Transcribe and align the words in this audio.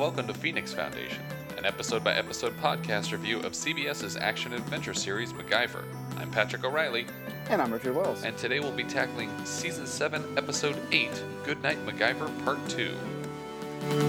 welcome 0.00 0.26
to 0.26 0.32
Phoenix 0.32 0.72
Foundation, 0.72 1.22
an 1.58 1.66
episode 1.66 2.02
by 2.02 2.14
episode 2.14 2.56
podcast 2.62 3.12
review 3.12 3.38
of 3.40 3.52
CBS's 3.52 4.16
action 4.16 4.54
adventure 4.54 4.94
series 4.94 5.34
MacGyver. 5.34 5.84
I'm 6.16 6.30
Patrick 6.30 6.64
O'Reilly, 6.64 7.04
And 7.50 7.60
I'm 7.60 7.70
Richard 7.70 7.94
Wells. 7.94 8.22
and 8.22 8.34
today 8.38 8.60
we'll 8.60 8.72
be 8.72 8.84
tackling 8.84 9.28
Season 9.44 9.86
7, 9.86 10.38
Episode 10.38 10.78
8 10.90 11.10
Good 11.44 11.62
Knight 11.62 11.84
MacGyver 11.84 12.44
Part 12.46 12.66
2. 12.70 14.00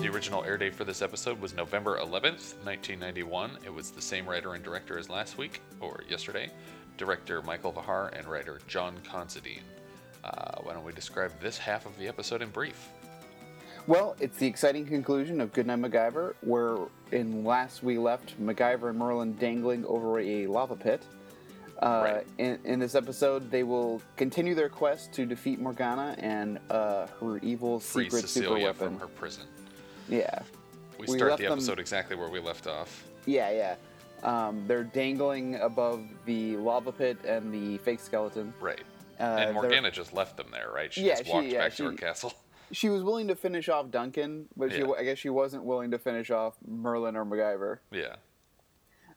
The 0.00 0.10
original 0.12 0.44
air 0.44 0.56
date 0.56 0.74
for 0.74 0.84
this 0.84 1.02
episode 1.02 1.40
was 1.40 1.54
November 1.54 1.98
11th, 1.98 2.54
1991. 2.64 3.58
It 3.64 3.72
was 3.72 3.90
the 3.90 4.02
same 4.02 4.26
writer 4.26 4.54
and 4.54 4.62
director 4.62 4.98
as 4.98 5.08
last 5.08 5.38
week, 5.38 5.60
or 5.80 6.02
yesterday. 6.08 6.50
Director 6.98 7.42
Michael 7.42 7.72
Vejar 7.72 8.16
and 8.18 8.26
writer 8.26 8.60
John 8.66 8.96
Considine. 9.04 9.62
Uh, 10.26 10.58
why 10.62 10.72
don't 10.72 10.84
we 10.84 10.92
describe 10.92 11.30
this 11.40 11.56
half 11.56 11.86
of 11.86 11.96
the 11.98 12.08
episode 12.08 12.42
in 12.42 12.50
brief? 12.50 12.88
Well, 13.86 14.16
it's 14.18 14.36
the 14.38 14.46
exciting 14.46 14.84
conclusion 14.84 15.40
of 15.40 15.52
Good 15.52 15.66
Knight 15.68 15.78
MacGyver, 15.80 16.34
where 16.40 16.76
in 17.12 17.44
last 17.44 17.84
we 17.84 17.98
left 17.98 18.40
MacGyver 18.44 18.90
and 18.90 18.98
Merlin 18.98 19.34
dangling 19.34 19.84
over 19.86 20.18
a 20.18 20.46
lava 20.48 20.74
pit. 20.74 21.02
Uh, 21.80 22.00
Right. 22.04 22.26
in, 22.38 22.58
in 22.64 22.78
this 22.80 22.94
episode, 22.94 23.50
they 23.50 23.62
will 23.62 24.00
continue 24.16 24.54
their 24.54 24.68
quest 24.70 25.12
to 25.12 25.26
defeat 25.26 25.60
Morgana 25.60 26.16
and 26.18 26.58
uh, 26.70 27.06
her 27.20 27.38
evil 27.38 27.78
Free 27.78 28.04
secret 28.04 28.22
Cecilia 28.22 28.48
super 28.48 28.60
weapon. 28.64 28.88
from 28.88 28.98
her 28.98 29.06
prison. 29.08 29.44
Yeah, 30.08 30.40
We, 30.98 31.06
We 31.06 31.18
start 31.18 31.36
the 31.36 31.44
them- 31.44 31.52
episode 31.52 31.78
exactly 31.78 32.16
where 32.16 32.28
we 32.30 32.40
left 32.40 32.66
off. 32.66 33.04
yeah, 33.26 33.50
yeah. 33.50 33.74
Um, 34.22 34.64
they're 34.66 34.82
dangling 34.84 35.56
above 35.56 36.02
the 36.24 36.56
lava 36.56 36.90
pit 36.90 37.18
and 37.24 37.52
the 37.52 37.76
fake 37.78 38.00
skeleton. 38.00 38.52
Right. 38.60 38.80
Uh, 39.18 39.22
and 39.22 39.54
Morgana 39.54 39.90
just 39.90 40.12
left 40.12 40.36
them 40.36 40.48
there, 40.50 40.70
right? 40.74 40.92
She 40.92 41.04
Yeah, 41.06 41.14
just 41.14 41.26
she- 41.26 41.32
walked 41.32 41.46
yeah, 41.48 41.58
back 41.58 41.74
to 41.76 41.84
her 41.84 41.92
castle. 41.92 42.32
She 42.72 42.88
was 42.88 43.04
willing 43.04 43.28
to 43.28 43.36
finish 43.36 43.68
off 43.68 43.92
Duncan, 43.92 44.46
but 44.56 44.72
she, 44.72 44.78
Yeah. 44.80 44.90
I 44.98 45.04
guess 45.04 45.18
she 45.18 45.28
wasn't 45.28 45.62
willing 45.62 45.92
to 45.92 45.98
finish 46.00 46.32
off 46.32 46.56
Merlin 46.66 47.14
or 47.14 47.24
MacGyver. 47.24 47.78
Yeah. 47.92 48.16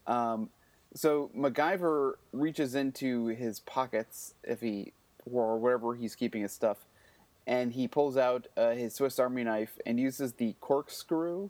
Um, 0.05 0.49
so 0.93 1.31
MacGyver 1.35 2.13
reaches 2.31 2.75
into 2.75 3.25
his 3.27 3.59
pockets 3.61 4.35
if 4.43 4.61
he 4.61 4.93
or 5.25 5.57
wherever 5.57 5.95
he's 5.95 6.13
keeping 6.15 6.43
his 6.43 6.51
stuff, 6.51 6.85
and 7.47 7.73
he 7.73 7.87
pulls 7.87 8.17
out 8.17 8.47
uh, 8.55 8.71
his 8.71 8.93
Swiss 8.93 9.17
Army 9.17 9.43
knife 9.43 9.79
and 9.83 9.99
uses 9.99 10.33
the 10.33 10.53
corkscrew 10.59 11.49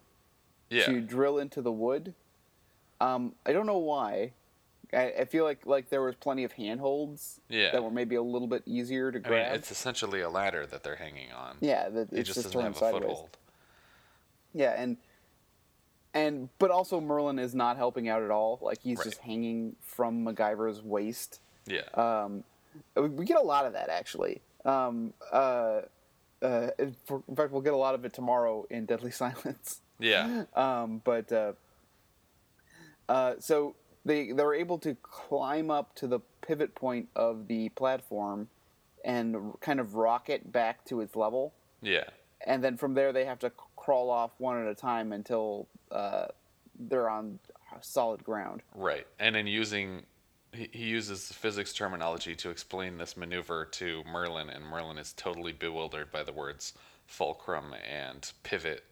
Yeah. 0.69 0.85
to 0.85 1.01
drill 1.01 1.37
into 1.37 1.61
the 1.61 1.71
wood. 1.73 2.13
Um, 3.01 3.35
I 3.45 3.51
don't 3.51 3.65
know 3.65 3.77
why. 3.77 4.31
I, 4.93 5.13
I 5.19 5.25
feel 5.25 5.43
like 5.43 5.65
like 5.65 5.89
there 5.89 6.01
was 6.01 6.15
plenty 6.15 6.43
of 6.43 6.51
handholds 6.53 7.39
Yeah. 7.49 7.71
that 7.71 7.83
were 7.83 7.91
maybe 7.91 8.15
a 8.15 8.21
little 8.23 8.47
bit 8.47 8.63
easier 8.65 9.11
to 9.11 9.17
I 9.19 9.21
grab. 9.21 9.45
mean, 9.47 9.55
it's 9.55 9.71
essentially 9.71 10.21
a 10.21 10.29
ladder 10.29 10.65
that 10.65 10.83
they're 10.83 10.95
hanging 10.95 11.31
on. 11.31 11.57
yeah, 11.61 11.89
that 11.89 12.11
it's 12.11 12.27
just, 12.27 12.35
just, 12.41 12.45
doesn't 12.47 12.61
have 12.61 12.75
a 12.75 12.79
sideways. 12.79 13.01
foothold. 13.03 13.37
Yeah, 14.53 14.73
and 14.81 14.97
and 16.13 16.49
but 16.57 16.71
also 16.71 16.99
Merlin 16.99 17.37
is 17.37 17.53
not 17.53 17.77
helping 17.77 18.09
out 18.09 18.23
at 18.23 18.31
all. 18.31 18.57
Like 18.61 18.81
he's 18.81 18.97
Right. 18.97 19.05
just 19.05 19.19
hanging 19.19 19.75
from 19.81 20.25
MacGyver's 20.25 20.81
waist. 20.81 21.39
Yeah. 21.67 21.81
Um, 21.93 22.43
we- 22.95 23.25
get 23.25 23.37
a 23.37 23.41
lot 23.41 23.65
of 23.65 23.73
that 23.73 23.89
actually. 23.89 24.41
Um, 24.65 25.13
uh, 25.31 25.81
uh, 26.41 26.69
in 26.79 26.95
for- 27.05 27.21
in 27.27 27.35
fact, 27.35 27.51
we'll 27.51 27.61
get 27.61 27.73
a 27.73 27.77
lot 27.77 27.93
of 27.93 28.05
it 28.05 28.13
tomorrow 28.13 28.65
in 28.71 28.85
Deadly 28.87 29.11
Silence. 29.23 29.81
yeah. 29.99 30.45
Um, 30.55 31.01
but 31.03 31.31
uh, 31.31 31.53
uh, 33.07 33.35
so 33.39 33.75
they 34.05 34.31
they 34.31 34.43
were 34.43 34.55
able 34.55 34.77
to 34.79 34.95
climb 35.01 35.69
up 35.71 35.95
to 35.95 36.07
the 36.07 36.19
pivot 36.41 36.75
point 36.75 37.09
of 37.15 37.47
the 37.47 37.69
platform 37.69 38.47
and 39.05 39.53
kind 39.61 39.79
of 39.79 39.95
rocket 39.95 40.51
back 40.51 40.83
to 40.85 40.99
its 41.01 41.15
level, 41.15 41.53
Yeah. 41.81 42.03
and 42.45 42.63
then 42.63 42.75
from 42.77 42.93
there 42.93 43.13
they 43.13 43.25
have 43.25 43.39
to 43.39 43.51
crawl 43.75 44.09
off 44.09 44.31
one 44.39 44.61
at 44.61 44.67
a 44.69 44.75
time 44.75 45.13
until 45.13 45.67
uh, 45.91 46.27
they're 46.77 47.09
on 47.09 47.39
solid 47.81 48.23
ground. 48.23 48.61
Right. 48.75 49.07
And 49.19 49.35
in 49.37 49.47
using, 49.47 50.05
he, 50.51 50.67
uses 50.73 51.31
physics 51.31 51.73
terminology 51.73 52.35
to 52.35 52.49
explain 52.49 52.97
this 52.97 53.15
maneuver 53.15 53.65
to 53.65 54.03
Merlin, 54.11 54.49
and 54.49 54.65
Merlin 54.65 54.97
is 54.97 55.13
totally 55.13 55.53
bewildered 55.53 56.11
by 56.11 56.23
the 56.23 56.33
words 56.33 56.73
fulcrum 57.05 57.73
and 57.89 58.31
pivot. 58.43 58.83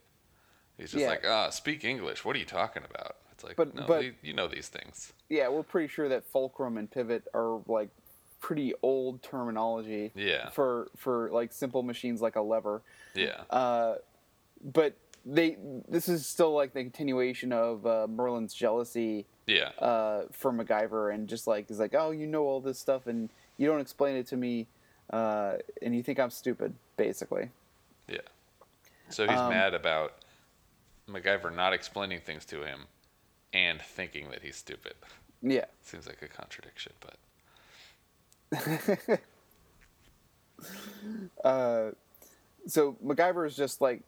He's 0.77 0.91
just 0.91 1.01
Yeah. 1.01 1.09
like, 1.09 1.25
ah, 1.27 1.49
speak 1.49 1.83
English. 1.83 2.23
What 2.23 2.35
are 2.35 2.39
you 2.39 2.45
talking 2.45 2.83
about? 2.89 3.17
It's 3.37 3.43
like, 3.43 3.55
But- 3.55 3.75
no, 3.75 3.85
but- 3.85 4.03
you- 4.03 4.15
you 4.23 4.33
know 4.33 4.47
these 4.47 4.67
things. 4.67 5.13
Yeah, 5.29 5.47
we're 5.49 5.61
pretty 5.61 5.87
sure 5.89 6.09
that 6.09 6.23
fulcrum 6.25 6.75
and 6.75 6.89
pivot 6.89 7.27
are 7.35 7.61
like 7.67 7.89
pretty 8.39 8.73
old 8.81 9.21
terminology 9.21 10.11
Yeah. 10.15 10.49
for 10.49 10.89
for 10.95 11.29
like 11.29 11.53
simple 11.53 11.83
machines 11.83 12.19
like 12.19 12.35
a 12.35 12.41
lever. 12.41 12.81
Yeah. 13.13 13.43
Uh, 13.51 13.97
but 14.63 14.95
they 15.23 15.55
this 15.87 16.09
is 16.09 16.25
still 16.25 16.51
like 16.53 16.73
the 16.73 16.81
continuation 16.81 17.53
of 17.53 17.85
uh, 17.85 18.07
Merlin's 18.07 18.55
jealousy 18.55 19.27
yeah. 19.45 19.69
uh, 19.77 20.23
for 20.31 20.51
MacGyver 20.51 21.13
and 21.13 21.27
just 21.29 21.45
like 21.45 21.67
he's 21.67 21.79
like, 21.79 21.93
oh, 21.93 22.09
you 22.09 22.25
know 22.25 22.43
all 22.45 22.59
this 22.59 22.79
stuff 22.79 23.05
and 23.05 23.29
you 23.57 23.67
don't 23.67 23.81
explain 23.81 24.15
it 24.15 24.25
to 24.27 24.37
me, 24.37 24.65
uh, 25.11 25.57
and 25.83 25.95
you 25.95 26.01
think 26.01 26.19
I'm 26.19 26.29
stupid, 26.31 26.73
basically. 26.95 27.49
Yeah. 28.07 28.21
So 29.09 29.27
he's 29.27 29.37
Um, 29.37 29.49
mad 29.49 29.73
about 29.75 30.13
MacGyver 31.07 31.53
not 31.55 31.73
explaining 31.73 32.21
things 32.21 32.45
to 32.45 32.63
him 32.63 32.87
and 33.53 33.81
thinking 33.81 34.29
that 34.31 34.41
he's 34.43 34.55
stupid. 34.55 34.93
Yeah. 35.41 35.65
Seems 35.81 36.07
like 36.07 36.21
a 36.21 36.27
contradiction, 36.27 36.93
but 37.01 37.17
Uh, 41.43 41.91
so 42.65 42.97
MacGyver 43.05 43.45
is 43.45 43.55
just 43.55 43.79
like 43.79 44.01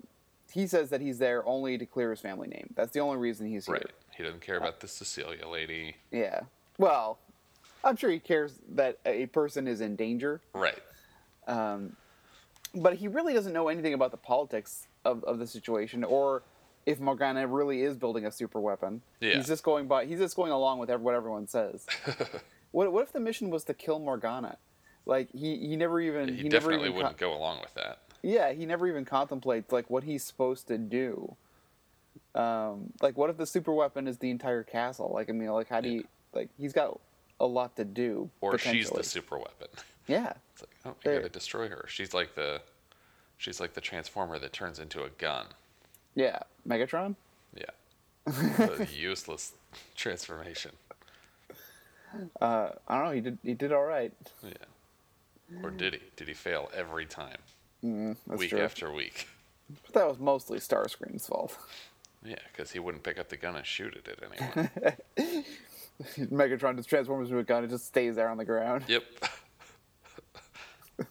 he 0.51 0.65
says 0.65 0.89
that 0.89 0.99
he's 0.99 1.19
there 1.19 1.45
only 1.47 1.77
to 1.77 1.85
clear 1.85 2.09
his 2.09 2.19
family 2.19 2.47
name. 2.47 2.73
That's 2.75 2.91
the 2.91 2.99
only 3.01 3.17
reason 3.17 3.47
he's 3.47 3.67
here. 3.67 3.75
right. 3.75 3.91
He 4.17 4.23
doesn't 4.23 4.41
care 4.41 4.57
about 4.57 4.79
the 4.79 4.87
Cecilia 4.87 5.47
lady. 5.47 5.95
Yeah. 6.11 6.41
Well, 6.79 7.19
I'm 7.83 7.95
sure 7.95 8.09
he 8.09 8.17
cares 8.19 8.55
that 8.73 8.97
a 9.05 9.27
person 9.27 9.67
is 9.67 9.79
in 9.79 9.95
danger, 9.95 10.41
Right. 10.53 10.79
um, 11.47 11.95
but 12.73 12.95
he 12.95 13.07
really 13.07 13.33
doesn't 13.33 13.53
know 13.53 13.67
anything 13.67 13.93
about 13.93 14.09
the 14.11 14.17
politics 14.17 14.87
of, 15.05 15.23
of 15.25 15.37
the 15.39 15.45
situation 15.47 16.03
or 16.03 16.41
if 16.85 16.99
Morgana 16.99 17.45
really 17.47 17.81
is 17.81 17.95
building 17.97 18.25
a 18.25 18.31
super 18.31 18.59
weapon. 18.59 19.01
Yeah. 19.19 19.35
He's 19.35 19.47
just 19.47 19.63
going 19.63 19.87
by. 19.87 20.05
He's 20.05 20.19
just 20.19 20.35
going 20.35 20.51
along 20.51 20.79
with 20.79 20.89
what 20.89 21.13
everyone 21.15 21.47
says. 21.47 21.85
what 22.71 22.91
What 22.91 23.03
if 23.03 23.11
the 23.13 23.19
mission 23.19 23.49
was 23.49 23.63
to 23.65 23.73
kill 23.73 23.99
Morgana? 23.99 24.57
Like 25.05 25.29
he, 25.31 25.57
he 25.57 25.75
never 25.75 25.99
even 26.01 26.29
He, 26.35 26.43
never 26.43 26.49
definitely 26.49 26.87
even 26.89 26.97
wouldn't 26.97 27.17
go 27.17 27.33
along 27.35 27.61
with 27.61 27.73
that. 27.75 27.99
yeah, 28.21 28.51
he 28.51 28.65
never 28.65 28.87
even 28.87 29.05
contemplates 29.05 29.71
like 29.71 29.89
what 29.89 30.03
he's 30.03 30.23
supposed 30.23 30.67
to 30.67 30.77
do. 30.77 31.35
Um, 32.35 32.93
like, 33.01 33.17
what 33.17 33.29
if 33.29 33.37
the 33.37 33.45
super 33.45 33.73
weapon 33.73 34.07
is 34.07 34.17
the 34.17 34.29
entire 34.29 34.63
castle? 34.63 35.11
Like, 35.13 35.29
I 35.29 35.33
mean, 35.33 35.49
like, 35.49 35.67
how 35.67 35.81
do 35.81 35.89
you 35.89 36.03
like? 36.33 36.49
He's 36.57 36.73
got 36.73 36.99
a 37.39 37.45
lot 37.45 37.75
to 37.77 37.85
do. 37.85 38.29
Or 38.41 38.57
she's 38.57 38.89
the 38.89 39.03
super 39.03 39.37
weapon. 39.37 39.67
yeah, 40.07 40.33
It's 40.53 40.61
like, 40.61 40.75
oh, 40.85 40.95
you 41.09 41.17
gotta 41.17 41.29
destroy 41.29 41.69
her. 41.69 41.85
She's 41.87 42.13
like 42.13 42.35
the, 42.35 42.61
she's 43.37 43.59
like 43.59 43.73
the 43.73 43.81
transformer 43.81 44.37
that 44.39 44.53
turns 44.53 44.77
into 44.79 45.03
a 45.03 45.09
gun. 45.09 45.45
Yeah. 46.19 46.39
Megatron. 46.67 47.15
Yeah. 47.55 47.71
a 48.27 48.85
useless 48.93 49.53
transformation. 49.95 50.71
Uh, 52.41 52.69
I 52.87 52.95
don't 52.95 53.05
know. 53.05 53.11
He 53.11 53.21
did. 53.21 53.37
He 53.43 53.53
did 53.53 53.71
all 53.71 53.83
right. 53.85 54.11
Yeah. 54.43 55.61
Or 55.63 55.69
did 55.71 55.93
he? 55.95 55.99
Did 56.15 56.27
he 56.27 56.33
fail 56.33 56.69
every 56.75 57.05
time, 57.05 57.37
Mm, 57.83 58.15
week 58.27 58.49
true. 58.51 58.61
after 58.61 58.91
week? 58.93 59.27
But 59.85 59.93
that 59.93 60.07
was 60.07 60.19
mostly 60.19 60.59
Starscream's 60.59 61.27
fault. 61.27 61.57
Yeah, 62.23 62.35
because 62.51 62.71
he 62.71 62.79
wouldn't 62.79 63.03
pick 63.03 63.17
up 63.19 63.29
the 63.29 63.37
gun 63.37 63.55
and 63.55 63.65
shoot 63.65 63.95
at 63.95 64.07
it 64.07 64.19
at 64.21 64.67
anyone. 65.17 65.45
Megatron 66.37 66.75
just 66.75 66.89
transforms 66.89 67.29
into 67.29 67.39
a 67.39 67.43
gun 67.43 67.63
and 67.63 67.69
just 67.71 67.85
stays 67.87 68.15
there 68.15 68.29
on 68.29 68.37
the 68.37 68.45
ground 68.45 68.83
yep. 68.87 69.03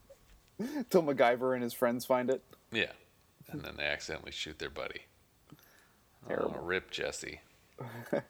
until 0.59 1.03
MacGyver 1.03 1.55
and 1.55 1.63
his 1.63 1.73
friends 1.73 2.05
find 2.05 2.31
it. 2.31 2.43
Yeah. 2.73 2.93
And 3.51 3.63
then 3.63 3.75
they 3.77 3.85
accidentally 3.85 4.33
shoot 4.33 4.59
their 4.59 4.71
buddy. 4.71 5.03
Terrible. 6.27 6.57
Oh, 6.59 6.65
rip 6.65 6.91
Jesse. 6.91 7.41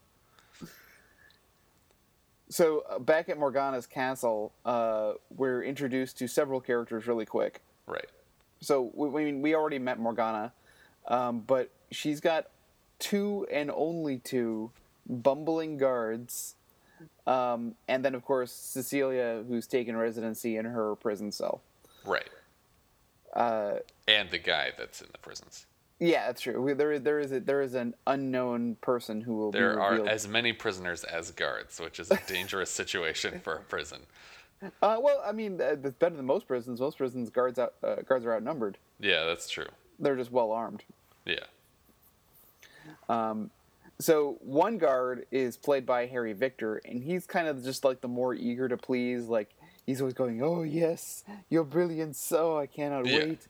So 2.51 2.83
uh, 2.89 2.99
back 2.99 3.29
at 3.29 3.39
Morgana's 3.39 3.87
castle, 3.87 4.53
uh, 4.65 5.13
we're 5.31 5.63
introduced 5.63 6.19
to 6.19 6.27
several 6.29 6.61
characters 6.61 7.07
really 7.07 7.27
quick. 7.27 7.61
Right. 7.87 8.09
so 8.61 8.91
we, 8.95 9.09
we 9.09 9.33
we 9.33 9.55
already 9.55 9.79
met 9.79 9.99
Morgana, 9.99 10.53
um, 11.07 11.41
but 11.41 11.71
she's 11.91 12.21
got 12.21 12.49
two 12.99 13.47
and 13.51 13.71
only 13.71 14.19
two 14.19 14.71
bumbling 15.09 15.79
guards, 15.79 16.55
um, 17.27 17.75
and 17.87 18.05
then 18.05 18.15
of 18.15 18.25
course 18.25 18.53
Cecilia, 18.53 19.45
who's 19.49 19.67
taken 19.67 19.97
residency 19.97 20.57
in 20.57 20.65
her 20.67 20.97
prison 20.97 21.33
cell. 21.33 21.63
Right. 22.05 22.29
Uh, 23.39 23.79
And 24.09 24.31
the 24.31 24.39
guy 24.39 24.73
that's 24.77 25.01
in 25.01 25.09
the 25.13 25.19
prisons. 25.19 25.67
yeah, 26.01 26.27
that's 26.27 26.41
true. 26.43 26.61
We, 26.61 26.73
there, 26.75 26.99
there 26.99 27.21
is 27.21 27.31
a, 27.33 27.41
there 27.41 27.63
is 27.63 27.75
an 27.75 27.95
unknown 28.07 28.77
person 28.81 29.21
who 29.21 29.35
will 29.37 29.51
There 29.53 29.81
are 29.81 30.07
as 30.09 30.27
many 30.27 30.53
prisoners 30.53 31.05
as 31.05 31.31
guards, 31.31 31.81
which 31.81 32.01
is 32.01 32.11
a 32.11 32.19
dangerous 32.27 32.71
situation 32.71 33.41
for 33.41 33.55
a 33.55 33.61
prison. 33.61 34.01
Uh, 34.83 34.99
well, 35.01 35.23
I 35.25 35.31
mean, 35.33 35.61
uh, 35.61 35.77
that's 35.81 35.95
better 35.97 36.17
than 36.17 36.27
most 36.27 36.49
prisons. 36.49 36.81
Most 36.81 36.99
prisons 36.99 37.31
guards 37.31 37.59
out 37.61 37.75
uh, 37.83 37.97
guards 38.09 38.25
are 38.27 38.35
outnumbered. 38.35 38.77
Yeah, 38.99 39.25
that's 39.25 39.49
true. 39.49 39.69
They're 40.01 40.17
just 40.17 40.33
well 40.33 40.51
armed. 40.51 40.83
Yeah. 41.25 41.45
Um, 43.09 43.51
So 44.01 44.37
one 44.41 44.79
guard 44.79 45.27
is 45.31 45.57
played 45.57 45.85
by 45.87 46.07
Harry 46.07 46.33
Victor, 46.33 46.81
and 46.85 47.03
he's 47.03 47.27
kind 47.27 47.49
of 47.49 47.63
just 47.65 47.85
like 47.85 48.01
the 48.01 48.09
more 48.09 48.35
eager 48.35 48.69
to 48.69 48.77
please. 48.77 49.27
Like 49.27 49.51
he's 49.89 50.01
always 50.03 50.15
going, 50.15 50.43
"Oh 50.43 50.63
yes, 50.63 51.25
you're 51.49 51.65
brilliant, 51.65 52.15
so 52.15 52.59
I 52.59 52.67
cannot 52.67 53.07
Yeah. 53.07 53.19
wait." 53.19 53.49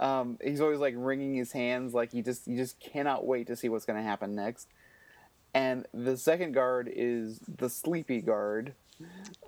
Um, 0.00 0.38
he's 0.42 0.60
always 0.60 0.80
like 0.80 0.94
wringing 0.96 1.34
his 1.34 1.52
hands, 1.52 1.94
like 1.94 2.10
he 2.12 2.22
just 2.22 2.44
he 2.46 2.56
just 2.56 2.80
cannot 2.80 3.24
wait 3.26 3.46
to 3.46 3.56
see 3.56 3.68
what's 3.68 3.84
going 3.86 3.98
to 3.98 4.02
happen 4.02 4.34
next. 4.34 4.68
And 5.54 5.86
the 5.94 6.16
second 6.16 6.52
guard 6.52 6.90
is 6.92 7.38
the 7.46 7.70
sleepy 7.70 8.20
guard. 8.20 8.74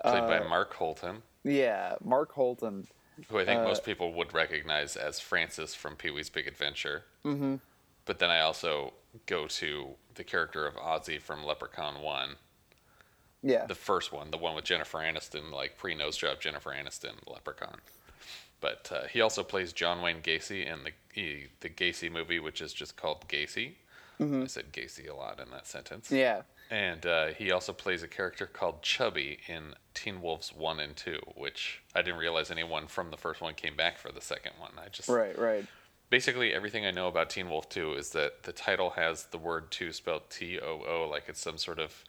Played 0.03 0.21
by 0.29 0.39
Uh, 0.39 0.49
Mark 0.49 0.75
Holton, 0.75 1.23
Yeah, 1.45 1.97
Mark 2.05 2.33
Holton. 2.33 2.87
who 3.29 3.39
I 3.39 3.45
think 3.45 3.61
uh, 3.61 3.65
most 3.65 3.85
people 3.85 4.13
would 4.15 4.33
recognize 4.33 4.97
as 4.97 5.19
Francis 5.19 5.75
from 5.75 5.97
Pee 5.97 6.11
Wee's 6.11 6.31
Big 6.31 6.47
Adventure. 6.47 7.05
Mm-hmm. 7.25 7.57
But 8.05 8.21
then 8.21 8.31
I 8.31 8.41
also 8.41 8.93
go 9.27 9.47
to 9.49 9.97
the 10.15 10.25
character 10.25 10.67
of 10.67 10.75
Ozzy 10.77 11.21
from 11.21 11.43
Leprechaun 11.45 12.01
1. 12.03 12.37
Yeah, 13.43 13.67
the 13.67 13.75
first 13.75 14.13
one, 14.13 14.31
the 14.31 14.39
one 14.39 14.55
with 14.55 14.65
Jennifer 14.65 14.99
Aniston, 14.99 15.53
like 15.53 15.77
pre 15.77 15.95
nose 15.95 16.17
job 16.17 16.41
Jennifer 16.41 16.71
Aniston, 16.71 17.15
Leprechaun. 17.27 17.79
But 18.61 18.91
uh, 18.93 19.07
he 19.07 19.21
also 19.21 19.45
plays 19.45 19.73
John 19.73 20.03
Wayne 20.03 20.21
Gacy 20.21 20.67
in 20.67 20.83
the 20.85 20.91
he, 21.13 21.47
the 21.61 21.69
Gacy 21.69 22.11
movie, 22.11 22.41
which 22.41 22.61
is 22.61 22.73
just 22.73 22.97
called 22.97 23.29
Gacy. 23.29 23.75
I 24.43 24.47
said 24.49 24.73
Gacy 24.73 25.09
a 25.09 25.15
lot 25.15 25.39
in 25.39 25.51
that 25.53 25.67
sentence. 25.69 26.11
yeah, 26.11 26.43
And 26.73 27.07
uh, 27.07 27.29
he 27.29 27.53
also 27.53 27.73
plays 27.73 28.03
a 28.03 28.09
character 28.09 28.47
called 28.47 28.83
Chubby 28.83 29.39
in 29.47 29.75
Teen 29.95 30.21
Wolves 30.21 30.53
One 30.53 30.81
and 30.81 30.97
Two, 30.97 31.21
which 31.37 31.83
I 31.95 32.03
didn't 32.03 32.19
realize 32.19 32.51
anyone 32.51 32.89
from 32.89 33.13
the 33.13 33.17
first 33.17 33.41
one 33.41 33.55
came 33.55 33.77
back 33.77 33.97
for 33.97 34.11
the 34.11 34.21
second 34.21 34.53
one. 34.59 34.73
I 34.77 34.89
just 34.89 35.09
right, 35.09 35.39
right. 35.39 35.65
basically 36.11 36.53
everything 36.53 36.85
I 36.85 36.91
know 36.91 37.07
about 37.07 37.31
Teen 37.31 37.49
Wolf 37.49 37.69
2 37.69 37.95
is 37.95 38.11
that 38.11 38.43
the 38.43 38.53
title 38.53 38.91
has 38.91 39.27
the 39.27 39.39
word 39.39 39.71
2 39.71 39.93
spelled 39.93 40.29
T 40.31 40.59
O 40.59 40.83
O 40.89 41.09
like 41.09 41.25
it's 41.29 41.41
some 41.41 41.59
sort 41.59 41.79
of 41.79 42.03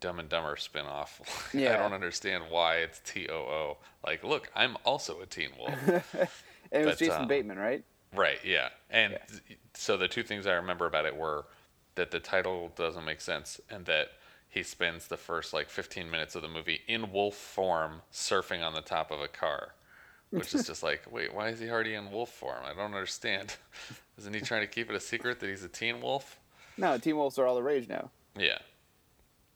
Dumb 0.00 0.18
and 0.18 0.28
Dumber 0.28 0.56
spin-off. 0.56 1.50
I 1.54 1.76
don't 1.76 1.92
understand 1.92 2.44
why 2.50 2.76
it's 2.76 3.00
T 3.04 3.28
O 3.28 3.34
O. 3.34 3.76
Like, 4.04 4.24
look, 4.24 4.50
I'm 4.54 4.76
also 4.84 5.20
a 5.20 5.26
Teen 5.26 5.50
Wolf. 5.58 5.72
And 5.88 6.28
it 6.72 6.86
was 6.86 6.98
Jason 6.98 7.22
um, 7.22 7.28
Bateman, 7.28 7.58
right? 7.58 7.84
right, 8.14 8.38
yeah. 8.44 8.68
And 8.90 9.18
th- 9.28 9.58
so 9.74 9.96
the 9.96 10.08
two 10.08 10.22
things 10.22 10.46
I 10.46 10.54
remember 10.54 10.86
about 10.86 11.06
it 11.06 11.16
were 11.16 11.46
that 11.94 12.10
the 12.10 12.20
title 12.20 12.72
doesn't 12.76 13.04
make 13.04 13.20
sense 13.20 13.60
and 13.70 13.84
that 13.86 14.08
he 14.48 14.62
spends 14.62 15.08
the 15.08 15.16
first 15.16 15.52
like 15.52 15.68
15 15.68 16.10
minutes 16.10 16.34
of 16.34 16.42
the 16.42 16.48
movie 16.48 16.80
in 16.86 17.10
wolf 17.10 17.34
form 17.34 18.02
surfing 18.12 18.64
on 18.64 18.74
the 18.74 18.80
top 18.80 19.10
of 19.10 19.20
a 19.20 19.28
car. 19.28 19.74
Which 20.30 20.54
is 20.54 20.66
just 20.66 20.82
like, 20.82 21.02
wait, 21.10 21.34
why 21.34 21.48
is 21.48 21.60
he 21.60 21.68
already 21.70 21.94
in 21.94 22.10
wolf 22.10 22.30
form? 22.30 22.62
I 22.64 22.74
don't 22.74 22.94
understand. 22.94 23.54
Isn't 24.18 24.34
he 24.34 24.40
trying 24.40 24.62
to 24.62 24.66
keep 24.66 24.90
it 24.90 24.96
a 24.96 25.00
secret 25.00 25.40
that 25.40 25.48
he's 25.48 25.64
a 25.64 25.68
teen 25.68 26.00
wolf? 26.00 26.38
No, 26.76 26.98
Teen 26.98 27.16
Wolves 27.16 27.38
are 27.38 27.46
all 27.46 27.54
the 27.54 27.62
rage 27.62 27.88
now. 27.88 28.10
Yeah. 28.36 28.58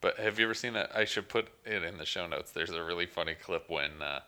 But 0.00 0.18
have 0.18 0.38
you 0.38 0.44
ever 0.44 0.54
seen 0.54 0.74
that? 0.74 0.90
I 0.94 1.04
should 1.04 1.28
put 1.28 1.48
it 1.64 1.82
in 1.82 1.98
the 1.98 2.04
show 2.06 2.26
notes. 2.26 2.52
There's 2.52 2.70
a 2.70 2.82
really 2.82 3.06
funny 3.06 3.34
clip 3.34 3.68
when 3.68 4.02
uh, 4.02 4.20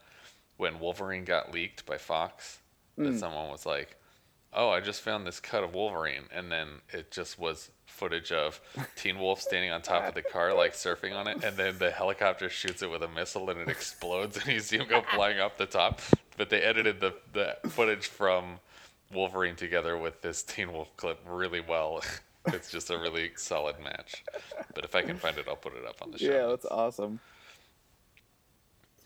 when 0.57 0.81
Wolverine 0.81 1.25
got 1.25 1.53
leaked 1.53 1.87
by 1.87 1.99
Fox. 1.99 2.59
That 2.97 3.19
someone 3.19 3.51
was 3.51 3.65
like, 3.65 3.97
"Oh, 4.53 4.69
I 4.69 4.81
just 4.81 5.01
found 5.01 5.27
this 5.27 5.41
cut 5.41 5.65
of 5.65 5.73
Wolverine," 5.75 6.25
and 6.35 6.51
then 6.51 6.69
it 6.93 7.11
just 7.11 7.39
was 7.39 7.71
footage 7.87 8.33
of 8.33 8.61
Teen 8.97 9.19
Wolf 9.19 9.41
standing 9.41 9.71
on 9.71 9.81
top 9.83 10.07
of 10.09 10.15
the 10.15 10.23
car, 10.23 10.53
like 10.55 10.75
surfing 10.75 11.15
on 11.15 11.27
it, 11.29 11.45
and 11.45 11.57
then 11.57 11.79
the 11.79 11.91
helicopter 11.91 12.49
shoots 12.49 12.83
it 12.83 12.91
with 12.91 13.03
a 13.03 13.09
missile 13.09 13.49
and 13.51 13.61
it 13.61 13.69
explodes, 13.69 14.37
and 14.37 14.47
you 14.53 14.61
see 14.61 14.79
him 14.79 14.89
go 14.89 15.03
flying 15.15 15.39
up 15.39 15.57
the 15.57 15.67
top. 15.67 16.01
But 16.37 16.51
they 16.51 16.61
edited 16.61 17.01
the 17.01 17.15
the 17.33 17.57
footage 17.71 18.07
from 18.07 18.59
Wolverine 19.13 19.57
together 19.57 19.97
with 19.97 20.21
this 20.23 20.43
Teen 20.43 20.73
Wolf 20.73 20.95
clip 20.97 21.21
really 21.27 21.61
well. 21.61 22.03
it's 22.47 22.71
just 22.71 22.91
a 22.91 22.99
really 22.99 23.31
solid 23.37 23.77
match. 23.81 24.25
But 24.75 24.85
if 24.85 24.95
I 24.95 25.03
can 25.03 25.17
find 25.17 25.37
it, 25.39 25.47
I'll 25.49 25.57
put 25.57 25.75
it 25.77 25.87
up 25.87 26.01
on 26.03 26.11
the 26.11 26.19
show. 26.19 26.27
Yeah, 26.31 26.47
that's 26.47 26.67
awesome. 26.67 27.21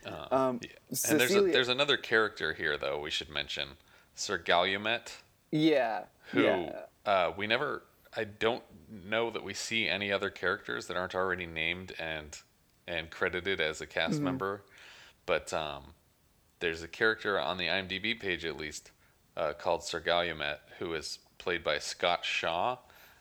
Uh, 0.07 0.27
Um, 0.31 0.61
yeah. 0.63 0.71
And 1.11 1.21
there's 1.21 1.35
a, 1.35 1.41
there's 1.43 1.69
another 1.69 1.97
character 1.97 2.53
here 2.53 2.77
though 2.77 3.01
we 3.01 3.11
should 3.11 3.29
mention, 3.31 3.69
Sir 4.15 4.39
Galumet, 4.39 5.13
Yeah. 5.51 6.05
who 6.33 6.43
yeah. 6.43 6.81
uh, 7.07 7.33
we 7.37 7.47
never. 7.47 7.83
I 8.17 8.25
don't 8.25 8.63
know 8.89 9.31
that 9.31 9.43
we 9.43 9.55
see 9.55 9.89
any 9.89 10.13
other 10.13 10.31
characters 10.31 10.87
that 10.87 10.97
aren't 10.97 11.15
already 11.15 11.47
named 11.47 11.93
and 11.99 12.39
and 12.87 13.11
credited 13.11 13.61
as 13.61 13.81
a 13.81 13.87
cast 13.87 14.17
Mm-hmm. 14.17 14.25
member, 14.25 14.63
but 15.27 15.53
um, 15.55 15.95
there's 16.61 16.83
a 16.83 16.89
character 16.89 17.41
on 17.41 17.57
the 17.57 17.67
IMDb 17.67 18.19
page 18.21 18.45
at 18.45 18.57
least 18.59 18.91
uh, 19.37 19.55
called 19.55 19.83
Sir 19.83 20.01
Galumet 20.01 20.59
who 20.79 20.93
is 20.95 21.19
played 21.39 21.65
by 21.65 21.79
Scott 21.79 22.25
Shaw, 22.25 22.77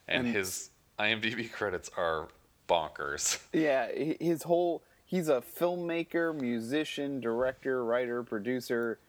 and 0.08 0.28
And- 0.28 0.36
his 0.36 0.70
IMDb 1.00 1.52
credits 1.52 1.90
are 1.98 2.28
bonkers. 2.68 3.40
Yeah, 3.54 3.88
his 3.92 4.44
whole 4.44 4.84
he's 5.06 5.30
a 5.30 5.42
filmmaker, 5.42 6.34
musician, 6.40 7.20
director, 7.20 7.84
writer, 7.84 8.24
producer. 8.24 9.00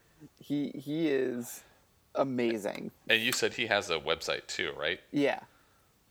He 0.40 0.70
he 0.70 1.08
is 1.08 1.62
amazing. 2.14 2.90
And 3.08 3.20
you 3.20 3.32
said 3.32 3.54
he 3.54 3.66
has 3.66 3.90
a 3.90 3.98
website 3.98 4.46
too, 4.46 4.72
right? 4.78 5.00
Yeah. 5.12 5.40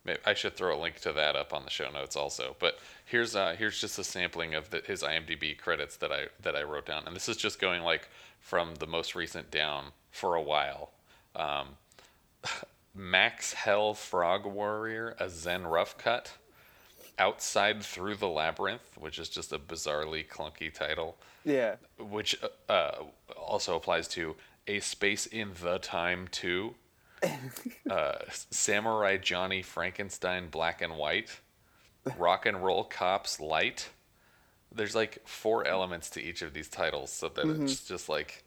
Maybe 0.06 0.19
I 0.25 0.33
should 0.33 0.56
throw 0.57 0.77
a 0.77 0.80
link 0.81 1.00
to 1.01 1.13
that 1.13 1.36
up 1.38 1.53
on 1.53 1.63
the 1.63 1.69
show 1.69 1.89
notes 1.89 2.15
also. 2.18 2.56
But 2.59 2.77
here's 3.06 3.36
uh, 3.36 3.56
here's 3.57 3.79
just 3.79 3.97
a 4.00 4.03
sampling 4.03 4.53
of 4.53 4.69
the, 4.69 4.81
his 4.86 5.01
IMDb 5.01 5.57
credits 5.57 5.95
that 5.97 6.12
I 6.12 6.27
that 6.41 6.56
I 6.56 6.63
wrote 6.63 6.86
down, 6.86 7.03
and 7.07 7.15
this 7.15 7.29
is 7.29 7.38
just 7.38 7.59
going 7.59 7.83
like 7.83 8.09
from 8.41 8.75
the 8.75 8.88
most 8.88 9.15
recent 9.15 9.50
down 9.50 9.86
for 10.12 10.36
a 10.36 10.41
while. 10.41 10.91
Um, 11.36 11.69
Max 12.95 13.54
Hell 13.54 13.94
Frog 13.94 14.45
Warrior, 14.45 15.16
a 15.19 15.30
Zen 15.30 15.66
rough 15.66 15.98
cut. 15.98 16.31
Outside 17.19 17.84
Through 17.84 18.16
the 18.16 18.28
Labyrinth, 18.28 18.98
which 18.98 19.19
is 19.19 19.30
just 19.30 19.54
a 19.54 19.60
bizarrely 19.60 20.28
clunky 20.28 20.74
title, 20.74 21.16
Yeah. 21.44 21.75
which 22.00 22.36
uh, 22.42 22.72
uh, 22.72 23.04
also 23.38 23.75
applies 23.75 24.07
to 24.10 24.36
A 24.68 24.80
Space 24.80 25.28
in 25.28 25.51
the 25.62 25.78
Time 25.78 26.28
too. 26.31 26.74
uh, 27.90 28.13
Samurai 28.50 29.18
Johnny 29.18 29.62
Frankenstein 29.62 30.50
Black 30.50 30.81
and 30.81 30.98
White, 30.98 31.39
Rock 32.18 32.48
and 32.48 32.63
Roll 32.63 32.84
Cops 32.84 33.39
Light. 33.39 33.89
There's 34.74 34.96
like 34.96 35.19
four 35.28 35.66
elements 35.68 36.10
to 36.12 36.22
each 36.22 36.42
of 36.42 36.54
these 36.54 36.68
titles, 36.68 37.12
so 37.12 37.29
that 37.29 37.46
it's 37.62 37.88
just 37.88 38.10
like, 38.10 38.44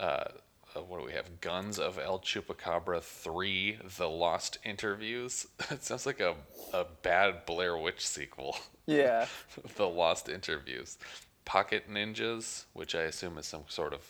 uh, 0.00 0.24
uh, 0.74 0.80
what 0.80 1.00
do 1.00 1.06
we 1.06 1.12
have? 1.12 1.40
Guns 1.40 1.78
of 1.78 1.98
El 1.98 2.18
Chupacabra 2.18 3.02
3, 3.02 3.78
The 3.96 4.08
Lost 4.08 4.58
Interviews. 4.64 5.46
it 5.70 5.82
sounds 5.84 6.06
like 6.06 6.20
a, 6.20 6.34
a 6.72 6.86
bad 7.02 7.46
Blair 7.46 7.76
Witch 7.76 8.06
sequel. 8.06 8.56
Yeah. 8.86 9.26
the 9.76 9.88
Lost 9.88 10.28
Interviews. 10.28 10.98
Pocket 11.44 11.90
Ninjas, 11.90 12.64
which 12.72 12.94
I 12.94 13.02
assume 13.02 13.38
is 13.38 13.46
some 13.46 13.64
sort 13.68 13.92
of 13.92 14.00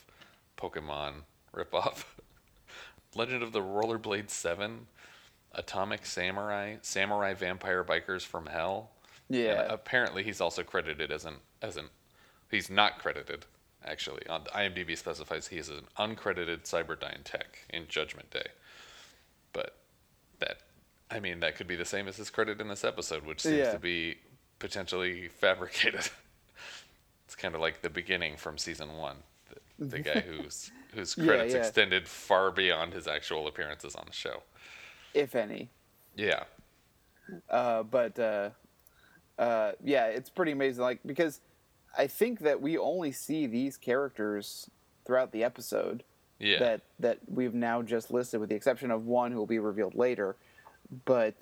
Pokemon 0.56 1.22
ripoff. 1.54 2.04
Legend 3.14 3.42
of 3.42 3.52
the 3.52 3.60
Rollerblade 3.60 4.30
7. 4.30 4.86
Atomic 5.52 6.04
Samurai. 6.06 6.76
Samurai 6.82 7.34
Vampire 7.34 7.84
Bikers 7.84 8.22
from 8.22 8.46
Hell. 8.46 8.90
And 9.28 9.38
Yeah. 9.38 9.66
apparently 9.68 10.22
he's 10.22 10.40
also 10.40 10.62
credited 10.62 11.10
as 11.10 11.24
an 11.24 11.36
as 11.62 11.76
an 11.76 11.86
he's 12.50 12.68
not 12.68 12.98
credited 12.98 13.46
actually. 13.84 14.26
On 14.28 14.42
IMDb 14.44 14.96
specifies 14.96 15.48
he 15.48 15.56
is 15.58 15.68
an 15.68 15.82
uncredited 15.98 16.62
Cyberdyne 16.62 17.24
tech 17.24 17.58
in 17.70 17.86
Judgment 17.88 18.30
Day. 18.30 18.46
But 19.52 19.76
that 20.40 20.58
I 21.10 21.20
mean 21.20 21.40
that 21.40 21.56
could 21.56 21.66
be 21.66 21.76
the 21.76 21.84
same 21.84 22.08
as 22.08 22.16
his 22.16 22.30
credit 22.30 22.60
in 22.60 22.68
this 22.68 22.84
episode, 22.84 23.24
which 23.24 23.40
seems 23.42 23.58
Yeah. 23.58 23.72
to 23.72 23.78
be 23.78 24.16
potentially 24.58 25.28
fabricated. 25.28 26.08
it's 27.26 27.34
kind 27.36 27.54
of 27.54 27.60
like 27.60 27.82
the 27.82 27.90
beginning 27.90 28.36
from 28.36 28.58
season 28.58 28.96
1. 28.96 29.16
The, 29.78 29.84
the 29.86 29.98
guy 30.00 30.20
whose 30.26 30.70
whose 30.94 31.16
Yeah, 31.16 31.24
credits 31.26 31.54
yeah. 31.54 31.60
extended 31.60 32.08
far 32.08 32.50
beyond 32.50 32.92
his 32.94 33.06
actual 33.06 33.46
appearances 33.46 33.94
on 33.94 34.04
the 34.06 34.12
show. 34.12 34.42
if 35.12 35.34
any. 35.34 35.68
Yeah. 36.16 36.44
Uh, 37.50 37.82
but 37.82 38.18
uh, 38.18 38.50
uh, 39.38 39.72
yeah, 39.82 40.06
it's 40.06 40.30
pretty 40.30 40.52
amazing. 40.52 40.82
Like 40.82 41.00
because 41.06 41.40
I 41.96 42.06
think 42.06 42.40
that 42.40 42.60
we 42.60 42.76
only 42.78 43.12
see 43.12 43.46
these 43.46 43.76
characters 43.76 44.68
throughout 45.04 45.32
the 45.32 45.44
episode 45.44 46.02
Yeah. 46.38 46.58
that 46.58 46.80
that 47.00 47.18
we've 47.28 47.54
now 47.54 47.82
just 47.82 48.10
listed, 48.10 48.40
with 48.40 48.48
the 48.48 48.54
exception 48.56 48.90
of 48.90 49.06
one 49.06 49.32
who 49.32 49.38
will 49.38 49.46
be 49.46 49.58
revealed 49.58 49.94
later. 49.94 50.36
But 51.04 51.34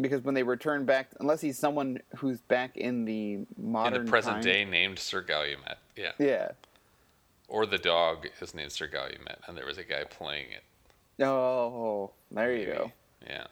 because 0.00 0.22
when 0.22 0.34
they 0.34 0.42
return 0.42 0.84
back, 0.84 1.08
unless 1.20 1.40
he's 1.40 1.58
someone 1.58 2.00
who's 2.16 2.40
back 2.40 2.76
in 2.76 3.04
the 3.04 3.40
modern 3.58 4.00
in 4.00 4.04
the 4.06 4.10
present 4.10 4.36
time- 4.36 4.42
day 4.44 4.64
named 4.64 4.98
Sir 4.98 5.22
Galumet. 5.22 5.76
Yeah. 5.96 6.12
yeah. 6.18 6.52
Or 7.48 7.66
the 7.66 7.76
dog 7.78 8.26
is 8.40 8.54
named 8.54 8.72
Sir 8.72 8.88
Galumet, 8.88 9.36
and 9.46 9.56
there 9.58 9.66
was 9.66 9.76
a 9.78 9.84
guy 9.84 10.04
playing 10.04 10.46
it. 10.52 11.22
Oh, 11.22 12.12
there 12.30 12.56
you 12.56 12.66
go. 12.66 12.92
Yeah. 13.26 13.46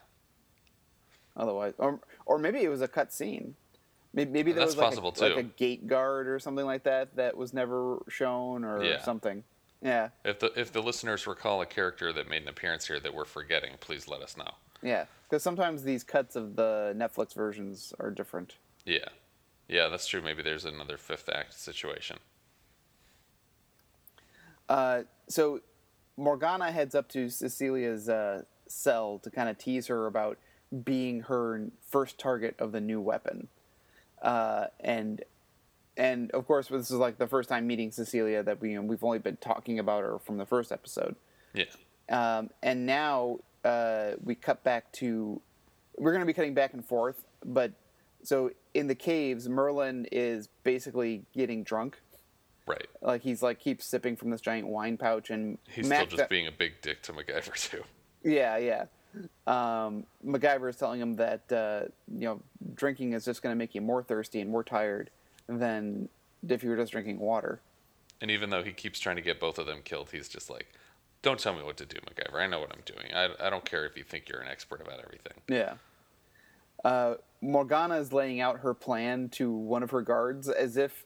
Otherwise, 1.36 1.74
or 1.78 2.00
or 2.26 2.38
maybe 2.38 2.60
it 2.62 2.68
was 2.68 2.80
a 2.82 2.88
cut 2.88 3.12
scene. 3.12 3.54
Maybe, 4.12 4.30
maybe 4.30 4.52
there 4.52 4.60
That's 4.60 4.74
was 4.74 4.76
like 4.78 4.88
possible, 4.88 5.14
a, 5.16 5.28
like 5.34 5.36
a 5.38 5.42
gate 5.44 5.86
guard 5.86 6.26
or 6.26 6.38
something 6.40 6.64
like 6.66 6.82
that 6.82 7.14
that 7.16 7.36
was 7.36 7.52
never 7.54 7.98
shown 8.08 8.64
or 8.64 8.82
Yeah. 8.82 9.02
something. 9.02 9.44
Yeah, 9.82 10.10
If 10.24 10.40
the 10.40 10.52
if 10.60 10.72
the 10.72 10.82
listeners 10.82 11.26
recall 11.26 11.62
a 11.62 11.66
character 11.66 12.12
that 12.12 12.28
made 12.28 12.42
an 12.42 12.48
appearance 12.48 12.86
here 12.86 13.00
that 13.00 13.14
we're 13.14 13.24
forgetting, 13.24 13.76
please 13.80 14.06
let 14.08 14.20
us 14.20 14.36
know. 14.36 14.50
yeah. 14.82 15.06
Because 15.28 15.42
sometimes 15.44 15.84
these 15.84 16.02
cuts 16.04 16.34
of 16.36 16.56
the 16.56 16.92
Netflix 16.96 17.34
versions 17.34 17.94
are 18.00 18.10
different. 18.10 18.56
Yeah, 18.84 19.08
yeah, 19.68 19.86
that's 19.88 20.06
true. 20.08 20.20
Maybe 20.20 20.42
there's 20.42 20.64
another 20.64 20.96
fifth 20.98 21.28
act 21.28 21.54
situation. 21.54 22.18
Uh, 24.68 25.02
so 25.28 25.60
Morgana 26.16 26.70
heads 26.72 26.94
up 26.94 27.08
to 27.10 27.28
Cecilia's 27.28 28.08
uh, 28.08 28.42
cell 28.66 29.18
to 29.22 29.30
kind 29.30 29.48
of 29.48 29.56
tease 29.58 29.86
her 29.86 30.06
about 30.06 30.36
being 30.84 31.22
her 31.22 31.68
first 31.88 32.18
target 32.18 32.54
of 32.58 32.72
the 32.72 32.80
new 32.80 33.00
weapon, 33.00 33.48
uh, 34.22 34.66
and 34.80 35.22
and 35.96 36.30
of 36.32 36.46
course 36.46 36.68
this 36.68 36.90
is 36.90 36.96
like 36.96 37.18
the 37.18 37.26
first 37.26 37.48
time 37.48 37.66
meeting 37.66 37.90
Cecilia 37.90 38.42
that 38.42 38.60
we 38.60 38.78
we've 38.78 39.02
only 39.04 39.18
been 39.18 39.36
talking 39.36 39.78
about 39.78 40.02
her 40.02 40.18
from 40.18 40.38
the 40.38 40.46
first 40.46 40.72
episode, 40.72 41.16
Yeah, 41.54 41.64
um, 42.08 42.50
and 42.62 42.86
now 42.86 43.38
uh, 43.64 44.12
we 44.22 44.34
cut 44.34 44.62
back 44.64 44.90
to 44.92 45.40
we're 45.98 46.12
going 46.12 46.22
to 46.22 46.26
be 46.26 46.32
cutting 46.32 46.54
back 46.54 46.72
and 46.72 46.84
forth, 46.84 47.24
but 47.44 47.72
so 48.22 48.50
in 48.74 48.86
the 48.86 48.94
caves 48.94 49.48
Merlin 49.48 50.06
is 50.12 50.48
basically 50.62 51.22
getting 51.34 51.62
drunk 51.62 51.98
right. 52.66 52.86
like 53.02 53.22
he's 53.22 53.42
like 53.42 53.58
keeps 53.58 53.86
sipping 53.86 54.16
from 54.16 54.30
this 54.30 54.40
giant 54.40 54.66
wine 54.68 54.96
pouch 54.96 55.30
and 55.30 55.58
He's 55.68 55.88
Mac- 55.88 56.06
still 56.08 56.18
just 56.18 56.30
being 56.30 56.46
a 56.46 56.52
big 56.52 56.80
dick 56.82 57.02
to 57.02 57.12
MacGyver 57.12 57.70
too. 57.70 57.82
yeah 58.22 58.56
yeah 58.56 58.84
um, 59.46 60.04
MacGyver 60.24 60.68
is 60.70 60.76
telling 60.76 61.00
him 61.00 61.16
that 61.16 61.50
uh, 61.52 61.82
you 62.12 62.26
know 62.26 62.40
drinking 62.74 63.12
is 63.12 63.24
just 63.24 63.42
going 63.42 63.52
to 63.52 63.58
make 63.58 63.74
you 63.74 63.80
more 63.80 64.02
thirsty 64.02 64.40
and 64.40 64.50
more 64.50 64.64
tired 64.64 65.10
than 65.48 66.08
if 66.48 66.62
you 66.62 66.70
were 66.70 66.76
just 66.76 66.92
drinking 66.92 67.18
water 67.18 67.60
And 68.20 68.30
even 68.30 68.50
though 68.50 68.62
he 68.62 68.72
keeps 68.72 68.98
trying 69.00 69.16
to 69.16 69.22
get 69.22 69.40
both 69.40 69.58
of 69.58 69.66
them 69.66 69.80
killed, 69.84 70.10
he's 70.12 70.28
just 70.28 70.48
like, 70.50 70.72
"Don't 71.22 71.40
tell 71.40 71.54
me 71.54 71.62
what 71.62 71.76
to 71.78 71.86
do, 71.86 71.96
MacGyver. 71.96 72.40
I 72.40 72.46
know 72.46 72.60
what 72.60 72.72
I'm 72.72 72.82
doing. 72.84 73.12
I, 73.14 73.46
I 73.46 73.50
don't 73.50 73.64
care 73.64 73.84
if 73.86 73.96
you 73.96 74.04
think 74.04 74.28
you're 74.28 74.40
an 74.40 74.48
expert 74.48 74.80
about 74.80 75.00
everything." 75.04 75.40
yeah 75.48 75.74
uh, 76.84 77.14
Morgana 77.40 77.96
is 77.96 78.12
laying 78.12 78.40
out 78.40 78.60
her 78.60 78.74
plan 78.74 79.28
to 79.30 79.50
one 79.52 79.82
of 79.82 79.90
her 79.90 80.02
guards 80.02 80.48
as 80.48 80.76
if 80.76 81.04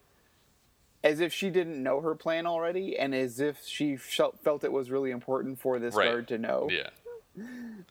as 1.03 1.21
if 1.21 1.33
she 1.33 1.51
didn't 1.51 1.83
know 1.83 2.01
her 2.01 2.15
plan 2.15 2.47
already 2.47 2.97
and 2.97 3.15
as 3.15 3.39
if 3.41 3.61
she 3.67 3.97
felt 3.97 4.39
felt 4.43 4.65
it 4.65 4.73
was 4.73 4.91
really 4.91 5.11
important 5.11 5.59
for 5.61 5.79
this 5.79 5.95
Right. 5.95 6.07
guard 6.07 6.29
to 6.29 6.39
know 6.39 6.69
Yeah, 6.71 6.91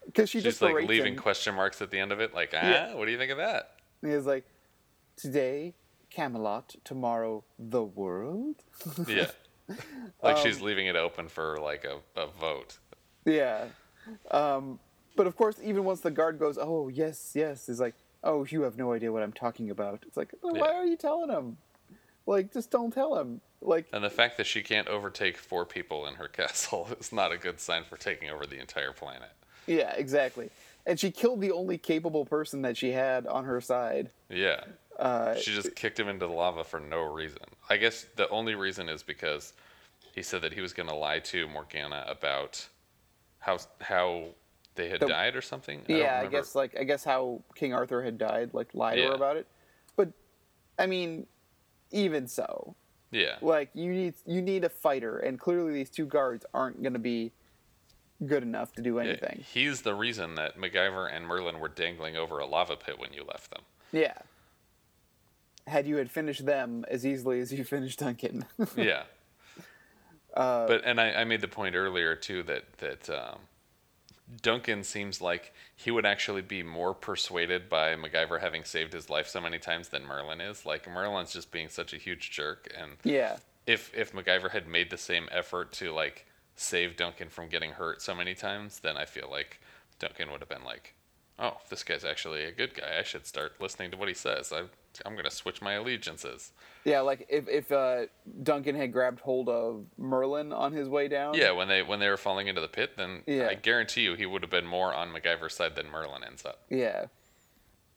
because 0.06 0.30
she 0.30 0.38
she's 0.40 0.44
just 0.44 0.62
like 0.62 0.76
leaving 0.88 1.14
him. 1.14 1.20
question 1.20 1.56
marks 1.56 1.82
at 1.82 1.92
the 1.92 2.00
end 2.00 2.12
of 2.12 2.20
it. 2.20 2.34
Like, 2.34 2.54
ah, 2.54 2.62
Yeah. 2.70 2.94
what 2.96 3.06
do 3.06 3.12
you 3.12 3.18
think 3.18 3.32
of 3.32 3.38
that? 3.38 3.76
And 4.02 4.12
he 4.12 4.16
was 4.18 4.26
like, 4.26 4.46
"Today, 5.18 5.74
Camelot. 6.10 6.76
Tomorrow, 6.84 7.44
the 7.60 7.84
world." 7.84 8.56
Yeah, 9.08 9.28
like 10.24 10.38
Um, 10.38 10.44
she's 10.44 10.62
leaving 10.62 10.88
it 10.88 10.96
open 10.96 11.28
for 11.28 11.58
like 11.60 11.86
a, 11.86 12.00
a 12.20 12.28
vote. 12.28 12.78
Yeah. 13.26 13.66
Um, 14.32 14.80
but 15.16 15.28
of 15.28 15.36
course, 15.38 15.58
even 15.64 15.84
once 15.84 16.02
the 16.02 16.12
guard 16.12 16.40
goes, 16.40 16.58
"Oh 16.60 16.88
yes, 16.90 17.32
yes," 17.36 17.68
he's 17.68 17.80
like, 17.80 17.96
"Oh, 18.24 18.46
you 18.46 18.62
have 18.64 18.78
no 18.78 18.94
idea 18.94 19.12
what 19.12 19.24
I'm 19.24 19.34
talking 19.34 19.70
about." 19.70 20.04
It's 20.08 20.18
like, 20.18 20.34
well, 20.42 20.54
why 20.56 20.70
Yeah. 20.72 20.78
are 20.80 20.86
you 20.86 20.98
telling 20.98 21.30
him? 21.30 21.58
Like, 22.26 22.54
just 22.54 22.72
don't 22.72 22.94
tell 22.94 23.18
him. 23.20 23.42
Like, 23.62 23.88
And 23.94 24.04
the 24.04 24.10
fact 24.10 24.38
that 24.38 24.46
she 24.46 24.62
can't 24.62 24.88
overtake 24.88 25.38
four 25.38 25.66
people 25.66 26.06
in 26.08 26.16
her 26.16 26.28
castle 26.40 26.88
is 27.00 27.12
not 27.12 27.32
a 27.32 27.38
good 27.38 27.60
sign 27.60 27.84
for 27.84 27.98
taking 27.98 28.30
over 28.30 28.46
the 28.46 28.60
entire 28.60 28.92
planet. 28.94 29.32
yeah, 29.68 29.94
exactly. 29.96 30.50
And 30.86 31.00
she 31.00 31.12
killed 31.12 31.40
the 31.40 31.52
only 31.52 31.78
capable 31.78 32.26
person 32.26 32.62
that 32.64 32.76
she 32.76 32.92
had 32.92 33.26
on 33.28 33.46
her 33.46 33.62
side. 33.62 34.10
Yeah. 34.30 34.64
Uh, 35.00 35.36
She 35.36 35.52
just 35.56 35.76
kicked 35.76 35.98
him 36.00 36.08
into 36.10 36.28
the 36.28 36.34
lava 36.34 36.64
for 36.66 36.80
no 36.80 37.02
reason. 37.04 37.40
I 37.70 37.78
guess 37.78 38.06
the 38.18 38.28
only 38.30 38.56
reason 38.56 38.90
is 38.90 39.02
because 39.02 39.54
he 40.14 40.22
said 40.22 40.42
that 40.42 40.54
he 40.54 40.60
was 40.62 40.74
going 40.74 40.90
to 40.90 40.96
lie 40.96 41.20
to 41.20 41.48
Morgana 41.48 42.06
about 42.08 42.68
how 43.40 43.58
how 43.82 44.26
they 44.76 44.90
had 44.90 45.00
The- 45.00 45.08
died 45.08 45.36
or 45.38 45.42
something. 45.42 45.84
don't 45.88 45.98
yeah, 45.98 46.20
I 46.22 46.28
guess 46.28 46.54
like 46.54 46.78
I 46.78 46.84
guess 46.84 47.04
how 47.06 47.42
King 47.56 47.74
Arthur 47.74 48.04
had 48.04 48.18
died, 48.18 48.50
like 48.54 48.74
lie 48.74 48.96
to 48.96 49.04
her 49.08 49.14
about 49.14 49.38
it. 49.38 49.48
But 49.96 50.10
I 50.78 50.86
mean, 50.86 51.26
even 51.94 52.28
so, 52.28 52.76
Yeah. 53.12 53.38
like 53.42 53.70
you 53.74 53.92
need 53.94 54.16
you 54.26 54.42
need 54.42 54.64
a 54.66 54.70
fighter, 54.70 55.20
and 55.20 55.40
clearly 55.40 55.72
these 55.74 55.90
two 55.90 56.06
guards 56.06 56.46
aren't 56.54 56.82
going 56.84 56.94
to 56.94 57.00
be 57.00 57.32
good 58.26 58.44
enough 58.44 58.74
to 58.74 58.82
do 58.82 58.96
Yeah, 58.98 59.04
anything. 59.04 59.44
He's 59.54 59.82
the 59.82 59.96
reason 59.96 60.36
that 60.36 60.58
MacGyver 60.58 61.14
and 61.14 61.26
Merlin 61.28 61.60
were 61.60 61.68
dangling 61.70 62.18
over 62.18 62.40
a 62.40 62.46
lava 62.46 62.76
pit 62.76 62.98
when 63.00 63.14
you 63.14 63.24
left 63.24 63.52
them. 63.52 63.62
Yeah. 63.92 64.18
Had 65.68 65.88
you 65.88 65.96
had 65.98 66.12
finished 66.12 66.46
them 66.46 66.84
as 66.90 67.06
easily 67.06 67.40
as 67.40 67.54
you 67.54 67.64
finished 67.64 68.00
Duncan. 68.00 68.46
Yeah. 68.78 69.04
Uh, 70.34 70.66
but 70.68 70.82
and 70.84 71.00
I, 71.00 71.12
I 71.12 71.24
made 71.26 71.42
the 71.42 71.48
point 71.48 71.76
earlier 71.76 72.16
too 72.16 72.42
that 72.44 72.64
that 72.80 73.08
um, 73.10 73.40
Duncan 74.42 74.84
seems 74.84 75.22
like 75.22 75.54
he 75.76 75.92
would 75.92 76.06
actually 76.06 76.42
be 76.42 76.64
more 76.64 76.94
persuaded 76.94 77.70
by 77.70 77.96
MacGyver 77.96 78.40
having 78.42 78.64
saved 78.64 78.94
his 78.94 79.10
life 79.10 79.28
so 79.28 79.42
many 79.42 79.60
times 79.60 79.90
than 79.90 80.06
Merlin 80.06 80.42
is. 80.42 80.66
Like 80.66 80.90
Merlin's 80.90 81.34
just 81.34 81.52
being 81.52 81.70
such 81.70 81.94
a 81.94 81.98
huge 81.98 82.32
jerk, 82.32 82.72
and 82.78 82.94
yeah. 83.04 83.38
if 83.68 83.94
if 83.94 84.14
MacGyver 84.14 84.52
had 84.52 84.68
made 84.68 84.90
the 84.90 84.98
same 84.98 85.28
effort 85.32 85.72
to 85.74 85.92
like 85.92 86.26
save 86.56 86.96
Duncan 86.96 87.30
from 87.30 87.50
getting 87.50 87.72
hurt 87.72 88.02
so 88.02 88.16
many 88.16 88.34
times, 88.34 88.80
then 88.80 88.98
I 88.98 89.06
feel 89.06 89.30
like 89.30 89.60
Duncan 90.00 90.32
would 90.32 90.42
have 90.42 90.50
been 90.50 90.64
like, 90.64 90.94
"Oh, 91.40 91.58
this 91.70 91.84
guy's 91.84 92.06
actually 92.06 92.44
a 92.46 92.52
good 92.52 92.74
guy. 92.76 92.98
I 93.00 93.04
should 93.04 93.26
start 93.26 93.54
listening 93.60 93.92
to 93.92 93.98
what 93.98 94.08
he 94.08 94.14
says. 94.14 94.52
I 94.54 94.64
I'm 95.06 95.16
gonna 95.16 95.32
switch 95.32 95.62
my 95.62 95.74
allegiances." 95.74 96.52
Yeah, 96.86 97.00
like 97.02 97.26
if 97.30 97.48
if 97.48 97.72
uh, 97.72 98.08
Duncan 98.44 98.76
had 98.76 98.92
grabbed 98.94 99.20
hold 99.22 99.50
of 99.50 99.86
Merlin 99.98 100.52
on 100.54 100.74
his 100.74 100.88
way 100.90 101.08
down. 101.08 101.34
Yeah, 101.36 101.52
when 101.52 101.68
they 101.68 101.82
when 101.82 102.00
they 102.00 102.10
were 102.10 102.18
falling 102.18 102.48
into 102.48 102.62
the 102.62 102.68
pit, 102.68 102.92
then 102.98 103.24
Yeah. 103.26 103.48
I 103.48 103.54
guarantee 103.56 104.02
you 104.02 104.16
he 104.16 104.26
would 104.26 104.42
have 104.42 104.52
been 104.52 104.66
more 104.68 104.94
on 104.94 105.10
MacGyver's 105.14 105.54
side 105.56 105.76
than 105.76 105.90
Merlin 105.90 106.24
ends 106.24 106.46
up. 106.46 106.60
Yeah. 106.70 107.06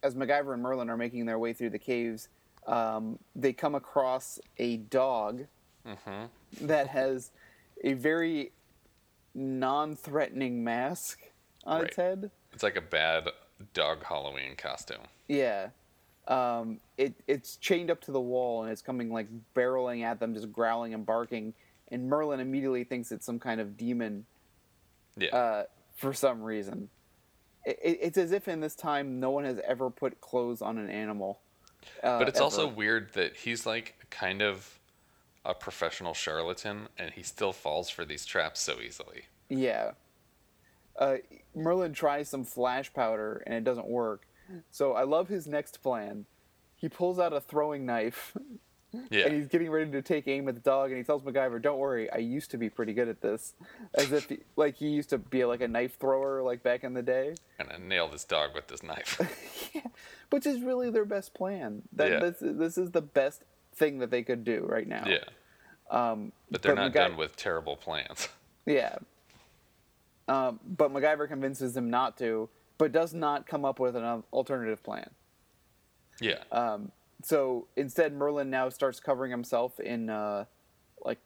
As 0.03 0.15
MacGyver 0.15 0.55
and 0.55 0.63
Merlin 0.63 0.89
are 0.89 0.97
making 0.97 1.27
their 1.27 1.39
way 1.39 1.53
through 1.53 1.71
the 1.71 1.79
caves, 1.79 2.29
um, 2.67 3.19
they 3.35 3.53
come 3.53 3.75
across 3.75 4.39
a 4.59 4.77
dog 4.77 5.47
Mm-hmm. 5.87 6.67
that 6.67 6.89
has 6.89 7.31
a 7.85 7.93
very 7.93 8.51
non-threatening 9.37 10.65
mask 10.65 11.21
on 11.65 11.85
its 11.85 11.97
head. 11.97 12.31
It's 12.57 12.63
like 12.63 12.79
a 12.79 12.81
bad 12.81 13.29
dog 13.75 14.03
Halloween 14.03 14.57
costume. 14.57 15.03
Yeah. 15.29 15.69
Um, 16.27 16.81
it 16.97 17.13
it's 17.27 17.57
chained 17.57 17.91
up 17.91 18.01
to 18.05 18.13
the 18.13 18.21
wall 18.21 18.63
and 18.63 18.73
it's 18.73 18.81
coming 18.81 19.13
like 19.13 19.29
barreling 19.55 20.03
at 20.05 20.21
them, 20.21 20.33
just 20.33 20.51
growling 20.51 20.95
and 20.95 21.05
barking. 21.05 21.53
And 21.89 22.09
Merlin 22.09 22.41
immediately 22.41 22.83
thinks 22.83 23.13
it's 23.13 23.27
some 23.27 23.39
kind 23.39 23.61
of 23.61 23.77
demon 23.77 24.25
Yeah, 25.19 25.37
uh, 25.37 25.65
for 25.97 26.15
some 26.15 26.43
reason. 26.43 26.89
It, 27.67 27.79
it, 27.85 27.99
it's 28.01 28.17
as 28.17 28.33
if 28.33 28.49
in 28.49 28.61
this 28.61 28.75
time 28.75 29.21
no 29.21 29.29
one 29.29 29.45
has 29.45 29.61
ever 29.63 29.91
put 29.91 30.23
clothes 30.23 30.63
on 30.63 30.79
an 30.79 30.89
animal. 30.89 31.41
Uh, 32.03 32.19
but 32.19 32.27
it's 32.27 32.41
also 32.41 32.67
weird 32.67 33.13
that 33.13 33.37
he's 33.37 33.67
like 33.67 34.07
kind 34.09 34.41
of 34.41 34.81
a 35.45 35.53
professional 35.53 36.15
charlatan, 36.15 36.89
and 36.97 37.11
he 37.11 37.23
still 37.23 37.53
falls 37.53 37.91
for 37.91 38.07
these 38.07 38.25
traps 38.25 38.63
so 38.63 38.81
easily. 38.81 39.25
yeah. 39.51 39.91
Uh, 40.99 41.17
Merlin 41.55 41.93
tries 41.93 42.29
some 42.29 42.45
flash 42.45 42.93
powder 42.93 43.43
and 43.47 43.55
it 43.55 43.65
doesn't 43.65 43.87
work. 43.89 44.27
So 44.71 44.93
I 44.93 45.03
love 45.05 45.29
his 45.29 45.47
next 45.47 45.83
plan. 45.83 46.27
He 46.77 46.89
pulls 46.89 47.19
out 47.19 47.33
a 47.33 47.41
throwing 47.41 47.85
knife 47.87 48.37
Yeah, 49.11 49.27
and 49.27 49.35
he's 49.35 49.49
getting 49.49 49.71
ready 49.71 49.91
to 49.91 50.01
take 50.01 50.27
aim 50.29 50.49
at 50.49 50.55
the 50.55 50.61
dog 50.61 50.91
and 50.91 50.97
he 50.97 51.03
tells 51.05 51.23
MacGyver, 51.23 51.61
"Don't 51.61 51.79
worry, 51.79 52.09
I 52.11 52.19
used 52.19 52.51
to 52.53 52.57
be 52.57 52.71
pretty 52.71 52.93
good 52.95 53.09
at 53.09 53.21
this." 53.21 53.55
As 53.95 54.13
if 54.13 54.29
he, 54.29 54.39
like 54.55 54.77
he 54.77 54.89
used 54.89 55.11
to 55.11 55.19
be 55.19 55.45
like 55.45 55.61
a 55.61 55.69
knife 55.69 55.99
thrower 55.99 56.43
like 56.43 56.63
back 56.63 56.85
in 56.85 56.95
the 56.95 57.03
day. 57.03 57.35
gonna 57.59 57.79
nail 57.79 58.09
this 58.09 58.25
dog 58.25 58.55
with 58.55 58.69
this 58.69 58.83
knife. 58.83 59.21
yeah. 59.75 59.83
Which 60.31 60.47
is 60.47 60.63
really 60.63 60.91
their 60.91 61.05
best 61.05 61.35
plan. 61.35 61.83
That 61.93 62.11
Yeah. 62.11 62.21
this, 62.21 62.37
this 62.41 62.79
is 62.79 62.93
the 62.93 63.03
best 63.03 63.43
thing 63.75 63.99
that 63.99 64.11
they 64.11 64.23
could 64.23 64.45
do 64.45 64.65
right 64.67 64.87
now. 64.89 65.05
yeah, 65.07 65.25
Um 65.91 66.33
but 66.51 66.63
they're 66.63 66.75
But 66.75 66.81
not 66.83 66.91
MacGy- 66.93 66.95
done 66.95 67.17
with 67.17 67.37
terrible 67.37 67.77
plans. 67.77 68.29
Yeah. 68.65 68.97
Um, 70.29 70.59
but 70.65 70.93
MacGyver 70.93 71.29
convinces 71.29 71.77
him 71.77 71.89
not 71.91 72.17
to, 72.19 72.49
but 72.79 72.93
does 72.93 73.15
not 73.15 73.47
come 73.47 73.65
up 73.65 73.79
with 73.79 73.95
an 73.97 74.23
alternative 74.33 74.83
plan. 74.83 75.11
Yeah, 76.21 76.43
Um, 76.51 76.91
so 77.23 77.69
instead, 77.77 78.13
Merlin 78.15 78.51
now 78.51 78.69
starts 78.71 79.01
covering 79.01 79.31
himself 79.31 79.79
in, 79.81 80.11
uh, 80.11 80.47
like, 81.05 81.19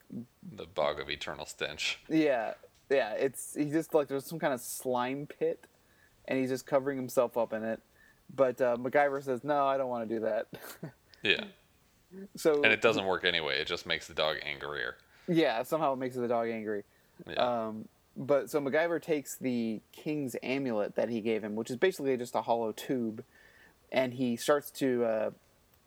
the 0.52 0.66
bog 0.66 1.00
of 1.00 1.08
eternal 1.08 1.46
stench. 1.46 2.00
yeah, 2.08 2.54
yeah. 2.90 3.12
It's 3.12 3.54
he's 3.54 3.72
just 3.72 3.94
like 3.94 4.08
there's 4.08 4.26
some 4.26 4.38
kind 4.38 4.52
of 4.52 4.60
slime 4.60 5.26
pit, 5.26 5.66
and 6.26 6.38
he's 6.38 6.50
just 6.50 6.66
covering 6.66 6.98
himself 6.98 7.36
up 7.38 7.52
in 7.52 7.62
it. 7.64 7.80
But 8.34 8.60
uh, 8.60 8.76
MacGyver 8.76 9.22
says, 9.22 9.42
"No, 9.44 9.64
I 9.66 9.76
don't 9.78 9.88
want 9.88 10.08
to 10.08 10.14
do 10.14 10.20
that." 10.22 10.46
Yeah, 11.22 11.44
so 12.34 12.62
and 12.62 12.72
it 12.72 12.80
doesn't 12.80 13.04
work 13.04 13.24
anyway. 13.26 13.60
It 13.60 13.66
just 13.66 13.84
makes 13.86 14.06
the 14.08 14.14
dog 14.14 14.36
angrier. 14.42 14.96
yeah, 15.28 15.62
somehow 15.64 15.92
it 15.92 15.96
makes 15.96 16.16
the 16.16 16.26
dog 16.26 16.48
angry. 16.48 16.82
Yeah, 17.28 17.34
Um, 17.66 17.86
but 18.16 18.50
so 18.50 18.60
MacGyver 18.60 19.00
takes 19.00 19.36
the 19.36 19.80
king's 19.92 20.36
amulet 20.42 20.96
that 20.96 21.08
he 21.08 21.20
gave 21.20 21.42
him, 21.42 21.54
which 21.56 21.70
is 21.70 21.76
basically 21.76 22.16
just 22.16 22.34
a 22.34 22.42
hollow 22.42 22.72
tube, 22.72 23.24
and 23.92 24.14
he 24.14 24.36
starts 24.36 24.70
to 24.72 25.04
uh, 25.04 25.30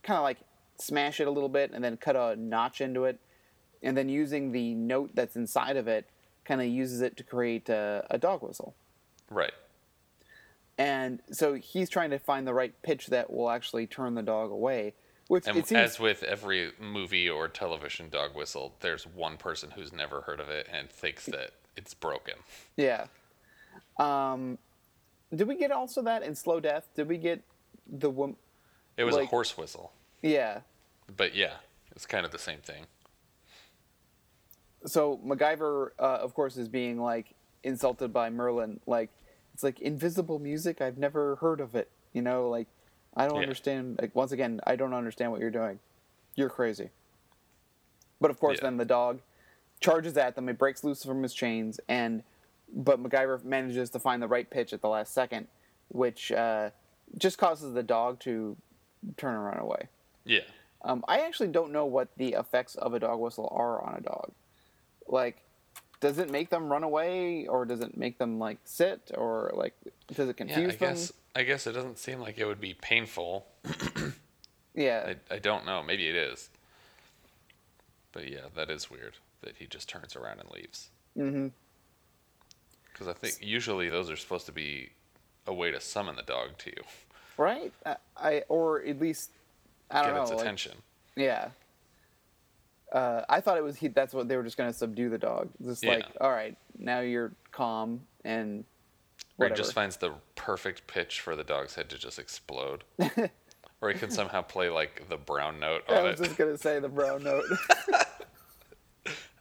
kind 0.04 0.18
of 0.18 0.24
like 0.24 0.40
smash 0.80 1.20
it 1.20 1.28
a 1.28 1.32
little 1.32 1.50
bit 1.50 1.72
and 1.74 1.84
then 1.84 1.98
cut 1.98 2.16
a 2.16 2.36
notch 2.36 2.82
into 2.82 3.06
it, 3.06 3.20
and 3.82 3.96
then 3.98 4.10
using 4.10 4.52
the 4.52 4.74
note 4.76 5.12
that's 5.14 5.36
inside 5.36 5.78
of 5.78 5.88
it, 5.88 6.10
kind 6.46 6.62
of 6.62 6.68
uses 6.68 7.02
it 7.02 7.18
to 7.18 7.24
create 7.24 7.70
a, 7.70 8.06
a 8.10 8.18
dog 8.18 8.42
whistle. 8.42 8.76
Right. 9.30 9.54
And 10.78 11.20
so 11.32 11.54
he's 11.54 11.90
trying 11.90 12.10
to 12.10 12.20
find 12.20 12.48
the 12.48 12.54
right 12.54 12.74
pitch 12.82 13.08
that 13.08 13.32
will 13.32 13.50
actually 13.50 13.86
turn 13.88 14.16
the 14.16 14.24
dog 14.24 14.52
away. 14.52 14.94
Which 15.28 15.48
And 15.48 15.58
it 15.58 15.68
seems, 15.68 15.80
as 15.80 16.00
with 16.00 16.24
every 16.24 16.72
movie 16.80 17.30
or 17.30 17.48
television 17.48 18.10
dog 18.10 18.36
whistle, 18.36 18.76
there's 18.82 19.06
one 19.06 19.38
person 19.38 19.72
who's 19.72 19.94
never 19.94 20.22
heard 20.22 20.40
of 20.40 20.50
it 20.50 20.68
and 20.72 20.90
thinks 20.90 21.26
that 21.28 21.52
it's 21.76 21.94
broken. 21.94 22.36
yeah. 22.78 23.06
Um, 23.98 24.58
did 25.34 25.48
we 25.48 25.56
get 25.56 25.72
also 25.72 26.02
that 26.04 26.24
in 26.24 26.36
Slow 26.36 26.60
Death? 26.60 26.88
Did 26.96 27.08
we 27.08 27.18
get 27.18 27.42
the 27.88 28.10
woman? 28.10 28.36
It 28.98 29.04
was 29.04 29.16
a 29.16 29.26
horse 29.26 29.58
whistle, 29.58 29.92
Yeah. 30.22 30.62
but 31.16 31.34
yeah, 31.36 31.56
it's 31.96 32.06
kind 32.06 32.26
of 32.26 32.32
the 32.32 32.38
same 32.40 32.60
thing. 32.60 32.86
so 34.86 35.18
MacGyver, 35.26 35.92
uh, 36.00 36.04
of 36.22 36.34
course, 36.34 36.58
is 36.58 36.68
being 36.68 37.00
like 37.02 37.34
insulted 37.64 38.12
by 38.12 38.30
Merlin. 38.30 38.80
Like 38.86 39.10
it's 39.54 39.64
like 39.64 39.80
invisible 39.80 40.40
music. 40.40 40.82
I've 40.82 40.98
never 40.98 41.36
heard 41.38 41.60
of 41.62 41.74
it. 41.76 41.90
You 42.14 42.22
know, 42.22 42.50
like 42.50 42.68
I 43.16 43.26
don't 43.28 43.38
Yeah. 43.38 43.44
understand. 43.44 43.98
Like 44.02 44.14
once 44.16 44.32
again, 44.32 44.60
I 44.66 44.76
don't 44.76 44.94
understand 44.94 45.32
what 45.32 45.40
you're 45.42 45.52
doing. 45.52 45.80
You're 46.36 46.50
crazy. 46.50 46.90
But 48.20 48.30
of 48.32 48.40
course, 48.40 48.58
Yeah. 48.58 48.66
then 48.70 48.78
the 48.78 48.86
dog 48.86 49.22
charges 49.80 50.18
at 50.18 50.36
them. 50.36 50.50
It 50.50 50.58
breaks 50.58 50.84
loose 50.84 51.04
from 51.04 51.24
his 51.24 51.34
chains, 51.34 51.80
and 51.88 52.24
but 52.76 53.02
MacGyver 53.02 53.44
manages 53.44 53.90
to 53.92 54.00
find 54.00 54.22
the 54.22 54.28
right 54.28 54.50
pitch 54.50 54.74
at 54.74 54.82
the 54.82 54.90
last 54.90 55.14
second, 55.14 55.48
which 55.90 56.32
uh, 56.32 56.72
just 57.18 57.38
causes 57.38 57.74
the 57.74 57.84
dog 57.84 58.20
to 58.22 58.58
turn 59.18 59.36
and 59.36 59.46
run 59.46 59.60
away. 59.60 59.88
Yeah. 60.26 60.42
Um, 60.84 61.04
I 61.08 61.20
actually 61.22 61.50
don't 61.50 61.72
know 61.72 61.86
what 61.86 62.10
the 62.18 62.34
effects 62.34 62.76
of 62.76 62.94
a 62.94 63.00
dog 63.00 63.20
whistle 63.20 63.48
are 63.56 63.82
on 63.82 63.96
a 63.96 64.02
dog. 64.02 64.32
Like, 65.08 65.42
does 66.02 66.18
it 66.18 66.30
make 66.30 66.50
them 66.50 66.70
run 66.70 66.84
away, 66.84 67.46
or 67.48 67.66
does 67.66 67.80
it 67.82 67.96
make 67.96 68.18
them 68.18 68.40
like 68.40 68.58
sit, 68.66 69.12
or 69.16 69.52
like 69.54 69.74
does 70.14 70.28
it 70.28 70.36
confuse 70.38 70.58
Yeah, 70.60 70.64
I 70.66 70.68
them? 70.72 70.78
guess 70.96 71.14
I 71.36 71.44
guess 71.44 71.68
it 71.68 71.72
doesn't 71.74 71.98
seem 72.00 72.20
like 72.20 72.38
it 72.38 72.46
would 72.46 72.62
be 72.62 72.74
painful. 72.74 73.46
Yeah, 74.76 75.14
I, 75.30 75.36
I 75.36 75.40
don't 75.40 75.66
know. 75.66 75.84
Maybe 75.84 76.08
it 76.10 76.16
is. 76.16 76.50
But 78.12 78.28
yeah, 78.30 78.42
that 78.56 78.70
is 78.70 78.90
weird 78.90 79.14
that 79.44 79.58
he 79.58 79.66
just 79.68 79.88
turns 79.90 80.16
around 80.16 80.40
and 80.40 80.50
leaves. 80.52 80.90
hmm 81.16 81.48
Because 82.92 83.08
I 83.08 83.14
think 83.14 83.38
usually 83.42 83.90
those 83.90 84.10
are 84.10 84.16
supposed 84.18 84.46
to 84.48 84.52
be 84.52 84.90
a 85.48 85.54
way 85.54 85.72
to 85.72 85.80
summon 85.80 86.16
the 86.16 86.24
dog 86.24 86.58
to 86.60 86.70
you, 86.72 86.84
right. 87.38 87.74
I, 87.86 87.96
I 88.18 88.44
or 88.50 88.82
at 88.84 89.00
least 89.00 89.32
I 89.92 90.02
don't 90.02 90.10
get 90.12 90.16
know. 90.16 90.22
its 90.24 90.32
like- 90.32 90.42
attention. 90.42 90.74
yeah. 91.16 91.50
Uh, 92.92 93.26
I 93.28 93.42
thought 93.42 93.58
it 93.58 93.64
was 93.64 93.76
he. 93.78 93.88
That's 93.88 94.14
what 94.14 94.28
they 94.28 94.38
were 94.38 94.44
just 94.44 94.56
going 94.56 94.72
to 94.72 94.78
subdue 94.78 95.10
the 95.10 95.18
dog. 95.18 95.50
Just 95.64 95.84
Yeah. 95.84 95.96
like, 95.96 96.06
all 96.22 96.30
right, 96.30 96.56
now 96.78 97.00
you're 97.00 97.32
calm 97.52 98.02
and 98.24 98.60
Or 98.60 98.66
he 98.66 99.44
whatever. 99.46 99.58
just 99.58 99.74
finds 99.74 99.98
the 99.98 100.12
perfect 100.36 100.86
pitch 100.86 101.20
for 101.20 101.36
the 101.36 101.44
dog's 101.44 101.74
head 101.74 101.90
to 101.90 101.98
just 101.98 102.20
explode. 102.20 102.84
or 103.82 103.90
he 103.90 103.98
can 103.98 104.12
somehow 104.12 104.44
play 104.44 104.70
like 104.70 105.10
the 105.10 105.18
brown 105.18 105.60
note 105.60 105.82
I 105.90 105.96
on 105.98 106.04
was 106.04 106.22
it, 106.22 106.26
just 106.26 106.38
gonna 106.38 106.56
say 106.58 106.80
the 106.80 106.88
brown 106.88 107.24
note. 107.24 107.44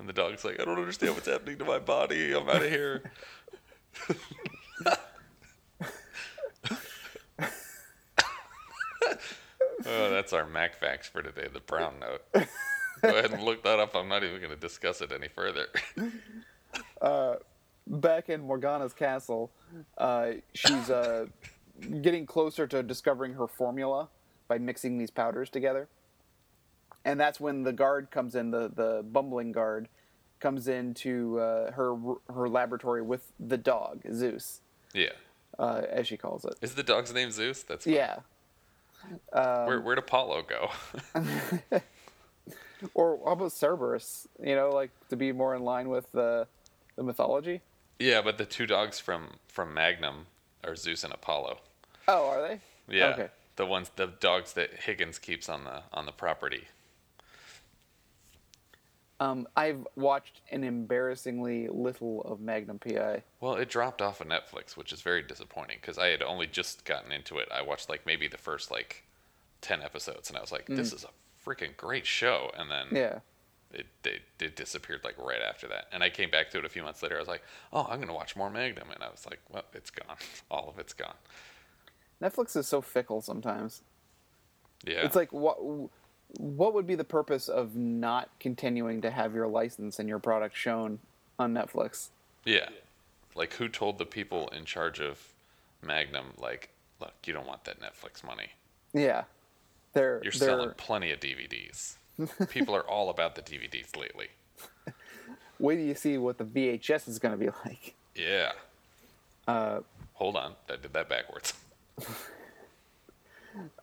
and 0.02 0.08
the 0.08 0.12
dog's 0.12 0.44
like, 0.44 0.60
"I 0.60 0.64
don't 0.64 0.78
understand 0.78 1.14
what's 1.14 1.28
happening 1.28 1.58
to 1.58 1.64
my 1.64 1.78
body. 1.78 2.34
I'm 2.34 2.48
out 2.48 2.62
of 2.62 2.68
here." 2.68 3.12
oh, 9.86 10.10
that's 10.10 10.32
our 10.32 10.44
Mac 10.44 10.74
facts 10.74 11.08
for 11.08 11.22
today. 11.22 11.46
The 11.52 11.60
brown 11.60 11.94
note. 12.00 12.22
Go 13.00 13.08
ahead 13.08 13.30
and 13.32 13.44
look 13.44 13.62
that 13.62 13.78
up. 13.78 13.94
I'm 13.94 14.08
not 14.08 14.24
even 14.24 14.38
going 14.38 14.50
to 14.50 14.56
discuss 14.56 15.00
it 15.00 15.12
any 15.12 15.28
further. 15.28 15.66
back 17.86 18.28
in 18.28 18.40
Morgana's 18.42 18.92
castle, 18.92 19.52
uh, 19.98 20.32
she's 20.52 20.90
uh, 20.90 21.26
getting 22.00 22.26
closer 22.26 22.66
to 22.66 22.82
discovering 22.82 23.34
her 23.34 23.46
formula 23.46 24.08
by 24.48 24.58
mixing 24.58 24.98
these 24.98 25.10
powders 25.10 25.48
together. 25.48 25.88
And 27.04 27.18
that's 27.18 27.40
when 27.40 27.62
the 27.64 27.72
guard 27.72 28.10
comes 28.10 28.34
in, 28.34 28.50
the, 28.50 28.70
the 28.74 29.04
bumbling 29.10 29.52
guard 29.52 29.88
comes 30.40 30.68
into 30.68 31.38
uh, 31.40 31.72
her 31.72 31.96
her 32.32 32.48
laboratory 32.48 33.02
with 33.02 33.32
the 33.38 33.56
dog, 33.56 34.02
Zeus, 34.12 34.60
yeah. 34.92 35.10
uh, 35.58 35.82
as 35.90 36.06
she 36.08 36.16
calls 36.16 36.44
it. 36.44 36.54
Is 36.60 36.74
the 36.74 36.82
dog's 36.82 37.12
name 37.12 37.30
Zeus? 37.30 37.62
That's 37.62 37.84
funny. 37.84 37.96
Yeah. 37.96 38.18
Um, 39.32 39.66
Where, 39.66 39.80
where'd 39.80 39.98
Apollo 39.98 40.44
go? 40.48 40.70
Or 42.94 43.20
how 43.24 43.32
about 43.32 43.52
Cerberus? 43.52 44.26
You 44.42 44.56
know, 44.56 44.70
like 44.70 44.90
to 45.08 45.16
be 45.16 45.30
more 45.32 45.54
in 45.54 45.62
line 45.62 45.88
with 45.88 46.10
the, 46.10 46.46
the 46.96 47.02
mythology. 47.04 47.60
yeah, 48.00 48.20
but 48.20 48.38
the 48.38 48.44
two 48.44 48.66
dogs 48.66 48.98
from 48.98 49.34
from 49.46 49.72
Magnum 49.72 50.26
are 50.64 50.74
Zeus 50.74 51.04
and 51.04 51.12
Apollo. 51.14 51.58
Oh, 52.08 52.26
are 52.28 52.42
they? 52.42 52.60
Yeah. 52.88 53.10
Okay. 53.10 53.28
The 53.56 53.66
ones, 53.66 53.90
the 53.94 54.06
dogs 54.08 54.54
that 54.54 54.70
Higgins 54.84 55.18
keeps 55.20 55.48
on 55.48 55.62
the 55.64 55.82
on 55.92 56.06
the 56.06 56.12
property. 56.12 56.64
Um, 59.22 59.46
I've 59.56 59.86
watched 59.94 60.40
an 60.50 60.64
embarrassingly 60.64 61.68
little 61.68 62.22
of 62.22 62.40
Magnum 62.40 62.80
PI. 62.80 63.22
Well, 63.40 63.54
it 63.54 63.68
dropped 63.68 64.02
off 64.02 64.20
of 64.20 64.26
Netflix, 64.26 64.76
which 64.76 64.92
is 64.92 65.00
very 65.00 65.22
disappointing 65.22 65.78
because 65.80 65.96
I 65.96 66.08
had 66.08 66.22
only 66.22 66.48
just 66.48 66.84
gotten 66.84 67.12
into 67.12 67.38
it. 67.38 67.48
I 67.54 67.62
watched 67.62 67.88
like 67.88 68.04
maybe 68.04 68.26
the 68.26 68.36
first 68.38 68.70
like 68.72 69.04
ten 69.60 69.80
episodes, 69.80 70.28
and 70.28 70.36
I 70.36 70.40
was 70.40 70.50
like, 70.50 70.66
"This 70.66 70.92
is 70.92 71.04
a 71.04 71.08
freaking 71.48 71.76
great 71.76 72.04
show," 72.04 72.50
and 72.58 72.68
then 72.68 72.86
Mm. 72.88 72.96
Yeah. 72.96 73.18
it, 73.72 73.86
it 74.04 74.22
it 74.40 74.56
disappeared 74.56 75.02
like 75.04 75.16
right 75.18 75.40
after 75.40 75.68
that. 75.68 75.86
And 75.92 76.02
I 76.02 76.10
came 76.10 76.30
back 76.30 76.50
to 76.50 76.58
it 76.58 76.64
a 76.64 76.68
few 76.68 76.82
months 76.82 77.00
later. 77.00 77.14
I 77.16 77.20
was 77.20 77.28
like, 77.28 77.44
"Oh, 77.72 77.86
I'm 77.88 78.00
gonna 78.00 78.14
watch 78.14 78.34
more 78.34 78.50
Magnum," 78.50 78.90
and 78.90 79.04
I 79.04 79.08
was 79.08 79.24
like, 79.24 79.38
"Well, 79.48 79.64
it's 79.72 79.90
gone. 79.90 80.16
All 80.50 80.68
of 80.68 80.80
it's 80.80 80.94
gone." 80.94 81.14
Netflix 82.20 82.56
is 82.56 82.66
so 82.66 82.80
fickle 82.80 83.20
sometimes. 83.20 83.82
Yeah. 84.84 85.04
It's 85.06 85.14
like 85.14 85.32
what 85.32 85.58
what 86.38 86.74
would 86.74 86.86
be 86.86 86.94
the 86.94 87.04
purpose 87.04 87.48
of 87.48 87.76
not 87.76 88.30
continuing 88.40 89.00
to 89.02 89.10
have 89.10 89.34
your 89.34 89.46
license 89.46 89.98
and 89.98 90.08
your 90.08 90.18
product 90.18 90.56
shown 90.56 90.98
on 91.38 91.52
Netflix? 91.54 92.08
Yeah. 92.44 92.68
Like 93.34 93.54
who 93.54 93.68
told 93.68 93.98
the 93.98 94.06
people 94.06 94.48
in 94.48 94.64
charge 94.64 95.00
of 95.00 95.32
Magnum 95.82 96.32
like, 96.38 96.70
look, 97.00 97.12
you 97.24 97.32
don't 97.32 97.46
want 97.46 97.64
that 97.64 97.80
Netflix 97.80 98.24
money. 98.24 98.48
Yeah. 98.92 99.24
They're 99.92 100.20
You're 100.22 100.32
they're 100.32 100.32
selling 100.32 100.70
plenty 100.76 101.10
of 101.10 101.20
DVDs. 101.20 101.96
people 102.48 102.74
are 102.74 102.88
all 102.88 103.10
about 103.10 103.34
the 103.34 103.42
DVDs 103.42 103.96
lately. 103.96 104.28
wait 105.58 105.76
till 105.76 105.84
you 105.84 105.94
see 105.94 106.18
what 106.18 106.38
the 106.38 106.44
VHS 106.44 107.08
is 107.08 107.18
going 107.18 107.32
to 107.32 107.38
be 107.38 107.50
like. 107.64 107.94
Yeah. 108.14 108.52
Uh, 109.46 109.80
Hold 110.14 110.36
on, 110.36 110.54
I 110.70 110.76
did 110.76 110.92
that 110.92 111.08
backwards. 111.08 111.54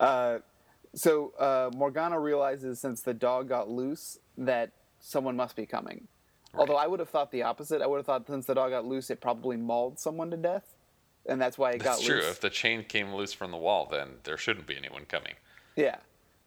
so 0.94 1.32
uh, 1.38 1.70
Morgana 1.74 2.18
realizes 2.18 2.80
since 2.80 3.00
the 3.02 3.14
dog 3.14 3.48
got 3.48 3.68
loose 3.70 4.18
that 4.38 4.72
someone 5.00 5.36
must 5.36 5.56
be 5.56 5.66
coming. 5.66 6.08
Although 6.54 6.76
I 6.76 6.86
would 6.86 6.98
have 6.98 7.08
thought 7.08 7.30
the 7.30 7.44
opposite. 7.44 7.80
I 7.80 7.86
would 7.86 7.98
have 7.98 8.06
thought 8.06 8.26
since 8.26 8.46
the 8.46 8.54
dog 8.54 8.70
got 8.72 8.84
loose, 8.84 9.08
it 9.10 9.20
probably 9.20 9.56
mauled 9.56 10.00
someone 10.00 10.30
to 10.32 10.36
death, 10.36 10.74
and 11.26 11.40
that's 11.40 11.56
why 11.56 11.70
it 11.70 11.82
That's 11.82 11.98
got 11.98 12.04
true. 12.04 12.16
loose. 12.16 12.24
If 12.30 12.40
the 12.40 12.50
chain 12.50 12.82
came 12.84 13.14
loose 13.14 13.32
from 13.32 13.52
the 13.52 13.56
wall, 13.56 13.86
then 13.90 14.14
there 14.24 14.36
shouldn't 14.36 14.66
be 14.66 14.76
anyone 14.76 15.04
coming. 15.04 15.34
Yeah, 15.76 15.96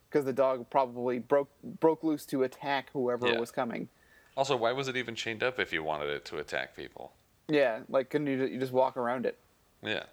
because 0.10 0.25
the 0.25 0.34
dog 0.34 0.69
probably 0.69 1.19
broke 1.19 1.49
broke 1.79 2.03
loose 2.03 2.25
to 2.27 2.43
attack 2.43 2.89
whoever 2.91 3.27
Yeah. 3.29 3.39
was 3.39 3.49
coming. 3.51 3.88
Also, 4.36 4.58
why 4.58 4.73
was 4.73 4.88
it 4.89 4.97
even 4.97 5.15
chained 5.15 5.41
up 5.41 5.58
if 5.60 5.71
you 5.71 5.84
wanted 5.84 6.10
it 6.10 6.25
to 6.25 6.38
attack 6.38 6.75
people? 6.75 7.13
Yeah, 7.47 7.79
like 7.88 8.10
couldn't 8.10 8.27
you, 8.27 8.43
you 8.45 8.60
just 8.60 8.73
walk 8.73 8.97
around 8.97 9.25
it? 9.25 9.38
Yeah. 9.82 10.03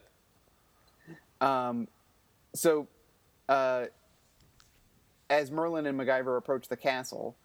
Um, 1.40 1.88
so, 2.55 2.87
uh, 3.49 3.87
as 5.31 5.51
Merlin 5.51 5.87
and 5.87 5.99
MacGyver 5.99 6.37
approach 6.37 6.69
the 6.69 6.77
castle, 6.77 7.37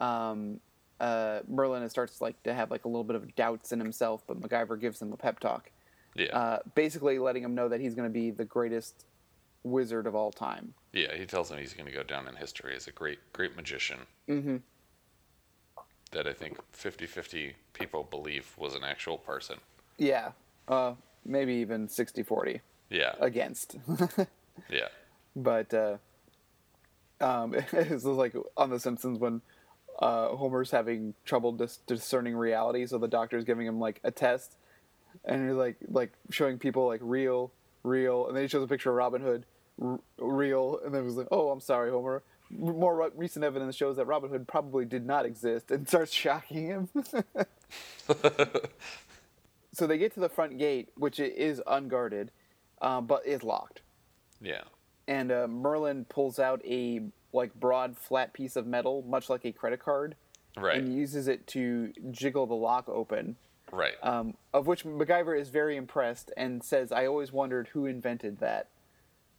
um, 0.00 0.60
uh, 1.00 1.40
Merlin 1.48 1.86
starts 1.90 2.20
like 2.20 2.40
to 2.44 2.54
have 2.54 2.70
like 2.70 2.84
a 2.84 2.88
little 2.88 3.04
bit 3.04 3.16
of 3.16 3.34
doubts 3.34 3.72
in 3.72 3.80
himself, 3.80 4.22
but 4.26 4.40
MacGyver 4.40 4.80
gives 4.80 5.02
him 5.02 5.12
a 5.12 5.16
pep 5.16 5.40
talk, 5.40 5.70
Yeah. 6.14 6.36
uh, 6.38 6.58
basically 6.74 7.18
letting 7.18 7.42
him 7.42 7.54
know 7.54 7.68
that 7.68 7.80
he's 7.80 7.94
going 7.94 8.08
to 8.08 8.12
be 8.12 8.30
the 8.30 8.44
greatest 8.44 9.04
wizard 9.64 10.06
of 10.06 10.14
all 10.14 10.30
time. 10.32 10.74
yeah, 10.92 11.14
he 11.16 11.24
tells 11.26 11.50
him 11.50 11.58
he's 11.58 11.72
going 11.74 11.86
to 11.86 11.92
go 11.92 12.02
down 12.02 12.26
in 12.28 12.36
history 12.36 12.74
as 12.76 12.86
a 12.86 12.92
great, 12.92 13.18
great 13.32 13.54
magician 13.56 13.98
hmm 14.26 14.56
that 16.10 16.26
I 16.26 16.32
think 16.34 16.58
50 16.72 17.06
50 17.06 17.54
people 17.72 18.04
believe 18.04 18.52
was 18.58 18.74
an 18.74 18.84
actual 18.84 19.16
person. 19.16 19.56
Yeah, 19.96 20.32
uh, 20.68 20.92
maybe 21.24 21.54
even 21.54 21.88
60-40 21.88 22.60
Yeah. 22.90 23.14
against. 23.20 23.76
Yeah. 24.68 24.88
but 25.34 25.72
uh, 25.72 25.96
um, 27.22 27.54
it's 27.72 28.04
like 28.04 28.34
on 28.56 28.70
The 28.70 28.80
Simpsons 28.80 29.18
when 29.18 29.40
uh, 29.98 30.28
Homer's 30.36 30.70
having 30.70 31.14
trouble 31.24 31.52
dis- 31.52 31.78
discerning 31.86 32.36
reality, 32.36 32.86
so 32.86 32.98
the 32.98 33.08
doctor's 33.08 33.44
giving 33.44 33.66
him 33.66 33.78
like 33.78 34.00
a 34.04 34.10
test, 34.10 34.56
and 35.24 35.46
he's 35.48 35.56
like 35.56 35.76
like 35.88 36.12
showing 36.30 36.58
people 36.58 36.86
like 36.86 37.00
real, 37.02 37.52
real, 37.84 38.26
and 38.26 38.36
then 38.36 38.42
he 38.42 38.48
shows 38.48 38.64
a 38.64 38.66
picture 38.66 38.90
of 38.90 38.96
Robin 38.96 39.22
Hood, 39.22 39.46
r- 39.80 40.00
real, 40.18 40.80
and 40.84 40.94
then 40.94 41.04
was 41.04 41.16
like, 41.16 41.28
"Oh, 41.30 41.50
I'm 41.50 41.60
sorry, 41.60 41.90
Homer." 41.90 42.22
More 42.50 42.94
re- 42.94 43.10
recent 43.16 43.46
evidence 43.46 43.76
shows 43.76 43.96
that 43.96 44.06
Robin 44.06 44.28
Hood 44.28 44.46
probably 44.46 44.84
did 44.84 45.06
not 45.06 45.24
exist, 45.24 45.70
and 45.70 45.88
starts 45.88 46.12
shocking 46.12 46.66
him. 46.66 46.88
so 49.72 49.86
they 49.86 49.96
get 49.98 50.12
to 50.14 50.20
the 50.20 50.28
front 50.28 50.58
gate, 50.58 50.90
which 50.96 51.18
is 51.20 51.62
unguarded, 51.66 52.30
um, 52.80 53.06
but 53.06 53.26
is 53.26 53.42
locked. 53.42 53.80
Yeah. 54.40 54.62
And 55.08 55.32
uh, 55.32 55.46
Merlin 55.48 56.04
pulls 56.06 56.38
out 56.38 56.60
a 56.64 57.00
like 57.32 57.54
broad, 57.54 57.96
flat 57.96 58.32
piece 58.32 58.56
of 58.56 58.66
metal, 58.66 59.02
much 59.08 59.28
like 59.30 59.44
a 59.44 59.52
credit 59.52 59.80
card, 59.80 60.14
Right. 60.56 60.76
and 60.78 60.94
uses 60.94 61.28
it 61.28 61.46
to 61.48 61.92
jiggle 62.10 62.46
the 62.46 62.54
lock 62.54 62.88
open. 62.88 63.36
right. 63.72 63.94
um, 64.02 64.34
of 64.52 64.66
which 64.66 64.84
MacGyver 64.84 65.38
is 65.38 65.48
very 65.48 65.76
impressed 65.76 66.30
and 66.36 66.62
says, 66.62 66.92
"I 66.92 67.06
always 67.06 67.32
wondered 67.32 67.68
who 67.68 67.86
invented 67.86 68.38
that." 68.40 68.68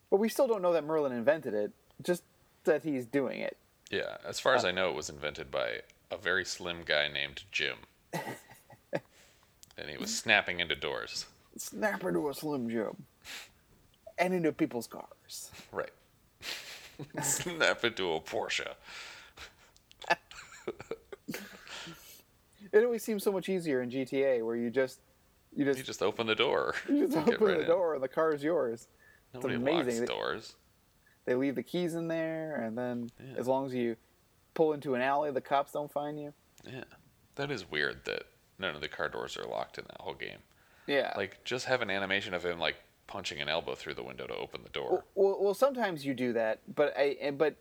But 0.10 0.18
we 0.18 0.28
still 0.30 0.48
don't 0.48 0.62
know 0.62 0.74
that 0.74 0.84
Merlin 0.84 1.12
invented 1.12 1.54
it, 1.54 1.72
just 2.02 2.24
that 2.66 2.84
he's 2.84 3.06
doing 3.06 3.40
it. 3.42 3.58
yeah. 3.92 4.18
As 4.28 4.40
far 4.40 4.56
as 4.56 4.66
I 4.66 4.72
know, 4.72 4.90
it 4.90 4.96
was 4.96 5.10
invented 5.10 5.52
by 5.52 5.82
a 6.12 6.18
very 6.18 6.46
slim 6.46 6.82
guy 6.86 7.08
named 7.10 7.44
Jim. 7.52 7.78
and 9.78 9.90
he 9.90 9.98
was 9.98 10.16
snapping 10.16 10.60
into 10.60 10.76
doors. 10.76 11.26
Snap 11.58 12.04
into 12.04 12.28
a 12.30 12.34
Slim 12.34 12.70
Jim, 12.70 13.04
and 14.18 14.34
into 14.34 14.52
people's 14.52 14.88
cars. 14.88 15.06
Right. 15.72 15.92
Snap 17.22 17.84
into 17.84 18.14
a 18.14 18.22
Porsche. 18.22 18.68
It 22.72 22.84
always 22.84 23.04
seems 23.04 23.24
so 23.24 23.32
much 23.32 23.50
easier 23.50 23.82
in 23.82 23.90
GTA, 23.90 24.44
where 24.46 24.56
you 24.56 24.70
just 24.70 25.00
you 25.56 25.66
just 25.66 25.78
You 25.78 25.84
just 25.84 26.02
open 26.02 26.26
the 26.28 26.36
door. 26.36 26.74
you 26.90 27.06
just 27.08 27.18
open 27.18 27.34
right 27.46 27.58
the 27.58 27.62
in. 27.62 27.68
door 27.68 27.94
and 27.96 28.04
the 28.04 28.08
car 28.08 28.34
is 28.34 28.44
yours. 28.44 28.88
Nobody 29.34 29.56
amazing. 29.56 30.00
locks 30.00 30.10
doors. 30.10 30.56
They 31.26 31.36
leave 31.36 31.56
the 31.56 31.64
keys 31.64 31.94
in 31.96 32.08
there, 32.08 32.56
and 32.62 32.78
then 32.78 33.10
Yeah. 33.20 33.36
as 33.38 33.48
long 33.48 33.66
as 33.66 33.74
you 33.74 33.96
pull 34.54 34.74
into 34.74 34.96
an 34.96 35.02
alley, 35.02 35.32
the 35.32 35.42
cops 35.42 35.72
don't 35.72 35.92
find 35.92 36.20
you. 36.20 36.34
Yeah. 36.66 36.84
That 37.36 37.50
is 37.52 37.70
weird 37.70 38.06
that 38.06 38.24
none 38.60 38.76
of 38.76 38.82
the 38.82 38.88
car 38.88 39.10
doors 39.10 39.38
are 39.38 39.46
locked 39.46 39.78
in 39.78 39.86
that 39.90 40.02
whole 40.02 40.14
game. 40.14 40.40
Yeah. 40.88 41.14
Like, 41.16 41.44
just 41.44 41.66
have 41.66 41.82
an 41.82 41.90
animation 41.90 42.34
of 42.34 42.44
him, 42.46 42.60
like, 42.60 42.76
punching 43.08 43.42
an 43.42 43.50
elbow 43.50 43.76
through 43.76 43.94
the 43.94 44.04
window 44.04 44.28
to 44.28 44.36
open 44.36 44.62
the 44.64 44.70
door. 44.70 45.04
Well, 45.16 45.38
well, 45.40 45.54
sometimes 45.54 46.06
you 46.06 46.14
do 46.14 46.34
that, 46.34 46.62
but 46.74 46.94
I 46.98 47.32
but 47.38 47.56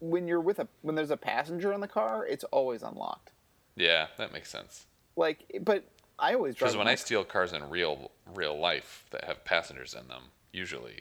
when 0.00 0.26
you're 0.28 0.40
with 0.40 0.58
a 0.58 0.68
when 0.82 0.94
there's 0.94 1.10
a 1.10 1.16
passenger 1.16 1.72
in 1.72 1.80
the 1.80 1.88
car, 1.88 2.26
it's 2.26 2.44
always 2.44 2.82
unlocked. 2.82 3.32
Yeah, 3.76 4.08
that 4.18 4.32
makes 4.32 4.50
sense. 4.50 4.86
Like, 5.16 5.44
but 5.62 5.84
I 6.18 6.34
always 6.34 6.54
drive. 6.54 6.68
Because 6.70 6.78
when 6.78 6.88
I 6.88 6.94
steal 6.94 7.24
cars 7.24 7.52
in 7.52 7.68
real 7.70 8.10
real 8.34 8.58
life 8.58 9.04
that 9.10 9.24
have 9.24 9.44
passengers 9.44 9.94
in 9.94 10.08
them, 10.08 10.24
usually 10.52 11.00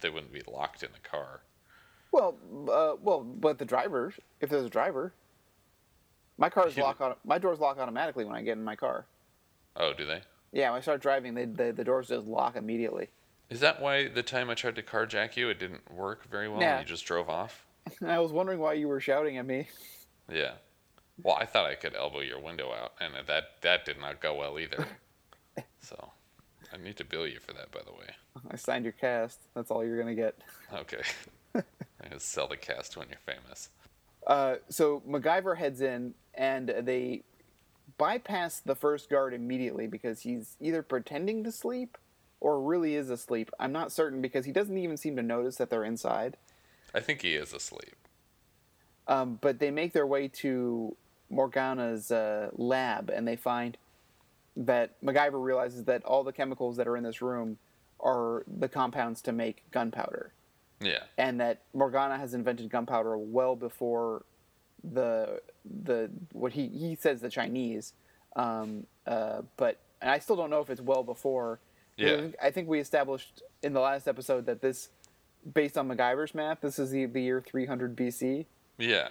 they 0.00 0.10
wouldn't 0.10 0.32
be 0.32 0.42
locked 0.46 0.82
in 0.82 0.90
the 0.92 1.08
car. 1.08 1.40
well, 2.12 2.36
uh, 2.70 2.96
well, 3.02 3.20
but 3.20 3.58
the 3.58 3.64
driver, 3.64 4.12
if 4.40 4.50
there's 4.50 4.64
a 4.64 4.70
driver, 4.70 5.12
my 6.36 6.48
car's 6.50 6.76
Yeah, 6.76 6.84
lock 6.84 7.00
on. 7.00 7.14
My 7.24 7.38
doors 7.38 7.60
lock 7.60 7.78
automatically 7.78 8.24
when 8.24 8.34
I 8.34 8.42
get 8.42 8.58
in 8.58 8.64
my 8.64 8.76
car. 8.76 9.06
Oh, 9.76 9.92
do 9.92 10.04
they? 10.04 10.22
Yeah, 10.52 10.70
when 10.70 10.78
I 10.78 10.80
start 10.80 11.00
driving, 11.00 11.34
they, 11.34 11.44
the 11.44 11.72
the 11.72 11.84
doors 11.84 12.08
just 12.08 12.26
lock 12.26 12.56
immediately. 12.56 13.08
Is 13.50 13.60
that 13.60 13.80
why 13.80 14.08
the 14.08 14.22
time 14.22 14.50
I 14.50 14.54
tried 14.54 14.76
to 14.76 14.82
carjack 14.82 15.36
you, 15.36 15.48
it 15.48 15.58
didn't 15.58 15.90
work 15.92 16.28
very 16.30 16.48
well? 16.48 16.60
Yeah. 16.60 16.78
and 16.78 16.86
You 16.86 16.94
just 16.94 17.06
drove 17.06 17.28
off. 17.28 17.64
I 18.06 18.18
was 18.18 18.32
wondering 18.32 18.58
why 18.58 18.74
you 18.74 18.88
were 18.88 19.00
shouting 19.00 19.38
at 19.38 19.46
me. 19.46 19.68
Yeah. 20.30 20.52
Well, 21.22 21.36
I 21.36 21.46
thought 21.46 21.66
I 21.66 21.74
could 21.74 21.96
elbow 21.96 22.20
your 22.20 22.40
window 22.40 22.72
out, 22.72 22.92
and 23.00 23.14
that 23.26 23.44
that 23.62 23.84
did 23.84 23.98
not 23.98 24.20
go 24.20 24.34
well 24.34 24.58
either. 24.58 24.86
so, 25.80 26.12
I 26.72 26.76
need 26.76 26.96
to 26.98 27.04
bill 27.04 27.26
you 27.26 27.40
for 27.40 27.52
that, 27.54 27.72
by 27.72 27.80
the 27.84 27.92
way. 27.92 28.14
I 28.50 28.56
signed 28.56 28.84
your 28.84 28.92
cast. 28.92 29.40
That's 29.54 29.70
all 29.70 29.84
you're 29.84 29.98
gonna 29.98 30.14
get. 30.14 30.38
Okay. 30.72 31.02
I 31.56 32.08
just 32.12 32.28
sell 32.28 32.46
the 32.46 32.56
cast 32.56 32.96
when 32.96 33.08
you're 33.08 33.34
famous. 33.34 33.70
Uh, 34.26 34.56
so 34.68 35.02
MacGyver 35.08 35.56
heads 35.56 35.80
in, 35.80 36.14
and 36.34 36.72
they 36.82 37.24
bypass 37.96 38.60
the 38.60 38.76
first 38.76 39.10
guard 39.10 39.34
immediately 39.34 39.86
because 39.86 40.20
he's 40.20 40.56
either 40.60 40.82
pretending 40.82 41.42
to 41.44 41.50
sleep 41.50 41.98
or 42.40 42.60
really 42.60 42.94
is 42.94 43.10
asleep. 43.10 43.50
I'm 43.58 43.72
not 43.72 43.92
certain 43.92 44.20
because 44.20 44.44
he 44.44 44.52
doesn't 44.52 44.76
even 44.76 44.96
seem 44.96 45.16
to 45.16 45.22
notice 45.22 45.56
that 45.56 45.70
they're 45.70 45.84
inside. 45.84 46.36
I 46.94 47.00
think 47.00 47.22
he 47.22 47.34
is 47.34 47.52
asleep. 47.52 47.96
Um, 49.06 49.38
but 49.40 49.58
they 49.58 49.70
make 49.70 49.92
their 49.92 50.06
way 50.06 50.28
to 50.28 50.96
Morgana's 51.30 52.10
uh, 52.10 52.50
lab, 52.54 53.10
and 53.10 53.26
they 53.26 53.36
find 53.36 53.76
that 54.56 55.00
MacGyver 55.02 55.42
realizes 55.42 55.84
that 55.84 56.04
all 56.04 56.24
the 56.24 56.32
chemicals 56.32 56.76
that 56.76 56.86
are 56.86 56.96
in 56.96 57.04
this 57.04 57.22
room 57.22 57.58
are 58.00 58.44
the 58.46 58.68
compounds 58.68 59.22
to 59.22 59.32
make 59.32 59.62
gunpowder. 59.70 60.32
Yeah. 60.80 61.02
and 61.16 61.40
that 61.40 61.62
Morgana 61.74 62.18
has 62.18 62.34
invented 62.34 62.70
gunpowder 62.70 63.18
well 63.18 63.56
before 63.56 64.24
the 64.84 65.40
the 65.64 66.08
what 66.32 66.52
he 66.52 66.68
he 66.68 66.94
says 66.94 67.20
the 67.20 67.28
Chinese, 67.28 67.94
um, 68.36 68.86
uh, 69.04 69.42
but 69.56 69.80
and 70.00 70.08
I 70.08 70.20
still 70.20 70.36
don't 70.36 70.50
know 70.50 70.60
if 70.60 70.70
it's 70.70 70.80
well 70.80 71.02
before. 71.02 71.58
Yeah. 71.98 72.28
I 72.42 72.50
think, 72.50 72.68
we 72.68 72.78
established 72.80 73.42
in 73.62 73.72
the 73.72 73.80
last 73.80 74.06
episode 74.08 74.46
that 74.46 74.60
this, 74.62 74.88
based 75.52 75.76
on 75.76 75.88
MacGyver's 75.88 76.34
math, 76.34 76.60
this 76.60 76.78
is 76.78 76.90
the, 76.90 77.06
the 77.06 77.20
year 77.20 77.40
300 77.40 77.96
BC. 77.96 78.46
Yeah. 78.78 79.08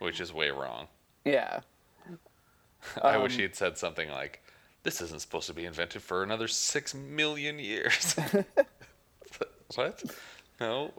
Which 0.00 0.20
is 0.20 0.32
way 0.32 0.50
wrong. 0.50 0.88
Yeah, 1.24 1.60
I 3.02 3.18
wish 3.18 3.32
Um, 3.32 3.36
he 3.38 3.42
had 3.42 3.54
said 3.56 3.76
something 3.76 4.08
like, 4.08 4.40
"This 4.82 5.00
isn't 5.02 5.20
supposed 5.20 5.46
to 5.48 5.52
be 5.54 5.64
invented 5.64 6.02
for 6.02 6.22
another 6.22 6.48
six 6.48 6.94
million 6.94 7.58
years." 7.58 8.16
what? 9.74 10.02
No. 10.60 10.92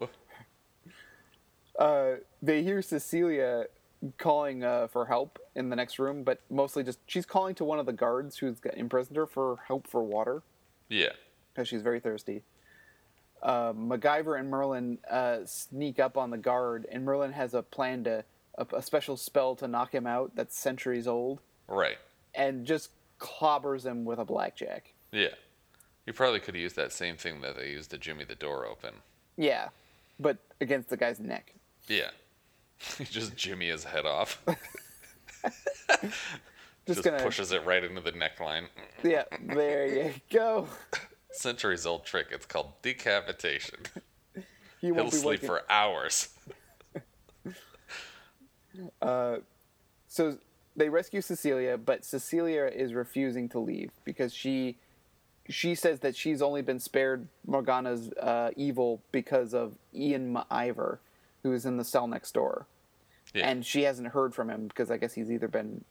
uh, 1.80 2.12
they 2.42 2.62
hear 2.64 2.82
Cecilia 2.82 3.66
calling 4.18 4.64
uh, 4.64 4.88
for 4.88 5.06
help 5.06 5.40
in 5.56 5.70
the 5.70 5.76
next 5.76 5.98
room, 5.98 6.24
but 6.24 6.42
mostly 6.50 6.84
just 6.84 7.00
she's 7.08 7.26
calling 7.26 7.56
to 7.56 7.64
one 7.64 7.80
of 7.80 7.86
the 7.86 7.94
guards 7.94 8.38
who's 8.38 8.58
imprisoned 8.76 9.18
her 9.18 9.26
for 9.26 9.58
help 9.68 9.88
for 9.88 10.04
water. 10.04 10.44
Yeah. 10.90 11.10
because 11.54 11.68
she's 11.68 11.82
very 11.82 12.00
thirsty. 12.00 12.44
Uh, 13.42 13.72
MacGyver 13.74 14.38
and 14.40 14.50
Merlin 14.50 14.98
uh, 15.10 15.40
sneak 15.46 16.00
up 16.00 16.18
on 16.18 16.30
the 16.30 16.38
guard, 16.38 16.86
and 16.92 17.06
Merlin 17.06 17.32
has 17.32 17.54
a 17.54 17.62
plan 17.62 18.04
to 18.04 18.26
a, 18.58 18.66
a 18.76 18.82
special 18.82 19.16
spell 19.16 19.56
to 19.56 19.68
knock 19.68 19.94
him 19.94 20.06
out 20.06 20.32
that's 20.36 20.58
centuries 20.58 21.08
old, 21.08 21.40
Right. 21.68 21.98
and 22.36 22.66
just 22.66 22.90
clobbers 23.20 23.86
him 23.86 24.04
with 24.04 24.20
a 24.20 24.26
blackjack. 24.26 24.94
Yeah. 25.14 25.36
You 26.06 26.12
probably 26.14 26.40
could 26.40 26.56
have 26.56 26.62
used 26.62 26.76
that 26.76 26.92
same 26.92 27.16
thing 27.18 27.40
that 27.42 27.56
they 27.56 27.70
used 27.70 27.92
to 27.92 27.98
Jimmy 27.98 28.24
the 28.26 28.36
door 28.36 28.66
open. 28.66 28.96
Yeah, 29.38 29.70
but 30.20 30.38
against 30.60 30.90
the 30.90 30.98
guy's 30.98 31.20
neck. 31.20 31.54
Yeah. 31.88 32.10
He 32.98 33.04
just 33.04 33.36
Jimmy 33.38 33.68
his 33.68 33.84
head 33.84 34.06
off. 34.06 34.42
Just, 36.96 37.04
Just 37.04 37.06
gonna 37.06 37.24
pushes 37.24 37.52
it 37.52 37.64
right 37.66 37.84
into 37.84 38.02
the 38.02 38.12
neckline. 38.12 38.64
yeah. 39.04 39.24
There 39.54 39.86
you 39.88 40.14
go. 40.32 40.68
Centuries 41.32 41.86
old 41.86 42.04
trick. 42.06 42.28
It's 42.32 42.46
called 42.48 42.72
decapitation. 42.82 43.80
He 44.82 44.88
He'll 44.88 45.04
be 45.04 45.12
sleep 45.12 45.42
waking. 45.42 45.48
for 45.50 45.62
hours. 45.70 46.30
So 50.12 50.38
they 50.76 50.90
rescue 50.90 51.22
Cecilia, 51.22 51.78
but 51.78 52.06
Cecilia 52.06 52.64
is 52.66 52.94
refusing 52.94 53.50
to 53.50 53.60
leave 53.60 53.92
because 54.06 54.34
she 54.34 54.78
she 55.50 55.76
says 55.76 56.00
that 56.00 56.16
she's 56.16 56.42
only 56.42 56.62
been 56.62 56.80
spared 56.80 57.28
Morgana's 57.46 58.12
uh, 58.14 58.52
evil 58.56 59.02
because 59.12 59.54
of 59.54 59.74
Ian 59.94 60.38
Ivor, 60.50 61.00
who 61.44 61.52
is 61.54 61.66
in 61.66 61.78
the 61.78 61.84
cell 61.84 62.08
next 62.08 62.34
door, 62.34 62.68
Yeah. 63.34 63.50
and 63.50 63.66
she 63.66 63.82
hasn't 63.84 64.10
heard 64.10 64.34
from 64.36 64.50
him 64.50 64.68
because 64.68 64.90
I 64.92 64.98
guess 64.98 65.14
he's 65.14 65.32
either 65.32 65.48
been 65.48 65.84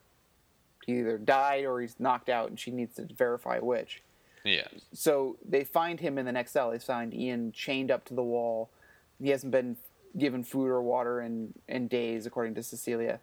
he 0.89 1.01
either 1.01 1.19
died 1.19 1.65
or 1.67 1.81
he's 1.83 2.01
knocked 2.01 2.31
out, 2.31 2.49
and 2.49 2.59
she 2.59 2.71
needs 2.71 2.95
to 2.97 3.07
verify 3.15 3.59
which. 3.59 4.03
yeah. 4.43 4.67
So 4.95 5.37
they 5.47 5.63
find 5.63 6.01
him 6.01 6.17
in 6.17 6.25
the 6.25 6.33
next 6.33 6.53
cell. 6.53 6.71
They 6.71 6.79
find 6.79 7.13
Ian 7.13 7.53
chained 7.53 7.91
up 7.91 8.07
to 8.07 8.15
the 8.15 8.23
wall. 8.23 8.71
He 9.23 9.29
hasn't 9.29 9.53
been 9.53 9.77
given 10.17 10.43
food 10.43 10.69
or 10.69 10.81
water 10.81 11.21
in, 11.21 11.53
in 11.69 11.89
days, 11.89 12.25
according 12.25 12.55
to 12.55 12.63
Cecilia. 12.63 13.21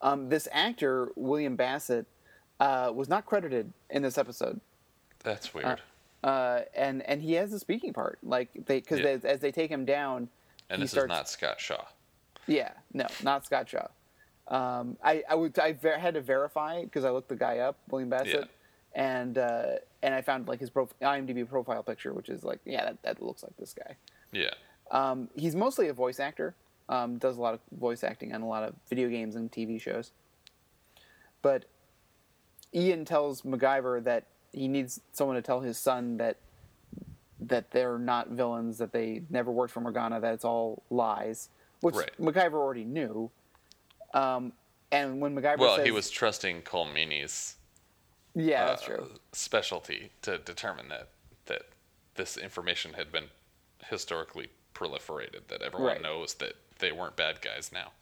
Um, 0.00 0.28
this 0.28 0.46
actor, 0.52 1.10
William 1.16 1.56
Bassett, 1.56 2.06
uh, 2.60 2.92
was 2.94 3.08
not 3.08 3.26
credited 3.26 3.72
in 3.90 4.02
this 4.02 4.16
episode. 4.16 4.60
That's 5.24 5.52
weird. 5.52 5.80
Uh, 6.22 6.60
and, 6.76 7.02
and 7.02 7.20
he 7.20 7.32
has 7.32 7.52
a 7.52 7.58
speaking 7.58 7.92
part. 7.92 8.20
Like 8.22 8.50
they, 8.66 8.78
because 8.78 9.00
Yeah. 9.00 9.06
as, 9.06 9.24
as 9.24 9.40
they 9.40 9.50
take 9.50 9.70
him 9.72 9.84
down, 9.84 10.28
and 10.70 10.78
he 10.78 10.84
this 10.84 10.92
starts, 10.92 11.06
is 11.12 11.16
not 11.18 11.28
Scott 11.28 11.60
Shaw. 11.60 11.84
Yeah, 12.46 12.70
no, 12.92 13.06
not 13.24 13.44
Scott 13.44 13.68
Shaw. 13.68 13.88
Um, 14.52 14.98
I 15.02 15.22
I, 15.28 15.34
would, 15.34 15.58
I 15.58 15.72
ver- 15.72 15.98
had 15.98 16.14
to 16.14 16.20
verify 16.20 16.82
because 16.82 17.04
I 17.04 17.10
looked 17.10 17.30
the 17.30 17.36
guy 17.36 17.58
up, 17.58 17.78
William 17.90 18.10
Bassett, 18.10 18.50
and 18.94 19.38
uh, 19.38 19.76
and 20.02 20.14
I 20.14 20.20
found 20.20 20.46
like 20.46 20.60
his 20.60 20.68
prof- 20.68 20.92
IMDb 21.00 21.48
profile 21.48 21.82
picture, 21.82 22.12
which 22.12 22.28
is 22.28 22.44
like, 22.44 22.60
yeah, 22.66 22.84
that, 22.84 23.02
that 23.02 23.22
looks 23.22 23.42
like 23.42 23.56
this 23.58 23.72
guy. 23.72 23.96
Yeah. 24.30 24.50
Um, 24.90 25.30
he's 25.34 25.56
mostly 25.56 25.88
a 25.88 25.94
voice 25.94 26.20
actor. 26.20 26.54
Um, 26.90 27.16
does 27.16 27.38
a 27.38 27.40
lot 27.40 27.54
of 27.54 27.60
voice 27.78 28.04
acting 28.04 28.34
on 28.34 28.42
a 28.42 28.46
lot 28.46 28.62
of 28.64 28.74
video 28.90 29.08
games 29.08 29.36
and 29.36 29.50
TV 29.50 29.80
shows. 29.80 30.12
But 31.40 31.64
Ian 32.74 33.06
tells 33.06 33.42
MacGyver 33.42 34.04
that 34.04 34.26
he 34.52 34.68
needs 34.68 35.00
someone 35.12 35.36
to 35.36 35.42
tell 35.42 35.60
his 35.60 35.78
son 35.78 36.18
that 36.18 36.36
that 37.40 37.70
they're 37.70 37.98
not 37.98 38.28
villains, 38.28 38.78
that 38.78 38.92
they 38.92 39.22
never 39.30 39.50
worked 39.50 39.72
for 39.72 39.80
Morgana, 39.80 40.20
that 40.20 40.34
it's 40.34 40.44
all 40.44 40.82
lies, 40.90 41.48
which 41.80 41.94
Right. 41.96 42.10
MacGyver 42.20 42.54
already 42.54 42.84
knew. 42.84 43.30
Um, 44.14 44.52
and 44.90 45.20
when 45.20 45.34
MacGyver 45.34 45.58
Well, 45.58 45.76
says, 45.76 45.84
he 45.86 45.90
was 45.90 46.10
trusting 46.10 46.62
Colmeany's 46.62 47.56
yeah, 48.34 48.66
that's 48.66 48.82
uh, 48.82 48.86
true. 48.86 49.08
specialty 49.32 50.10
to 50.22 50.38
determine 50.38 50.88
that 50.88 51.08
that 51.46 51.62
this 52.14 52.36
information 52.36 52.92
had 52.94 53.10
been 53.12 53.24
historically 53.88 54.48
proliferated, 54.74 55.48
that 55.48 55.60
everyone 55.62 55.92
Right. 55.92 56.02
knows 56.02 56.34
that 56.34 56.54
they 56.78 56.92
weren't 56.92 57.16
bad 57.16 57.40
guys 57.42 57.70
now. 57.72 57.92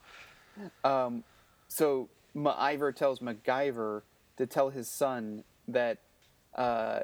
So 1.68 2.08
Ivor 2.36 2.92
tells 2.92 3.20
MacGyver 3.20 4.02
to 4.36 4.46
tell 4.46 4.70
his 4.70 4.88
son 4.88 5.44
that 5.68 5.98
uh, 6.54 7.00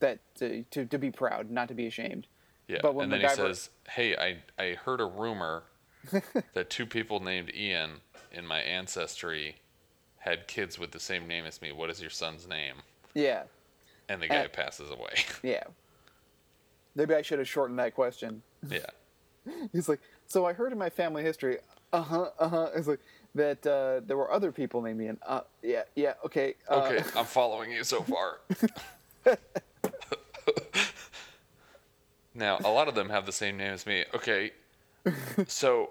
that 0.00 0.18
to, 0.36 0.62
to 0.70 0.86
to 0.86 0.98
be 0.98 1.10
proud, 1.10 1.50
not 1.50 1.68
to 1.68 1.74
be 1.74 1.86
ashamed. 1.86 2.26
Yeah, 2.68 2.78
But 2.82 2.94
when 2.94 3.04
and 3.04 3.12
then 3.12 3.20
he 3.20 3.26
MacGyver- 3.26 3.36
says, 3.36 3.70
"Hey, 3.90 4.16
I 4.16 4.38
I 4.62 4.74
heard 4.74 5.00
a 5.00 5.04
rumor 5.06 5.64
that 6.54 6.70
two 6.70 6.86
people 6.86 7.20
named 7.20 7.52
Ian 7.54 8.00
in 8.32 8.46
my 8.46 8.60
ancestry 8.60 9.56
had 10.18 10.46
kids 10.48 10.78
with 10.78 10.90
the 10.92 11.00
same 11.00 11.26
name 11.28 11.44
as 11.44 11.60
me. 11.62 11.72
What 11.72 11.90
is 11.90 12.00
your 12.00 12.10
son's 12.10 12.46
name?" 12.48 12.76
Yeah, 13.14 13.44
And 14.08 14.20
the 14.20 14.26
guy 14.28 14.44
Uh, 14.44 14.48
passes 14.48 14.90
away. 14.90 15.14
yeah. 15.42 15.62
Maybe 16.96 17.14
I 17.14 17.22
should 17.22 17.38
have 17.38 17.48
shortened 17.48 17.78
that 17.78 17.94
question. 17.94 18.42
yeah, 18.68 18.86
He's 19.72 19.88
like, 19.88 20.00
so 20.26 20.44
I 20.46 20.52
heard 20.52 20.72
in 20.72 20.78
my 20.78 20.90
family 20.90 21.22
history, 21.22 21.58
uh 21.92 22.02
huh, 22.02 22.30
uh 22.38 22.48
huh. 22.48 22.68
It's 22.74 22.86
like 22.88 23.00
that 23.34 23.66
uh, 23.66 24.00
there 24.06 24.16
were 24.16 24.30
other 24.32 24.50
people 24.52 24.80
named 24.82 25.00
Ian. 25.00 25.18
Uh, 25.26 25.40
yeah, 25.62 25.82
yeah, 25.96 26.14
okay. 26.24 26.54
Uh, 26.68 26.82
okay, 26.90 27.04
I'm 27.16 27.24
following 27.24 27.70
you 27.72 27.82
so 27.84 28.02
far. 28.02 28.38
now, 32.34 32.58
a 32.64 32.70
lot 32.70 32.88
of 32.88 32.94
them 32.94 33.08
have 33.10 33.26
the 33.26 33.32
same 33.32 33.56
name 33.56 33.72
as 33.72 33.86
me. 33.86 34.04
Okay, 34.14 34.52
so 35.46 35.90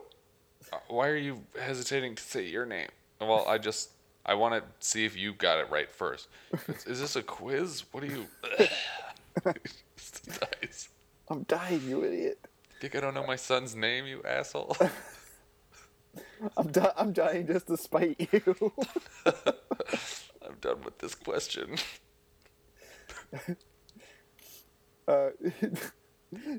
uh, 0.71 0.77
why 0.87 1.07
are 1.07 1.17
you 1.17 1.43
hesitating 1.59 2.15
to 2.15 2.23
say 2.23 2.45
your 2.45 2.65
name? 2.65 2.89
Well, 3.19 3.45
I 3.47 3.57
just 3.57 3.91
I 4.25 4.33
want 4.35 4.55
to 4.55 4.63
see 4.85 5.05
if 5.05 5.17
you 5.17 5.33
got 5.33 5.59
it 5.59 5.69
right 5.69 5.91
first. 5.91 6.27
Is, 6.67 6.85
is 6.85 6.99
this 6.99 7.15
a 7.15 7.23
quiz? 7.23 7.83
What 7.91 8.03
are 8.03 8.07
you? 8.07 8.25
I'm 11.29 11.43
dying, 11.43 11.81
you 11.87 12.03
idiot. 12.03 12.39
Think 12.79 12.95
I 12.95 12.99
don't 12.99 13.13
know 13.13 13.25
my 13.25 13.35
son's 13.35 13.75
name, 13.75 14.05
you 14.05 14.21
asshole? 14.23 14.75
I'm 16.57 16.67
di- 16.67 16.93
I'm 16.97 17.13
dying 17.13 17.47
just 17.47 17.67
to 17.67 17.77
spite 17.77 18.29
you. 18.31 18.73
I'm 19.25 20.55
done 20.59 20.81
with 20.83 20.99
this 20.99 21.15
question. 21.15 21.75
Uh, 25.07 25.29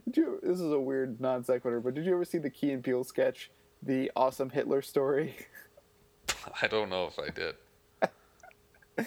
did 0.05 0.17
you? 0.17 0.41
This 0.43 0.61
is 0.61 0.73
a 0.73 0.81
weird 0.81 1.21
non 1.21 1.45
sequitur, 1.45 1.81
but 1.81 1.95
did 1.95 2.05
you 2.05 2.15
ever 2.15 2.25
see 2.25 2.39
the 2.39 2.51
Key 2.51 2.73
and 2.73 2.83
Peele 2.83 3.05
sketch, 3.05 3.51
the 3.83 4.11
awesome 4.17 4.51
Hitler 4.51 4.83
story, 4.83 5.37
I 6.63 6.67
don't 6.67 6.91
know 6.91 7.07
if 7.07 7.19
I 7.19 7.31
did. 7.31 7.57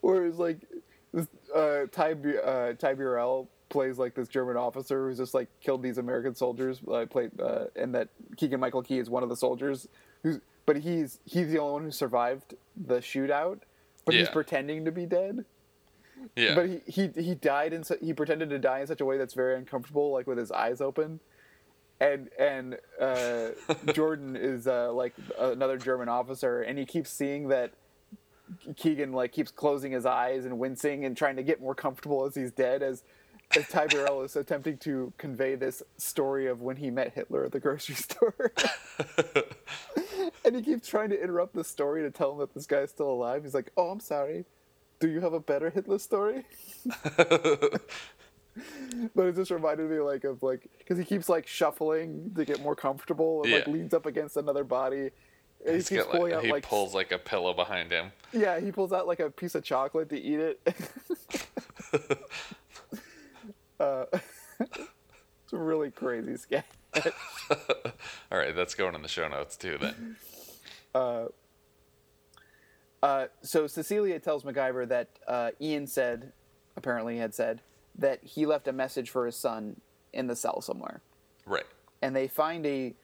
where 0.00 0.26
it's 0.26 0.38
like, 0.38 0.66
this, 1.12 1.26
uh, 1.54 1.86
Ty 1.90 2.12
uh, 2.12 2.72
Ty 2.74 2.94
Burrell 2.94 3.48
plays 3.68 3.98
like 3.98 4.14
this 4.14 4.28
German 4.28 4.56
officer 4.56 5.08
who's 5.08 5.18
just 5.18 5.34
like 5.34 5.48
killed 5.60 5.82
these 5.82 5.98
American 5.98 6.34
soldiers. 6.34 6.80
Uh, 6.90 7.06
played, 7.06 7.30
uh, 7.40 7.66
and 7.76 7.94
that 7.94 8.08
Keegan 8.36 8.60
Michael 8.60 8.82
Key 8.82 8.98
is 8.98 9.10
one 9.10 9.22
of 9.22 9.28
the 9.28 9.36
soldiers. 9.36 9.88
Who's, 10.22 10.40
but 10.66 10.76
he's 10.76 11.18
he's 11.24 11.50
the 11.50 11.58
only 11.58 11.72
one 11.72 11.82
who 11.84 11.90
survived 11.90 12.54
the 12.76 12.96
shootout, 12.96 13.60
but 14.04 14.14
he's 14.14 14.28
pretending 14.28 14.84
to 14.84 14.92
be 14.92 15.06
dead. 15.06 15.44
Yeah. 16.36 16.54
But 16.54 16.68
he, 16.68 16.80
he 16.86 17.10
he 17.14 17.34
died 17.34 17.72
in 17.72 17.84
he 18.00 18.12
pretended 18.12 18.50
to 18.50 18.58
die 18.58 18.80
in 18.80 18.86
such 18.86 19.00
a 19.00 19.04
way 19.04 19.18
that's 19.18 19.34
very 19.34 19.56
uncomfortable, 19.56 20.12
like 20.12 20.26
with 20.26 20.38
his 20.38 20.50
eyes 20.50 20.80
open. 20.80 21.20
And 22.00 22.30
and 22.38 22.78
uh, 23.00 23.50
Jordan 23.92 24.36
is 24.40 24.66
uh, 24.66 24.92
like 24.92 25.14
another 25.38 25.78
German 25.78 26.08
officer, 26.08 26.62
and 26.62 26.78
he 26.78 26.86
keeps 26.86 27.10
seeing 27.10 27.48
that 27.48 27.72
Keegan 28.76 29.12
like 29.12 29.32
keeps 29.32 29.50
closing 29.50 29.92
his 29.92 30.06
eyes 30.06 30.44
and 30.44 30.58
wincing 30.58 31.04
and 31.04 31.16
trying 31.16 31.36
to 31.36 31.42
get 31.42 31.60
more 31.60 31.74
comfortable 31.74 32.24
as 32.24 32.34
he's 32.34 32.52
dead. 32.52 32.82
As 32.82 33.02
as 33.56 33.66
Ty 33.68 33.88
Burrell 33.88 34.22
is 34.22 34.36
attempting 34.36 34.78
to 34.78 35.12
convey 35.18 35.56
this 35.56 35.82
story 35.96 36.46
of 36.46 36.60
when 36.62 36.76
he 36.76 36.90
met 36.90 37.12
Hitler 37.14 37.44
at 37.44 37.52
the 37.52 37.60
grocery 37.60 37.94
store. 37.96 38.52
and 40.44 40.56
he 40.56 40.62
keeps 40.62 40.88
trying 40.88 41.10
to 41.10 41.20
interrupt 41.20 41.54
the 41.54 41.64
story 41.64 42.02
to 42.02 42.10
tell 42.10 42.32
him 42.32 42.38
that 42.38 42.54
this 42.54 42.66
guy's 42.66 42.90
still 42.90 43.10
alive. 43.10 43.42
He's 43.42 43.54
like, 43.54 43.72
"Oh, 43.76 43.90
I'm 43.90 44.00
sorry. 44.00 44.44
Do 45.00 45.08
you 45.08 45.20
have 45.20 45.32
a 45.32 45.40
better 45.40 45.70
Hitler 45.70 45.98
story?" 45.98 46.44
but 49.14 49.26
it 49.26 49.36
just 49.36 49.50
reminded 49.50 49.90
me 49.90 49.98
like 50.00 50.24
of 50.24 50.42
like 50.42 50.68
because 50.78 50.98
he 50.98 51.04
keeps 51.04 51.28
like 51.28 51.46
shuffling 51.46 52.32
to 52.34 52.44
get 52.44 52.60
more 52.60 52.74
comfortable 52.74 53.42
and 53.42 53.52
like 53.52 53.66
leans 53.66 53.94
up 53.94 54.06
against 54.06 54.36
another 54.36 54.64
body. 54.64 55.10
And 55.64 55.74
He's 55.76 55.88
he 55.88 55.96
keeps 55.96 56.06
got, 56.06 56.16
pulling 56.16 56.32
like, 56.32 56.38
out 56.38 56.44
he 56.44 56.52
like 56.52 56.64
pulls 56.66 56.94
like 56.94 57.12
a 57.12 57.18
pillow 57.18 57.52
behind 57.52 57.90
him. 57.90 58.12
yeah, 58.32 58.58
he 58.60 58.72
pulls 58.72 58.92
out 58.92 59.06
like 59.06 59.20
a 59.20 59.30
piece 59.30 59.54
of 59.54 59.62
chocolate 59.62 60.08
to 60.08 60.18
eat 60.18 60.40
it. 60.40 60.60
uh, 63.80 64.06
it's 64.58 65.52
a 65.52 65.58
really 65.58 65.90
crazy 65.90 66.36
sketch. 66.36 66.64
All 68.32 68.38
right, 68.38 68.54
that's 68.56 68.74
going 68.74 68.94
in 68.94 69.02
the 69.02 69.08
show 69.08 69.28
notes 69.28 69.56
too. 69.56 69.78
Then. 69.80 70.16
Uh, 70.94 71.26
so 73.42 73.66
Cecilia 73.66 74.18
tells 74.18 74.44
MacGyver 74.44 74.88
that 74.88 75.08
uh, 75.26 75.50
Ian 75.60 75.86
said, 75.86 76.32
apparently 76.76 77.14
he 77.14 77.20
had 77.20 77.34
said, 77.34 77.60
that 77.98 78.22
he 78.22 78.46
left 78.46 78.68
a 78.68 78.72
message 78.72 79.10
for 79.10 79.26
his 79.26 79.36
son 79.36 79.80
in 80.12 80.26
the 80.26 80.36
cell 80.36 80.60
somewhere, 80.60 81.00
Right. 81.46 81.66
and 82.02 82.14
they 82.14 82.28
find 82.28 82.64
a 82.66 82.94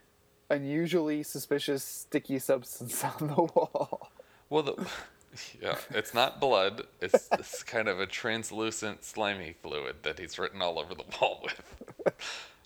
unusually 0.51 1.23
suspicious 1.23 1.83
sticky 1.85 2.39
substance 2.39 3.03
on 3.21 3.29
the 3.29 3.35
wall. 3.35 4.11
Well, 4.49 4.63
the, 4.63 4.87
yeah, 5.63 5.77
it's 5.91 6.15
not 6.15 6.41
blood. 6.41 6.83
It's 7.01 7.29
this 7.37 7.63
kind 7.63 7.89
of 7.89 8.01
a 8.01 8.07
translucent, 8.07 9.05
slimy 9.05 9.55
fluid 9.61 9.97
that 10.03 10.19
he's 10.19 10.39
written 10.39 10.63
all 10.63 10.79
over 10.79 10.95
the 10.95 11.05
wall 11.21 11.41
with. 11.43 12.15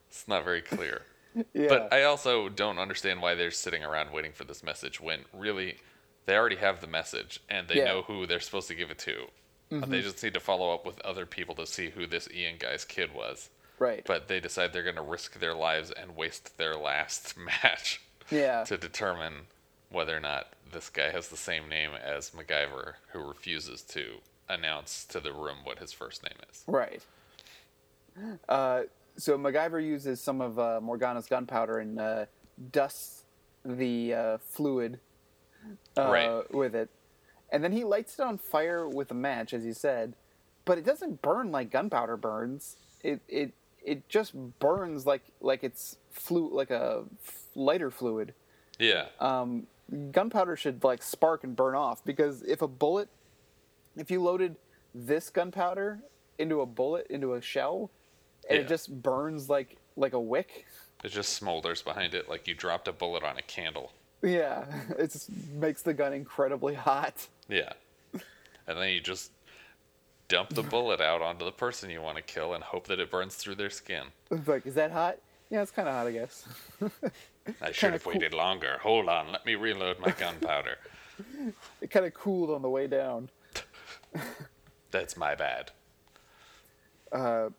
It's 0.09 0.27
not 0.29 0.45
very 0.45 0.61
clear. 0.61 1.03
Yeah, 1.55 1.67
But 1.69 1.93
I 1.93 2.03
also 2.03 2.49
don't 2.49 2.79
understand 2.79 3.23
why 3.23 3.35
they're 3.37 3.51
sitting 3.53 3.85
around 3.85 4.11
waiting 4.13 4.33
for 4.33 4.45
this 4.45 4.63
message 4.65 5.01
when 5.01 5.21
really 5.33 5.77
they 6.31 6.37
already 6.37 6.57
have 6.57 6.81
the 6.81 6.87
message 6.87 7.41
and 7.49 7.67
they 7.67 7.79
Yeah. 7.79 7.87
know 7.87 8.03
who 8.03 8.25
they're 8.25 8.39
supposed 8.39 8.69
to 8.69 8.75
give 8.77 8.89
it 8.93 8.99
to. 9.01 9.27
They 9.71 10.01
just 10.01 10.23
need 10.23 10.35
to 10.35 10.41
follow 10.41 10.73
up 10.73 10.87
with 10.87 11.01
other 11.01 11.27
people 11.27 11.55
to 11.57 11.67
see 11.67 11.91
who 11.91 12.07
this 12.07 12.29
Ian 12.33 12.57
guy's 12.59 12.85
kid 12.85 13.13
was. 13.13 13.51
right. 13.81 14.05
But 14.05 14.29
they 14.29 14.39
decide 14.39 14.73
they're 14.73 14.85
going 14.85 14.95
to 14.97 15.03
risk 15.03 15.41
their 15.41 15.55
lives 15.55 15.91
and 15.91 16.15
waste 16.17 16.57
their 16.57 16.77
last 16.77 17.37
match 17.65 18.01
yeah, 18.31 18.63
to 18.65 18.77
determine 18.79 19.47
whether 19.91 20.17
or 20.17 20.21
not 20.21 20.53
this 20.71 20.89
guy 20.89 21.11
has 21.11 21.29
the 21.31 21.37
same 21.37 21.69
name 21.69 21.91
as 22.01 22.31
MacGyver, 22.31 22.95
who 23.13 23.19
refuses 23.27 23.83
to 23.83 24.19
announce 24.49 25.05
to 25.07 25.19
the 25.19 25.33
room 25.33 25.59
what 25.65 25.79
his 25.81 25.93
first 25.93 26.23
name 26.23 26.39
is. 26.51 26.63
right. 26.69 27.03
Uh, 28.49 28.83
so 29.17 29.37
MacGyver 29.39 29.85
uses 29.85 30.21
some 30.21 30.41
of 30.41 30.59
uh, 30.59 30.81
Morgana's 30.81 31.27
gunpowder 31.27 31.79
and 31.79 31.99
uh, 31.99 32.27
dusts 32.71 33.25
the 33.65 34.15
uh, 34.15 34.39
fluid 34.39 34.99
uh, 35.97 36.11
Right. 36.11 36.55
with 36.55 36.75
it, 36.75 36.89
and 37.51 37.63
then 37.65 37.73
he 37.73 37.85
lights 37.85 38.19
it 38.19 38.23
on 38.23 38.39
fire 38.39 38.89
with 38.89 39.11
a 39.11 39.15
match, 39.15 39.53
as 39.53 39.65
you 39.65 39.73
said, 39.75 40.15
but 40.65 40.79
it 40.79 40.85
doesn't 40.85 41.23
burn 41.23 41.51
like 41.53 41.71
gunpowder 41.71 42.17
burns. 42.17 42.77
It 43.03 43.21
it 43.29 43.53
it 43.85 44.09
just 44.09 44.35
burns 44.59 45.07
like 45.07 45.23
like 45.41 45.65
it's 45.65 45.97
flu 46.11 46.49
like 46.53 46.71
a 46.71 47.05
lighter 47.55 47.91
fluid. 47.91 48.35
Yeah. 48.79 49.07
Um, 49.19 49.67
gunpowder 50.13 50.57
should 50.57 50.85
like 50.85 51.03
spark 51.03 51.45
and 51.45 51.57
burn 51.57 51.75
off 51.75 52.05
because 52.05 52.43
if 52.43 52.63
a 52.63 52.69
bullet, 52.69 53.09
if 53.97 54.11
you 54.11 54.23
loaded 54.23 54.57
this 54.95 55.31
gunpowder 55.31 56.01
into 56.39 56.61
a 56.61 56.67
bullet 56.67 57.07
into 57.11 57.35
a 57.35 57.41
shell, 57.43 57.91
and 58.49 58.59
Yeah. 58.59 58.65
it 58.65 58.69
just 58.69 59.03
burns 59.03 59.49
like 59.51 59.77
like 59.97 60.13
a 60.13 60.21
wick. 60.21 60.67
It 61.03 61.09
just 61.09 61.41
smolders 61.43 61.83
behind 61.83 62.15
it 62.15 62.29
like 62.29 62.47
you 62.47 62.55
dropped 62.55 62.87
a 62.87 62.93
bullet 62.93 63.23
on 63.25 63.39
a 63.39 63.43
candle. 63.43 63.93
Yeah, 64.23 64.65
it 64.99 65.11
just 65.13 65.31
makes 65.55 65.83
the 65.83 65.95
gun 65.95 66.13
incredibly 66.13 66.75
hot. 66.75 67.27
Yeah. 67.49 67.73
And 68.13 68.79
then 68.79 68.91
you 68.91 69.01
just 69.01 69.33
dump 70.29 70.51
the 70.51 70.63
bullet 70.63 71.01
out 71.01 71.23
onto 71.23 71.45
the 71.45 71.51
person 71.53 71.91
you 71.91 72.01
want 72.01 72.17
to 72.17 72.23
kill 72.23 72.55
and 72.55 72.63
hope 72.63 72.87
that 72.87 73.01
it 73.01 73.11
burns 73.11 73.35
through 73.35 73.57
their 73.57 73.71
skin. 73.71 74.05
It's 74.31 74.47
like, 74.47 74.65
is 74.67 74.75
that 74.75 74.93
hot? 74.93 75.17
Yeah, 75.51 75.63
it's 75.63 75.73
kind 75.73 75.89
of 75.89 75.95
hot, 75.95 76.07
I 76.07 76.13
guess. 76.13 76.45
I 77.61 77.73
should 77.73 77.93
have 77.95 78.05
cool. 78.05 78.13
waited 78.13 78.33
longer. 78.33 78.79
Hold 78.83 79.09
on, 79.09 79.33
let 79.33 79.45
me 79.45 79.57
reload 79.57 79.99
my 79.99 80.11
gunpowder. 80.13 80.77
It 81.83 81.91
kind 81.91 82.07
of 82.07 82.15
cooled 82.15 82.51
on 82.51 82.63
the 82.63 82.69
way 82.71 82.87
down. 82.87 83.29
That's 84.91 85.19
my 85.19 85.35
bad. 85.35 85.71
Uh, 87.13 87.51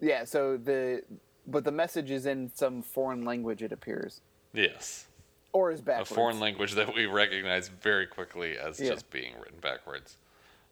yeah, 0.00 0.24
so 0.24 0.56
the 0.56 1.02
but 1.46 1.64
the 1.64 1.70
message 1.70 2.10
is 2.10 2.24
in 2.24 2.50
some 2.54 2.80
foreign 2.80 3.24
language. 3.26 3.62
It 3.62 3.72
appears, 3.72 4.22
Yes. 4.54 5.06
Or 5.54 5.70
is 5.70 5.80
A 5.86 6.04
foreign 6.04 6.40
language 6.40 6.72
that 6.72 6.92
we 6.94 7.06
recognize 7.06 7.68
very 7.68 8.06
quickly 8.06 8.58
as 8.58 8.80
Yeah. 8.80 8.90
just 8.90 9.08
being 9.10 9.38
written 9.38 9.60
backwards, 9.60 10.18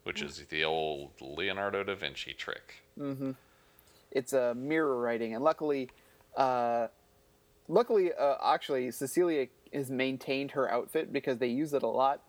which 0.03 0.21
is 0.21 0.45
the 0.47 0.65
old 0.65 1.13
Leonardo 1.21 1.85
da 1.85 1.95
Vinci 1.95 2.35
trick. 2.35 2.83
it's 4.11 4.33
a 4.35 4.55
mirror 4.55 5.01
writing, 5.01 5.35
and 5.35 5.43
luckily, 5.43 5.89
uh, 6.37 6.89
luckily, 7.69 8.13
uh, 8.13 8.35
actually, 8.43 8.91
Cecilia 8.91 9.47
has 9.73 9.91
maintained 9.91 10.51
her 10.51 10.71
outfit 10.71 11.13
because 11.13 11.39
they 11.39 11.47
use 11.47 11.73
it 11.73 11.83
a 11.83 11.87
lot. 11.87 12.21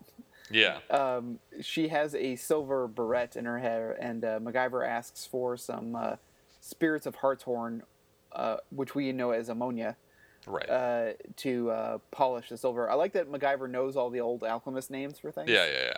Yeah. 0.50 0.78
Um, 0.92 1.40
she 1.60 1.88
has 1.88 2.14
a 2.16 2.36
silver 2.36 2.88
barrette 2.88 3.36
in 3.36 3.46
her 3.46 3.60
hair, 3.60 3.98
and 4.00 4.24
uh, 4.24 4.40
MacGyver 4.40 4.88
asks 4.88 5.26
for 5.26 5.58
some 5.58 5.96
uh, 5.96 6.18
spirits 6.62 7.06
of 7.08 7.16
hartshorn, 7.16 7.84
uh, 8.32 8.58
which 8.70 8.94
we 8.96 9.12
know 9.12 9.32
as 9.32 9.50
ammonia, 9.50 9.98
Right. 10.46 10.70
uh, 10.70 11.14
to 11.38 11.72
uh, 11.72 11.98
polish 12.12 12.50
the 12.50 12.58
silver. 12.58 12.90
I 12.90 12.96
like 12.96 13.14
that 13.14 13.32
MacGyver 13.32 13.70
knows 13.70 13.96
all 13.96 14.10
the 14.10 14.20
old 14.20 14.44
alchemist 14.44 14.92
names 14.92 15.20
for 15.20 15.32
things. 15.32 15.50
yeah, 15.50 15.66
yeah, 15.66 15.86
yeah. 15.86 15.98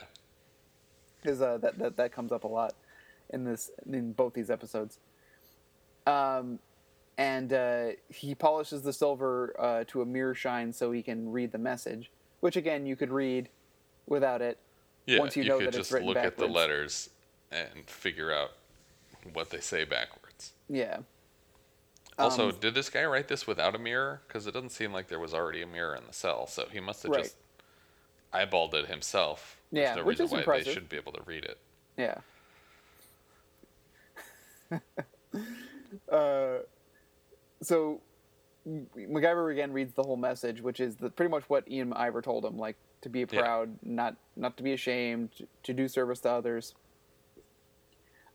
because 1.21 1.41
uh, 1.41 1.57
that, 1.59 1.77
that 1.79 1.97
that 1.97 2.11
comes 2.11 2.31
up 2.31 2.43
a 2.43 2.47
lot 2.47 2.73
in 3.31 3.43
this 3.43 3.71
in 3.91 4.13
both 4.13 4.33
these 4.33 4.49
episodes. 4.49 4.99
Um, 6.05 6.59
and 7.17 7.53
uh, 7.53 7.87
he 8.09 8.35
polishes 8.35 8.81
the 8.81 8.93
silver 8.93 9.55
uh, 9.57 9.83
to 9.87 10.01
a 10.01 10.05
mirror 10.05 10.35
shine 10.35 10.73
so 10.73 10.91
he 10.91 11.01
can 11.01 11.31
read 11.31 11.51
the 11.51 11.57
message, 11.57 12.11
which 12.41 12.55
again 12.55 12.85
you 12.85 12.95
could 12.95 13.11
read 13.11 13.49
without 14.05 14.41
it. 14.41 14.59
Yeah, 15.05 15.19
Once 15.19 15.35
you 15.35 15.43
you, 15.43 15.49
know 15.49 15.57
could 15.57 15.67
that 15.67 15.69
it's 15.69 15.77
just 15.77 15.91
written 15.91 16.07
look 16.09 16.17
at 16.17 16.37
the 16.37 16.47
letters 16.47 17.09
and 17.51 17.87
figure 17.87 18.33
out 18.33 18.51
what 19.33 19.49
they 19.49 19.59
say 19.59 19.85
backwards. 19.85 20.53
Yeah. 20.69 20.99
Also, 22.21 22.51
Um, 22.51 22.59
did 22.59 22.73
this 22.75 22.89
guy 22.89 23.03
write 23.05 23.27
this 23.27 23.45
without 23.47 23.75
a 23.75 23.79
mirror? 23.79 24.23
Because 24.27 24.47
it 24.47 24.53
doesn't 24.53 24.69
seem 24.71 24.93
like 24.93 25.07
there 25.09 25.19
was 25.19 25.33
already 25.33 25.61
a 25.61 25.67
mirror 25.67 25.95
in 25.95 26.05
the 26.07 26.13
cell, 26.13 26.47
so 26.47 26.67
he 26.71 26.79
must 26.79 27.03
have 27.03 27.11
Right. 27.11 27.23
just 27.23 27.37
eyeballed 28.33 28.73
it 28.73 28.87
himself. 28.87 29.61
There's 29.75 29.93
Yeah, 29.93 29.95
no 29.95 30.03
which 30.03 30.19
reason 30.19 30.25
is 30.25 30.31
why 30.31 30.39
impressive. 30.39 30.65
they 30.65 30.73
shouldn't 30.73 30.89
be 30.91 30.97
able 30.97 31.13
to 31.13 31.23
read 31.25 31.45
it. 31.45 31.59
Yeah. 31.97 32.21
uh, 36.11 36.59
so 37.63 38.01
MacGyver 38.67 39.51
again 39.51 39.71
reads 39.73 39.93
the 39.93 40.03
whole 40.03 40.17
message, 40.17 40.61
which 40.61 40.79
is 40.79 40.97
the, 40.97 41.09
pretty 41.09 41.29
much 41.31 41.43
what 41.49 41.69
Ian 41.69 41.93
Ivor 41.93 42.21
told 42.21 42.45
him, 42.45 42.57
like 42.57 42.77
to 43.03 43.09
be 43.09 43.25
Yeah. 43.31 43.41
proud, 43.45 43.77
not 43.83 44.15
not 44.35 44.57
to 44.57 44.63
be 44.63 44.73
ashamed, 44.73 45.33
to 45.63 45.73
do 45.73 45.87
service 45.87 46.21
to 46.21 46.31
others. 46.31 46.75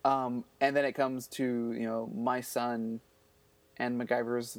Um, 0.05 0.45
and 0.61 0.77
then 0.77 0.85
it 0.85 0.95
comes 0.95 1.29
to 1.29 1.73
you 1.73 1.87
know 1.87 2.07
my 2.15 2.41
son, 2.41 3.01
and 3.81 4.01
MacGyver's 4.01 4.59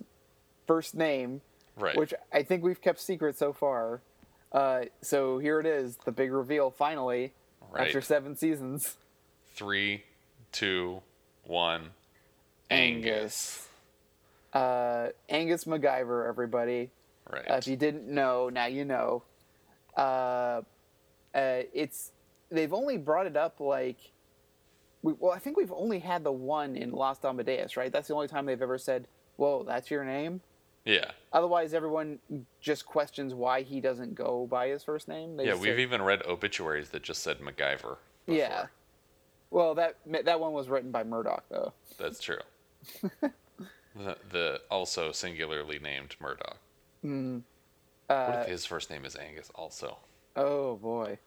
first 0.65 0.95
name, 0.95 1.41
Right. 1.77 1.95
which 1.95 2.13
I 2.33 2.43
think 2.43 2.63
we've 2.63 2.81
kept 2.81 2.99
secret 2.99 3.37
so 3.37 3.53
far. 3.53 4.01
Uh, 4.51 4.85
so 5.01 5.37
here 5.37 5.59
it 5.59 5.65
is, 5.65 5.95
the 6.03 6.11
big 6.11 6.31
reveal 6.31 6.69
finally 6.71 7.31
right. 7.71 7.87
after 7.87 8.01
seven 8.01 8.35
seasons. 8.35 8.97
Three, 9.53 10.03
two, 10.51 11.01
one. 11.45 11.91
Angus. 12.69 13.67
Uh, 14.53 15.09
Angus 15.29 15.65
MacGyver, 15.65 16.27
everybody. 16.27 16.89
Right. 17.29 17.49
Uh, 17.49 17.55
if 17.55 17.67
you 17.67 17.77
didn't 17.77 18.07
know, 18.07 18.49
now 18.49 18.65
you 18.65 18.83
know. 18.83 19.23
Uh, 19.95 20.61
uh, 21.33 21.61
it's 21.73 22.11
they've 22.49 22.73
only 22.73 22.97
brought 22.97 23.27
it 23.27 23.37
up 23.37 23.59
like, 23.59 23.97
we, 25.03 25.13
well, 25.13 25.31
I 25.31 25.39
think 25.39 25.57
we've 25.57 25.71
only 25.71 25.99
had 25.99 26.23
the 26.23 26.31
one 26.31 26.75
in 26.75 26.91
Lost 26.91 27.25
Amadeus, 27.25 27.75
right? 27.77 27.91
That's 27.91 28.07
the 28.07 28.13
only 28.13 28.27
time 28.27 28.45
they've 28.45 28.61
ever 28.61 28.77
said, 28.77 29.07
"Whoa, 29.37 29.63
that's 29.63 29.89
your 29.91 30.03
name." 30.05 30.41
yeah. 30.85 31.11
Otherwise, 31.31 31.73
everyone 31.75 32.19
just 32.59 32.85
questions 32.85 33.33
why 33.35 33.61
he 33.61 33.79
doesn't 33.79 34.15
go 34.15 34.47
by 34.49 34.67
his 34.67 34.83
first 34.83 35.07
name. 35.07 35.37
They 35.37 35.45
Yeah, 35.45 35.53
we've 35.53 35.75
say- 35.75 35.81
even 35.81 36.01
read 36.01 36.25
obituaries 36.25 36.89
that 36.89 37.03
just 37.03 37.21
said 37.23 37.39
MacGyver. 37.39 37.77
Before. 37.77 37.97
yeah. 38.27 38.65
Well, 39.51 39.75
that 39.75 39.97
that 40.25 40.39
one 40.39 40.53
was 40.53 40.69
written 40.69 40.91
by 40.91 41.03
Murdoch, 41.03 41.43
though. 41.49 41.73
That's 41.97 42.19
true. 42.19 42.39
the, 43.21 44.17
the 44.29 44.61
also 44.71 45.11
singularly 45.11 45.77
named 45.79 46.15
Murdoch. 46.19 46.57
Uh, 47.03 48.25
what 48.25 48.39
if 48.41 48.47
his 48.47 48.65
first 48.65 48.89
name 48.89 49.05
is 49.05 49.15
Angus 49.15 49.51
also? 49.55 49.97
Oh 50.35 50.75
boy. 50.77 51.17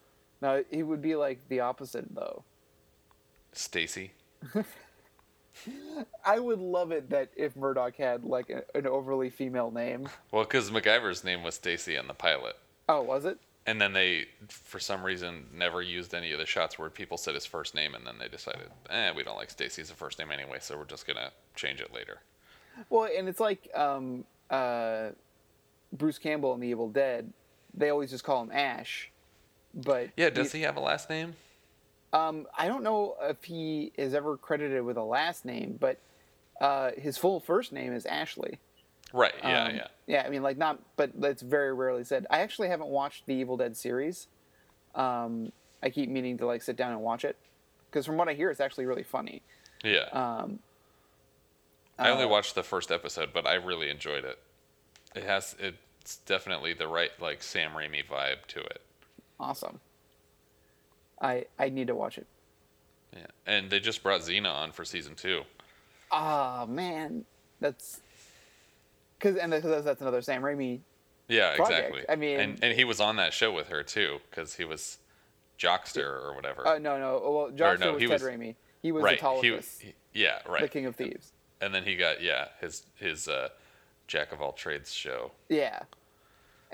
Now 0.40 0.62
he 0.70 0.82
would 0.82 1.00
be 1.02 1.14
like 1.16 1.40
the 1.48 1.60
opposite 1.60 2.14
though. 2.14 2.44
Stacy? 3.56 4.12
I 6.24 6.38
would 6.38 6.58
love 6.58 6.90
it 6.92 7.10
that 7.10 7.30
if 7.36 7.56
Murdoch 7.56 7.96
had 7.96 8.24
like 8.24 8.50
a, 8.50 8.64
an 8.76 8.86
overly 8.86 9.30
female 9.30 9.70
name. 9.70 10.08
Well, 10.32 10.44
because 10.44 10.70
MacGyver's 10.70 11.24
name 11.24 11.42
was 11.42 11.54
Stacy 11.54 11.96
on 11.96 12.06
the 12.06 12.14
pilot. 12.14 12.56
Oh, 12.88 13.02
was 13.02 13.24
it? 13.24 13.38
And 13.66 13.80
then 13.80 13.94
they, 13.94 14.26
for 14.48 14.78
some 14.78 15.02
reason, 15.02 15.46
never 15.54 15.80
used 15.80 16.14
any 16.14 16.32
of 16.32 16.38
the 16.38 16.44
shots 16.44 16.78
where 16.78 16.90
people 16.90 17.16
said 17.16 17.34
his 17.34 17.46
first 17.46 17.74
name, 17.74 17.94
and 17.94 18.06
then 18.06 18.18
they 18.18 18.28
decided, 18.28 18.68
eh, 18.90 19.10
we 19.16 19.22
don't 19.22 19.36
like 19.36 19.50
Stacy's 19.50 19.90
a 19.90 19.94
first 19.94 20.18
name 20.18 20.30
anyway, 20.30 20.58
so 20.60 20.76
we're 20.76 20.84
just 20.84 21.06
gonna 21.06 21.30
change 21.54 21.80
it 21.80 21.94
later. 21.94 22.20
Well, 22.90 23.08
and 23.16 23.26
it's 23.26 23.40
like 23.40 23.70
um, 23.74 24.24
uh, 24.50 25.10
Bruce 25.94 26.18
Campbell 26.18 26.52
in 26.54 26.60
The 26.60 26.68
Evil 26.68 26.90
Dead. 26.90 27.32
They 27.72 27.88
always 27.88 28.10
just 28.10 28.22
call 28.22 28.42
him 28.42 28.50
Ash, 28.52 29.10
but 29.74 30.10
Yeah, 30.16 30.30
does 30.30 30.52
he 30.52 30.60
have 30.62 30.76
a 30.76 30.80
last 30.80 31.08
name? 31.08 31.34
Um, 32.14 32.46
I 32.57 32.68
don't 32.68 32.85
know 32.85 33.16
if 33.22 33.42
he 33.42 33.92
is 33.96 34.14
ever 34.14 34.37
credited 34.37 34.85
with 34.85 34.96
a 34.96 35.03
last 35.03 35.44
name, 35.44 35.77
but 35.81 35.98
uh, 36.61 36.92
his 36.96 37.18
full 37.18 37.40
first 37.40 37.72
name 37.72 37.92
is 37.92 38.07
Ashley. 38.07 38.61
Right. 39.12 39.35
Yeah. 39.42 39.64
Um, 39.64 39.74
yeah. 39.74 39.87
Yeah, 40.07 40.22
I 40.24 40.31
mean, 40.31 40.42
like 40.42 40.57
not, 40.57 40.81
but 40.96 41.20
that's 41.20 41.42
very 41.42 41.74
rarely 41.74 42.05
said. 42.05 42.27
I 42.31 42.40
actually 42.40 42.68
haven't 42.68 42.88
watched 42.88 43.27
the 43.27 43.35
Evil 43.35 43.57
Dead 43.57 43.77
series. 43.77 44.29
Um, 44.94 45.50
I 45.83 45.90
keep 45.90 46.09
meaning 46.09 46.38
to 46.38 46.46
like 46.46 46.62
sit 46.62 46.77
down 46.77 46.92
and 46.92 47.00
watch 47.00 47.24
it 47.24 47.37
because 47.90 48.07
from 48.07 48.16
what 48.16 48.29
I 48.29 48.35
hear, 48.35 48.48
it's 48.48 48.61
actually 48.61 48.87
really 48.87 49.03
funny. 49.03 49.42
Yeah. 49.83 50.09
Um, 50.12 50.61
I 51.98 52.11
only 52.11 52.24
uh, 52.24 52.29
watched 52.29 52.55
the 52.55 52.62
first 52.62 52.92
episode, 52.92 53.31
but 53.35 53.44
I 53.44 53.55
really 53.55 53.90
enjoyed 53.90 54.24
it. 54.24 54.38
It 55.16 55.24
has 55.24 55.57
it's 55.59 56.16
definitely 56.18 56.74
the 56.74 56.87
right 56.87 57.11
like 57.20 57.42
Sam 57.42 57.72
Raimi 57.72 58.07
vibe 58.07 58.46
to 58.48 58.61
it. 58.61 58.81
awesome. 59.40 59.81
I 61.24 61.46
I 61.58 61.70
need 61.70 61.87
to 61.88 61.94
watch 61.94 62.18
it. 62.18 62.26
Yeah, 63.16 63.26
and 63.46 63.70
they 63.70 63.80
just 63.80 64.02
brought 64.02 64.20
Xena 64.20 64.52
on 64.52 64.72
for 64.72 64.84
season 64.84 65.14
two. 65.14 65.42
Ah 66.12 66.66
man, 66.68 67.24
that's 67.60 68.00
because 69.18 69.37
and 69.37 69.50
because 69.52 69.84
that's 69.84 70.00
another 70.02 70.20
Sam 70.22 70.42
Raimi. 70.42 70.80
Yeah, 71.28 71.56
Project. 71.56 71.78
exactly. 71.78 72.02
I 72.08 72.16
mean- 72.16 72.38
and 72.40 72.58
and 72.64 72.76
he 72.78 72.84
was 72.84 73.00
on 73.00 73.16
that 73.16 73.32
show 73.32 73.50
with 73.52 73.68
her 73.68 73.82
too, 73.82 74.18
because 74.30 74.54
he 74.54 74.64
was 74.64 74.98
Jockster 75.58 76.04
or 76.22 76.34
whatever. 76.34 76.66
Uh, 76.66 76.78
no, 76.78 76.98
no. 76.98 77.30
Well, 77.30 77.50
Jockster 77.50 77.80
no, 77.80 77.92
was 77.94 78.02
he 78.02 78.08
Ted 78.08 78.20
was- 78.20 78.30
Raimi. 78.30 78.54
He 78.82 78.92
was 78.92 79.02
right. 79.02 79.18
He, 79.18 79.24
Autolycus, 79.26 79.78
he- 79.80 79.94
yeah, 80.12 80.40
right. 80.46 80.60
the 80.60 80.68
King 80.68 80.84
of 80.84 80.94
Thieves. 80.94 81.32
and 81.62 81.74
then 81.74 81.84
he 81.84 81.96
got 81.96 82.20
yeah 82.22 82.48
his 82.60 82.84
his 82.96 83.28
uh, 83.28 83.48
Jack 84.06 84.32
of 84.32 84.42
all 84.42 84.52
trades 84.52 84.92
show. 84.92 85.30
Yeah. 85.48 85.80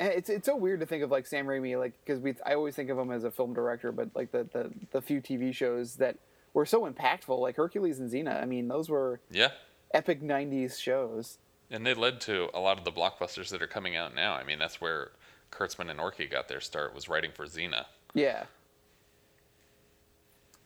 And 0.01 0.15
it's 0.15 0.31
it's 0.31 0.47
so 0.47 0.57
weird 0.57 0.81
to 0.81 0.87
think 0.87 1.03
of 1.03 1.11
like 1.11 1.27
Sam 1.27 1.45
Raimi 1.47 1.79
like 1.79 1.93
because 2.05 2.21
we 2.21 2.35
I 2.47 2.55
always 2.55 2.75
think 2.75 2.89
of 2.89 2.99
him 2.99 3.11
as 3.13 3.23
a 3.25 3.31
film 3.31 3.53
director, 3.53 3.93
but 3.93 4.09
like 4.15 4.33
the, 4.33 4.45
the 4.51 4.71
the 4.93 5.03
few 5.03 5.21
TV 5.21 5.55
shows 5.55 5.97
that 5.97 6.17
were 6.55 6.65
so 6.65 6.91
impactful, 6.91 7.39
like 7.39 7.57
Hercules 7.57 8.01
and 8.01 8.11
Xena. 8.11 8.43
I 8.43 8.47
mean, 8.47 8.67
those 8.67 8.89
were 8.89 9.21
Yeah, 9.31 9.51
epic 9.93 10.23
'90s 10.23 10.81
shows. 10.81 11.37
and 11.71 11.85
they 11.87 11.93
led 11.93 12.19
to 12.23 12.49
a 12.55 12.61
lot 12.61 12.79
of 12.79 12.85
the 12.87 12.91
blockbusters 12.91 13.51
that 13.51 13.61
are 13.61 13.67
coming 13.67 13.95
out 13.95 14.15
now. 14.15 14.33
I 14.33 14.43
mean, 14.43 14.59
that's 14.59 14.81
where 14.81 15.11
Kurtzman 15.53 15.91
and 15.91 16.01
Orci 16.01 16.31
got 16.31 16.49
their 16.49 16.63
start 16.63 16.95
was 16.95 17.07
writing 17.11 17.31
for 17.35 17.45
Xena. 17.45 17.85
Yeah. 18.15 18.45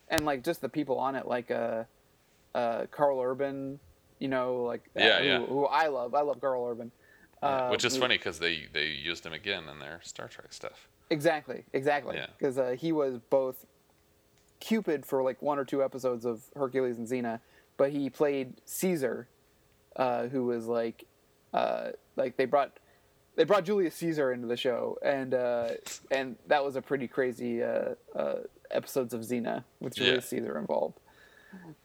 And 0.09 0.25
like 0.25 0.45
just 0.45 0.61
the 0.61 0.69
people 0.69 0.99
on 0.99 1.17
it, 1.17 1.27
like 1.27 1.51
uh, 1.51 1.85
uh, 2.55 2.87
Karl 2.91 3.21
Urban, 3.21 3.81
you 4.19 4.29
know, 4.29 4.63
like 4.63 4.83
Yeah, 4.95 5.19
who, 5.21 5.25
yeah. 5.27 5.39
who 5.45 5.65
I 5.67 5.89
love. 5.89 6.15
I 6.15 6.21
love 6.21 6.41
Karl 6.41 6.65
Urban. 6.71 6.93
Uh, 7.45 7.69
Which 7.69 7.85
is 7.85 7.97
funny 7.97 8.17
because 8.17 8.39
they 8.39 8.67
they 8.73 8.87
used 8.87 9.27
him 9.27 9.35
again 9.35 9.69
in 9.69 9.79
their 9.79 10.01
Star 10.03 10.29
Trek 10.29 10.53
stuff. 10.53 10.89
Exactly, 11.11 11.65
exactly. 11.75 12.17
Yeah. 12.17 12.27
Because 12.39 12.57
uh, 12.57 12.77
he 12.79 12.91
was 12.91 13.19
both 13.29 13.67
Cupid 14.61 15.05
for 15.05 15.23
like 15.23 15.43
one 15.43 15.59
or 15.59 15.65
two 15.65 15.83
episodes 15.83 16.25
of 16.25 16.43
Hercules 16.57 16.97
and 16.97 17.07
Xena, 17.07 17.41
but 17.77 17.91
he 17.91 18.09
played 18.09 18.55
Caesar, 18.65 19.29
uh, 19.97 20.29
who 20.29 20.47
was 20.47 20.67
like, 20.67 21.05
uh, 21.53 21.91
like 22.17 22.39
they 22.39 22.47
brought 22.47 22.79
they 23.37 23.45
brought 23.45 23.65
Julius 23.65 23.95
Caesar 23.97 24.33
into 24.33 24.47
the 24.47 24.57
show, 24.57 24.97
and 25.03 25.35
uh, 25.35 25.69
and 26.11 26.37
that 26.47 26.65
was 26.65 26.77
a 26.77 26.83
pretty 26.83 27.09
crazy 27.09 27.63
uh, 27.63 27.95
uh, 28.17 28.37
episodes 28.71 29.13
of 29.13 29.21
Xena 29.21 29.65
with 29.81 29.97
Julius 29.97 30.29
Caesar 30.29 30.57
involved. 30.57 30.99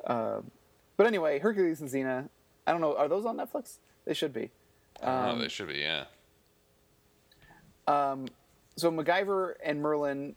Um, 0.07 0.51
but 0.95 1.05
anyway, 1.05 1.39
Hercules 1.39 1.81
and 1.81 1.89
Xena. 1.89 2.29
I 2.65 2.71
don't 2.71 2.81
know. 2.81 2.95
Are 2.95 3.09
those 3.09 3.25
on 3.25 3.35
Netflix? 3.35 3.77
They 4.05 4.13
should 4.13 4.31
be. 4.31 4.51
Um, 5.07 5.37
know. 5.37 5.41
They 5.41 5.49
should 5.49 5.67
be. 5.67 5.75
Yeah. 5.79 6.05
so 7.87 8.91
MacGyver 8.91 9.53
and 9.63 9.81
Merlin 9.81 10.35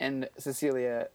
and 0.00 0.28
Cecilia 0.38 1.08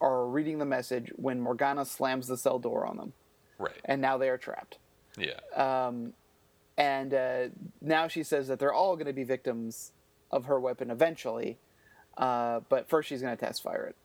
are 0.00 0.26
reading 0.26 0.58
the 0.58 0.64
message 0.64 1.12
when 1.16 1.40
Morgana 1.40 1.84
slams 1.84 2.26
the 2.26 2.36
cell 2.36 2.58
door 2.58 2.86
on 2.86 2.96
them, 2.96 3.12
Right. 3.58 3.74
and 3.84 4.00
now 4.00 4.16
they 4.16 4.28
are 4.28 4.38
trapped. 4.38 4.78
Yeah. 5.18 5.40
Um, 5.54 6.12
and 6.78 7.12
uh, 7.12 7.48
now 7.80 8.08
she 8.08 8.22
says 8.22 8.48
that 8.48 8.58
they're 8.58 8.72
all 8.72 8.94
going 8.96 9.06
to 9.06 9.12
be 9.12 9.24
victims 9.24 9.92
of 10.30 10.46
her 10.46 10.58
weapon 10.58 10.90
eventually, 10.90 11.58
uh, 12.16 12.60
but 12.68 12.88
first 12.88 13.08
she's 13.08 13.20
going 13.20 13.36
to 13.36 13.44
test 13.44 13.62
fire 13.62 13.84
it. 13.86 13.96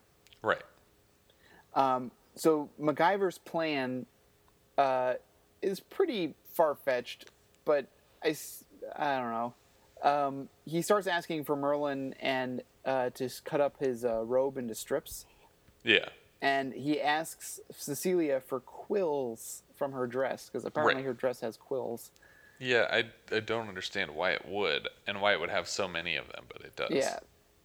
right. 0.42 0.62
Um, 1.74 2.12
so 2.36 2.70
MacGyver's 2.82 3.38
plan 3.38 4.06
uh, 4.78 5.16
is 5.62 5.80
pretty 5.82 6.34
far 6.54 6.74
fetched, 6.76 7.30
but 7.66 7.88
I, 8.26 8.36
I 8.96 9.20
don't 9.20 9.32
know. 9.32 9.54
Um, 10.04 10.50
he 10.66 10.82
starts 10.82 11.08
asking 11.08 11.46
for 11.46 11.56
Merlin 11.56 12.14
and 12.20 12.62
uh, 12.84 13.10
to 13.12 13.30
cut 13.44 13.62
up 13.62 13.80
his 13.80 14.04
uh, 14.04 14.24
robe 14.24 14.58
into 14.58 14.76
strips, 14.76 15.26
Yeah. 15.84 16.10
and 16.42 16.74
he 16.74 17.02
asks 17.02 17.60
Cecilia 17.72 18.42
for 18.46 18.60
quills 18.60 19.64
from 19.76 19.94
her 19.94 20.06
dress 20.08 20.50
because 20.50 20.66
apparently 20.66 20.96
Right. 21.02 21.06
her 21.06 21.14
dress 21.14 21.40
has 21.42 21.56
quills. 21.58 22.12
Yeah, 22.60 22.88
I, 22.92 23.06
I 23.36 23.40
don't 23.42 23.68
understand 23.68 24.12
why 24.16 24.32
it 24.32 24.46
would 24.48 24.88
and 25.08 25.22
why 25.22 25.34
it 25.34 25.40
would 25.40 25.50
have 25.50 25.68
so 25.68 25.88
many 25.88 26.16
of 26.16 26.28
them, 26.32 26.46
but 26.52 26.62
it 26.62 26.76
does. 26.76 26.90
Yeah, 26.92 27.20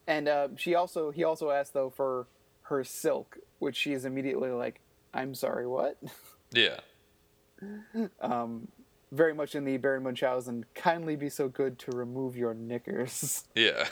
and 0.06 0.28
uh, 0.28 0.48
she 0.56 0.74
also 0.74 1.10
he 1.10 1.22
also 1.24 1.50
asked 1.50 1.74
though 1.74 1.90
for 1.90 2.26
her 2.62 2.82
silk, 2.84 3.38
which 3.58 3.76
she 3.76 3.92
is 3.92 4.04
immediately 4.04 4.50
like, 4.50 4.80
"I'm 5.14 5.34
sorry, 5.34 5.66
what?" 5.66 5.98
Yeah. 6.52 6.80
Very 9.12 9.34
much 9.34 9.54
in 9.54 9.64
the 9.64 9.76
Baron 9.76 10.04
Munchausen, 10.04 10.64
kindly 10.74 11.16
be 11.16 11.28
so 11.28 11.48
good 11.48 11.78
to 11.80 11.90
remove 11.90 12.36
your 12.36 12.54
knickers. 12.54 13.44
Yeah. 13.54 13.88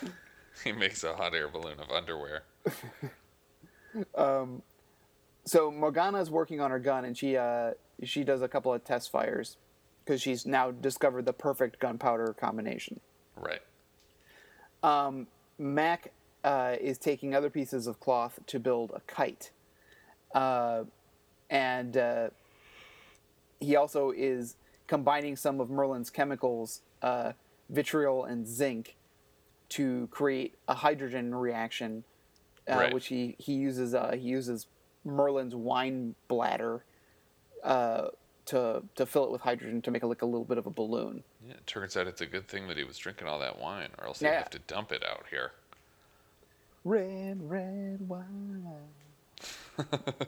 he 0.64 0.72
makes 0.72 1.02
a 1.04 1.14
hot 1.14 1.34
air 1.34 1.48
balloon 1.48 1.80
of 1.80 1.90
underwear. 1.90 2.44
um, 4.14 4.62
so 5.44 5.70
Morgana's 5.70 6.30
working 6.30 6.60
on 6.60 6.70
her 6.70 6.78
gun, 6.78 7.04
and 7.04 7.16
she 7.16 7.36
uh, 7.36 7.72
she 8.04 8.22
does 8.22 8.42
a 8.42 8.48
couple 8.48 8.72
of 8.72 8.84
test 8.84 9.10
fires 9.10 9.56
because 10.04 10.20
she's 10.22 10.46
now 10.46 10.70
discovered 10.70 11.26
the 11.26 11.32
perfect 11.32 11.78
gunpowder 11.80 12.34
combination. 12.38 13.00
Right. 13.36 13.60
Um, 14.82 15.26
Mac 15.58 16.12
uh, 16.44 16.76
is 16.80 16.98
taking 16.98 17.34
other 17.34 17.50
pieces 17.50 17.86
of 17.86 17.98
cloth 17.98 18.38
to 18.46 18.60
build 18.60 18.92
a 18.94 19.00
kite, 19.00 19.50
uh, 20.34 20.84
and 21.50 21.96
uh, 21.96 22.28
he 23.60 23.74
also 23.76 24.10
is 24.10 24.56
combining 24.92 25.36
some 25.36 25.60
of 25.60 25.70
Merlin's 25.70 26.10
chemicals, 26.10 26.80
uh, 27.02 27.32
vitriol 27.70 28.24
and 28.24 28.48
zinc, 28.48 28.96
to 29.68 30.08
create 30.10 30.56
a 30.66 30.74
hydrogen 30.74 31.32
reaction, 31.34 32.02
uh, 32.68 32.74
Right. 32.76 32.92
which 32.92 33.06
he 33.06 33.36
he 33.38 33.52
uses 33.54 33.94
uh, 33.94 34.12
he 34.12 34.28
uses 34.28 34.66
Merlin's 35.04 35.54
wine 35.54 36.14
bladder 36.26 36.84
uh, 37.62 38.08
to 38.46 38.82
to 38.96 39.06
fill 39.06 39.24
it 39.26 39.30
with 39.30 39.42
hydrogen 39.42 39.82
to 39.82 39.90
make 39.90 40.02
it 40.02 40.06
like 40.06 40.22
a 40.22 40.26
little 40.26 40.44
bit 40.46 40.58
of 40.58 40.66
a 40.66 40.70
balloon. 40.70 41.22
Yeah, 41.46 41.52
it 41.54 41.66
turns 41.66 41.96
out 41.96 42.06
it's 42.06 42.22
a 42.22 42.26
good 42.26 42.48
thing 42.48 42.66
that 42.68 42.76
he 42.78 42.84
was 42.84 42.96
drinking 42.98 43.28
all 43.28 43.38
that 43.40 43.58
wine, 43.60 43.90
or 43.98 44.06
else 44.06 44.20
he'd 44.20 44.26
Yeah. 44.26 44.38
have 44.38 44.50
to 44.50 44.58
dump 44.60 44.90
it 44.90 45.04
out 45.04 45.26
here. 45.30 45.52
Red, 46.84 47.38
red 47.50 48.08
wine. 48.08 48.64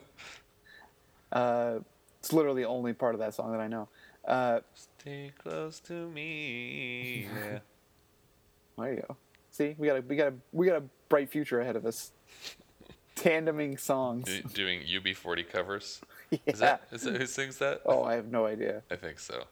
uh, 1.33 1.79
it's 2.19 2.33
literally 2.33 2.63
the 2.63 2.69
only 2.69 2.93
part 2.93 3.15
of 3.15 3.21
that 3.21 3.35
song 3.35 3.53
that 3.53 3.61
I 3.61 3.69
know. 3.69 3.89
Uh, 4.25 4.61
Stay 4.75 5.33
close 5.39 5.81
to 5.81 5.93
me. 6.09 7.27
Yeah. 7.35 7.59
there 8.79 8.93
you 8.95 9.03
go. 9.09 9.17
See, 9.51 9.75
we 9.79 9.87
got 9.89 9.97
a 9.99 10.01
we 10.03 10.17
got 10.17 10.29
a 10.29 10.35
we 10.53 10.67
got 10.67 10.77
a 10.77 10.83
bright 11.09 11.31
future 11.31 11.61
ahead 11.61 11.77
of 11.77 11.85
us. 11.87 12.13
Tandeming 13.17 13.79
songs. 13.79 14.25
Do- 14.27 14.43
doing 14.43 14.81
UB40 14.83 15.49
covers. 15.51 16.01
yeah. 16.31 16.39
Is 16.47 16.59
that 16.61 16.83
is 16.93 17.03
that 17.03 17.17
who 17.17 17.27
sings 17.27 17.59
that? 17.59 17.83
oh, 17.87 18.05
I 18.05 18.15
have 18.15 18.27
no 18.31 18.47
idea. 18.47 18.83
I 18.91 18.97
think 18.97 19.19
so. 19.19 19.45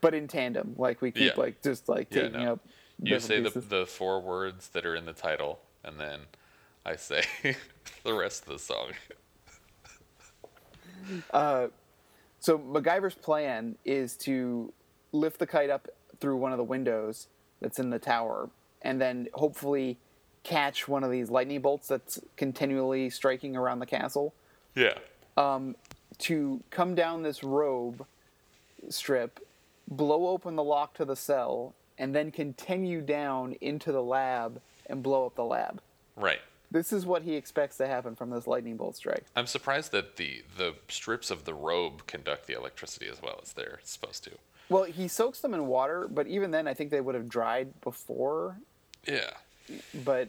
But 0.00 0.12
in 0.14 0.28
tandem, 0.28 0.74
like 0.76 1.00
we 1.00 1.10
keep 1.12 1.34
Yeah. 1.36 1.40
like 1.42 1.62
just 1.62 1.88
like 1.88 2.08
Yeah, 2.14 2.22
taking 2.24 2.42
no. 2.44 2.52
up. 2.54 2.60
You 3.02 3.18
say 3.20 3.40
the 3.40 3.50
pieces. 3.50 3.68
the 3.68 3.86
four 3.86 4.20
words 4.20 4.68
that 4.70 4.84
are 4.84 4.94
in 4.94 5.06
the 5.06 5.12
title, 5.14 5.60
and 5.84 5.98
then 5.98 6.20
I 6.84 6.96
say 6.96 7.22
the 8.04 8.12
rest 8.12 8.42
of 8.42 8.48
the 8.52 8.58
song. 8.58 8.88
So 12.40 12.58
MacGyver's 12.58 13.14
plan 13.14 13.76
is 13.84 14.16
to 14.18 14.72
lift 15.12 15.38
the 15.38 15.46
kite 15.46 15.70
up 15.70 15.88
through 16.20 16.36
one 16.36 16.52
of 16.52 16.58
the 16.58 16.64
windows 16.64 17.28
that's 17.60 17.78
in 17.78 17.90
the 17.90 17.98
tower, 17.98 18.48
and 18.82 19.00
then 19.00 19.28
hopefully 19.34 19.98
catch 20.42 20.88
one 20.88 21.04
of 21.04 21.10
these 21.10 21.30
lightning 21.30 21.60
bolts 21.60 21.86
that's 21.86 22.18
continually 22.36 23.10
striking 23.10 23.56
around 23.56 23.78
the 23.78 23.86
castle. 23.86 24.32
Yeah. 24.74 24.94
Um, 25.36 25.76
to 26.18 26.62
come 26.70 26.94
down 26.94 27.22
this 27.22 27.44
robe 27.44 28.06
strip, 28.88 29.46
blow 29.88 30.28
open 30.28 30.56
the 30.56 30.64
lock 30.64 30.94
to 30.94 31.04
the 31.04 31.16
cell, 31.16 31.74
and 31.98 32.14
then 32.14 32.30
continue 32.30 33.02
down 33.02 33.54
into 33.60 33.92
the 33.92 34.02
lab 34.02 34.60
and 34.86 35.02
blow 35.02 35.26
up 35.26 35.34
the 35.34 35.44
lab. 35.44 35.82
Right. 36.16 36.40
This 36.72 36.92
is 36.92 37.04
what 37.04 37.22
he 37.22 37.34
expects 37.34 37.76
to 37.78 37.86
happen 37.86 38.14
from 38.14 38.30
this 38.30 38.46
lightning 38.46 38.76
bolt 38.76 38.96
strike. 38.96 39.24
I'm 39.34 39.46
surprised 39.46 39.90
that 39.92 40.16
the 40.16 40.44
the 40.56 40.74
strips 40.88 41.30
of 41.30 41.44
the 41.44 41.54
robe 41.54 42.06
conduct 42.06 42.46
the 42.46 42.54
electricity 42.56 43.08
as 43.08 43.20
well 43.20 43.40
as 43.42 43.52
they're 43.52 43.80
supposed 43.82 44.22
to. 44.24 44.30
Well, 44.68 44.84
he 44.84 45.08
soaks 45.08 45.40
them 45.40 45.52
in 45.52 45.66
water, 45.66 46.06
but 46.08 46.28
even 46.28 46.52
then, 46.52 46.68
I 46.68 46.74
think 46.74 46.90
they 46.92 47.00
would 47.00 47.16
have 47.16 47.28
dried 47.28 47.80
before. 47.80 48.58
Yeah. 49.06 49.30
But 50.04 50.28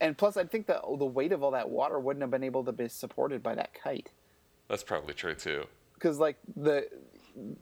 and 0.00 0.16
plus, 0.18 0.36
I 0.36 0.44
think 0.44 0.66
the 0.66 0.80
the 0.98 1.06
weight 1.06 1.32
of 1.32 1.42
all 1.42 1.52
that 1.52 1.70
water 1.70 1.98
wouldn't 1.98 2.22
have 2.22 2.30
been 2.30 2.44
able 2.44 2.64
to 2.64 2.72
be 2.72 2.88
supported 2.88 3.42
by 3.42 3.54
that 3.54 3.72
kite 3.72 4.10
That's 4.68 4.82
probably 4.82 5.14
true 5.14 5.34
too. 5.34 5.66
because 5.94 6.18
like 6.18 6.36
the 6.54 6.88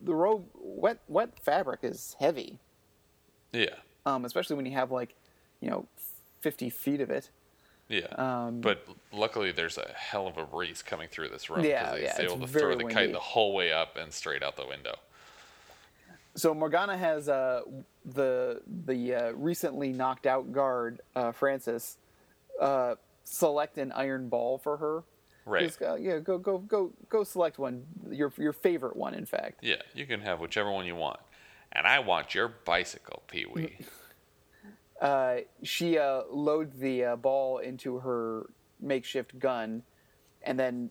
the 0.02 0.14
robe 0.14 0.46
wet 0.54 0.98
wet 1.06 1.38
fabric 1.38 1.80
is 1.84 2.16
heavy. 2.18 2.58
Yeah. 3.52 3.74
um, 4.06 4.24
especially 4.24 4.56
when 4.56 4.66
you 4.66 4.72
have 4.72 4.90
like, 4.90 5.14
you 5.61 5.70
know, 5.70 5.86
50 6.40 6.70
feet 6.70 7.00
of 7.00 7.11
it. 7.11 7.30
Yeah. 7.91 8.07
Um, 8.14 8.61
but 8.61 8.86
luckily, 9.12 9.51
there's 9.51 9.76
a 9.76 9.91
hell 9.97 10.28
of 10.28 10.38
a 10.38 10.47
breeze 10.47 10.80
coming 10.80 11.09
through 11.09 11.28
this 11.30 11.51
room. 11.51 11.59
'cause 11.61 11.66
Yeah, 11.68 11.95
he's 11.97 12.03
yeah, 12.05 12.20
able 12.22 12.38
to 12.38 12.47
throw 12.47 12.70
the 12.70 12.84
windy. 12.84 12.95
kite 12.95 13.12
the 13.12 13.18
whole 13.18 13.53
way 13.53 13.72
up 13.72 13.97
and 13.97 14.12
straight 14.12 14.43
out 14.45 14.57
the 14.57 14.66
window. 14.66 14.95
So 16.36 16.55
Morgana 16.55 16.97
has 16.97 17.28
uh, 17.28 17.62
the 18.05 18.62
the 18.86 19.14
uh, 19.14 19.30
recently 19.32 19.93
knocked 19.93 20.26
out 20.26 20.53
guard 20.53 21.01
uh, 21.16 21.32
Francis 21.32 21.99
uh, 22.61 22.95
select 23.24 23.76
an 23.78 23.91
iron 23.93 24.28
ball 24.28 24.57
for 24.59 24.76
her. 24.76 25.03
Right. 25.45 25.64
Just, 25.66 25.82
uh, 25.82 25.97
yeah, 25.97 26.18
go 26.20 26.38
go 26.38 26.59
go 26.59 26.93
go 27.09 27.24
select 27.24 27.59
one 27.59 27.84
your 28.09 28.32
your 28.38 28.53
favorite 28.53 28.95
one. 28.95 29.14
In 29.14 29.26
fact, 29.26 29.59
Yeah, 29.62 29.82
you 29.95 30.07
can 30.07 30.20
have 30.20 30.38
whichever 30.38 30.70
one 30.70 30.86
you 30.86 30.95
want. 30.95 31.18
And 31.72 31.86
I 31.86 31.99
want 31.99 32.34
your 32.34 32.47
bicycle, 32.49 33.22
Pee 33.26 33.47
Wee. 33.53 33.78
uh, 35.01 35.36
she 35.62 35.98
uh, 35.98 36.22
loads 36.30 36.78
the 36.78 37.05
uh, 37.05 37.16
ball 37.16 37.59
into 37.59 37.98
her 37.98 38.51
makeshift 38.80 39.38
gun, 39.38 39.82
and 40.42 40.59
then 40.59 40.90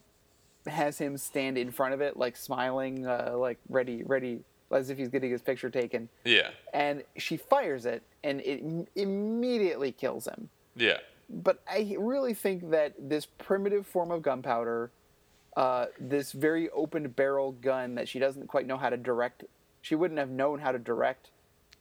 has 0.68 0.98
him 0.98 1.18
stand 1.18 1.58
in 1.58 1.72
front 1.72 1.94
of 1.94 2.02
it, 2.02 2.18
like 2.18 2.36
smiling, 2.36 3.06
uh, 3.06 3.34
like 3.36 3.60
ready, 3.70 4.04
ready, 4.04 4.40
as 4.72 4.90
if 4.90 4.98
he's 4.98 5.10
getting 5.10 5.32
his 5.32 5.42
picture 5.42 5.70
taken. 5.70 6.10
yeah. 6.26 6.50
And 6.74 7.04
she 7.18 7.38
fires 7.38 7.86
it, 7.86 8.04
and 8.24 8.42
it 8.42 8.60
im- 8.60 8.88
immediately 8.96 9.92
kills 9.92 10.28
him. 10.28 10.50
Yeah. 10.76 10.98
But 11.30 11.62
I 11.70 11.96
really 12.00 12.34
think 12.34 12.72
that 12.72 12.94
this 12.98 13.26
primitive 13.26 13.86
form 13.86 14.12
of 14.12 14.22
gunpowder, 14.22 14.92
uh, 15.56 15.86
this 16.00 16.32
very 16.32 16.70
open 16.72 17.08
barrel 17.10 17.52
gun 17.54 17.96
that 17.96 18.08
she 18.08 18.18
doesn't 18.20 18.48
quite 18.48 18.66
know 18.66 18.78
how 18.78 18.90
to 18.90 18.98
direct, 18.98 19.44
she 19.82 19.96
wouldn't 19.96 20.20
have 20.20 20.30
known 20.30 20.60
how 20.60 20.72
to 20.72 20.80
direct 20.80 21.32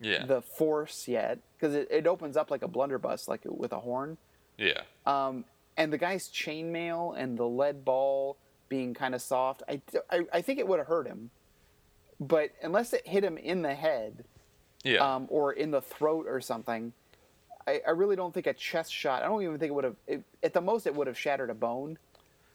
Yeah. 0.01 0.26
the 0.26 0.40
force 0.42 1.09
yet 1.09 1.38
because 1.57 1.74
it, 1.74 1.88
it 1.90 2.07
opens 2.07 2.36
up 2.36 2.51
like 2.51 2.62
a 2.62 2.68
blunderbuss, 2.68 3.26
like 3.28 3.40
with 3.44 3.72
a 3.72 3.80
horn. 3.80 4.16
yeah. 4.57 4.82
Um, 5.07 5.44
and 5.76 5.92
the 5.92 5.99
guy's 5.99 6.28
chainmail 6.28 7.16
and 7.16 7.38
the 7.38 7.44
lead 7.46 7.84
ball 7.84 8.36
being 8.68 8.94
kind 8.94 9.14
of 9.14 9.22
soft, 9.22 9.62
I, 9.68 9.80
I, 10.11 10.20
I 10.32 10.42
think 10.42 10.59
it 10.59 10.66
would 10.68 10.78
have 10.78 10.88
hurt 10.88 11.07
him. 11.07 11.30
But 12.20 12.51
unless 12.62 12.92
it 12.92 13.07
hit 13.07 13.22
him 13.24 13.38
in 13.38 13.62
the 13.62 13.74
head 13.74 14.24
Yeah. 14.84 14.99
um, 15.14 15.26
or 15.30 15.53
in 15.53 15.70
the 15.70 15.80
throat 15.80 16.26
or 16.28 16.40
something, 16.40 16.92
I, 17.66 17.80
I 17.86 17.90
really 17.90 18.16
don't 18.16 18.34
think 18.34 18.46
a 18.46 18.55
chest 18.55 18.92
shot. 18.92 19.22
I 19.22 19.26
don't 19.26 19.42
even 19.42 19.59
think 19.59 19.70
it 19.70 19.74
would 19.74 19.84
have. 19.84 19.96
At 20.42 20.53
the 20.53 20.61
most, 20.61 20.86
it 20.86 20.94
would 20.94 21.07
have 21.07 21.18
shattered 21.18 21.51
a 21.51 21.55
bone. 21.55 21.96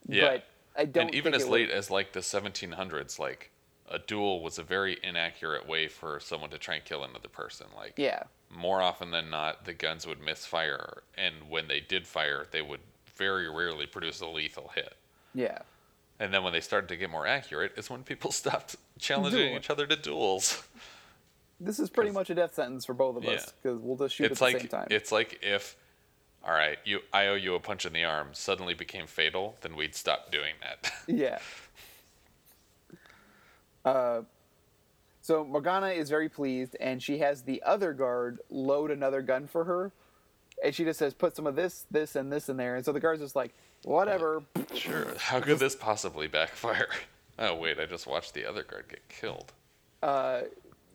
yeah. 0.07 0.21
But 0.29 0.43
I 0.75 0.85
don't. 0.85 1.05
and 1.07 1.15
even 1.15 1.31
think 1.33 1.43
as 1.43 1.47
late 1.49 1.69
as 1.69 1.89
like 1.91 2.11
the 2.13 2.19
1700s, 2.19 3.19
like 3.19 3.51
a 3.89 3.99
duel 3.99 4.41
was 4.41 4.57
a 4.57 4.63
very 4.63 4.97
inaccurate 5.03 5.67
way 5.67 5.88
for 5.88 6.19
someone 6.19 6.49
to 6.51 6.57
try 6.57 6.75
and 6.75 6.86
kill 6.86 7.03
another 7.03 7.27
person. 7.29 7.67
Like 7.75 7.93
Yeah. 7.97 8.23
more 8.49 8.81
often 8.81 9.11
than 9.11 9.29
not, 9.29 9.65
the 9.65 9.73
guns 9.73 10.07
would 10.07 10.21
misfire, 10.21 11.03
and 11.17 11.49
when 11.49 11.67
they 11.67 11.79
did 11.79 12.07
fire, 12.07 12.47
they 12.51 12.61
would 12.61 12.79
very 13.15 13.49
rarely 13.49 13.86
produce 13.86 14.19
a 14.21 14.27
lethal 14.27 14.69
hit. 14.73 14.95
Yeah. 15.36 15.59
And 16.19 16.34
then 16.34 16.43
when 16.43 16.53
they 16.53 16.61
started 16.61 16.88
to 16.89 16.95
get 16.95 17.09
more 17.09 17.27
accurate, 17.27 17.73
is 17.77 17.89
when 17.89 18.03
people 18.03 18.31
stopped 18.43 18.75
challenging 18.99 19.47
Duel. 19.47 19.57
each 19.57 19.69
other 19.69 19.86
to 19.88 19.95
duels. 19.95 20.63
This 21.59 21.79
is 21.79 21.89
pretty 21.89 22.11
much 22.11 22.29
a 22.29 22.36
death 22.36 22.53
sentence 22.55 22.86
for 22.86 22.93
both 22.93 23.17
of 23.17 23.23
us 23.25 23.45
Yeah. 23.45 23.51
because 23.61 23.79
we'll 23.79 23.97
just 23.97 24.15
shoot 24.15 24.31
it's 24.31 24.34
at 24.34 24.38
the 24.39 24.43
like 24.53 24.59
same 24.61 24.67
time. 24.69 24.88
it's 24.89 25.11
like 25.11 25.39
if, 25.43 25.75
all 26.43 26.51
right, 26.53 26.77
you 26.86 26.99
I 27.13 27.27
owe 27.27 27.36
you 27.36 27.55
a 27.55 27.59
punch 27.59 27.86
in 27.86 27.93
the 27.93 28.03
arm 28.03 28.29
suddenly 28.34 28.73
became 28.73 29.07
fatal, 29.07 29.55
then 29.61 29.75
we'd 29.75 29.95
stop 29.95 30.31
doing 30.31 30.53
that. 30.61 30.91
Yeah. 31.07 31.39
Uh, 33.86 34.21
so 35.21 35.43
Morgana 35.45 35.88
is 35.89 36.09
very 36.09 36.29
pleased, 36.29 36.75
and 36.79 37.01
she 37.01 37.19
has 37.19 37.43
the 37.43 37.61
other 37.63 37.93
guard 37.93 38.39
load 38.49 38.91
another 38.91 39.21
gun 39.21 39.47
for 39.47 39.63
her, 39.65 39.91
and 40.63 40.73
she 40.75 40.84
just 40.84 40.99
says, 40.99 41.13
"Put 41.13 41.36
some 41.36 41.47
of 41.47 41.55
this, 41.55 41.86
this, 41.91 42.15
and 42.15 42.31
this 42.31 42.49
in 42.49 42.57
there." 42.57 42.75
And 42.75 42.84
so 42.86 42.91
the 42.91 42.99
guard's 42.99 43.21
just 43.21 43.36
like, 43.36 43.53
"Whatever." 43.84 44.43
sure. 44.73 45.07
How 45.17 45.39
could 45.39 45.59
this 45.59 45.75
possibly 45.75 46.27
backfire? 46.27 46.88
Oh 47.39 47.55
wait, 47.55 47.79
I 47.79 47.88
just 47.88 48.05
watched 48.05 48.36
the 48.36 48.45
other 48.47 48.61
guard 48.61 48.86
get 48.89 49.09
killed. 49.09 49.53
uh, 50.03 50.41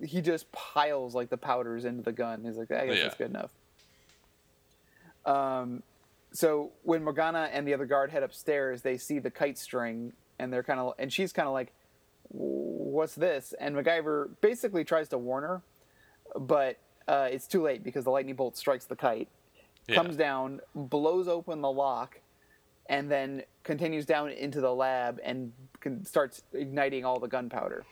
he 0.00 0.20
just 0.20 0.50
piles 0.52 1.12
like 1.12 1.30
the 1.30 1.36
powders 1.36 1.84
into 1.84 2.00
the 2.04 2.12
gun. 2.12 2.44
He's 2.44 2.56
like, 2.56 2.70
I 2.70 2.86
guess 2.86 2.96
Yeah. 2.96 3.02
that's 3.02 3.16
good 3.16 3.30
enough. 3.30 3.50
Um, 5.26 5.82
so 6.32 6.70
when 6.84 7.02
Morgana 7.02 7.48
and 7.52 7.66
the 7.66 7.74
other 7.74 7.86
guard 7.86 8.10
head 8.10 8.22
upstairs, 8.22 8.82
they 8.82 8.96
see 8.98 9.18
the 9.18 9.32
kite 9.32 9.58
string, 9.58 10.12
and 10.38 10.52
they're 10.52 10.62
kind 10.62 10.78
of, 10.78 10.94
and 10.98 11.12
she's 11.12 11.32
kind 11.32 11.48
of 11.48 11.54
like, 11.54 11.72
"What's 12.98 13.14
this?" 13.14 13.54
And 13.60 13.74
MacGyver 13.76 14.30
basically 14.40 14.84
tries 14.84 15.08
to 15.10 15.18
warn 15.18 15.44
her, 15.44 15.62
but 16.38 16.76
uh, 17.06 17.28
it's 17.30 17.46
too 17.46 17.62
late 17.62 17.82
because 17.82 18.04
the 18.04 18.10
lightning 18.10 18.34
bolt 18.34 18.56
strikes 18.56 18.84
the 18.84 18.96
kite, 18.96 19.28
Yeah. 19.86 19.94
comes 19.94 20.16
down, 20.16 20.60
blows 20.74 21.26
open 21.28 21.60
the 21.62 21.70
lock, 21.70 22.20
and 22.86 23.10
then 23.10 23.44
continues 23.62 24.04
down 24.04 24.30
into 24.30 24.60
the 24.60 24.74
lab 24.74 25.20
and 25.22 25.52
can, 25.80 26.04
starts 26.04 26.42
igniting 26.52 27.04
all 27.04 27.18
the 27.18 27.28
gunpowder. 27.28 27.84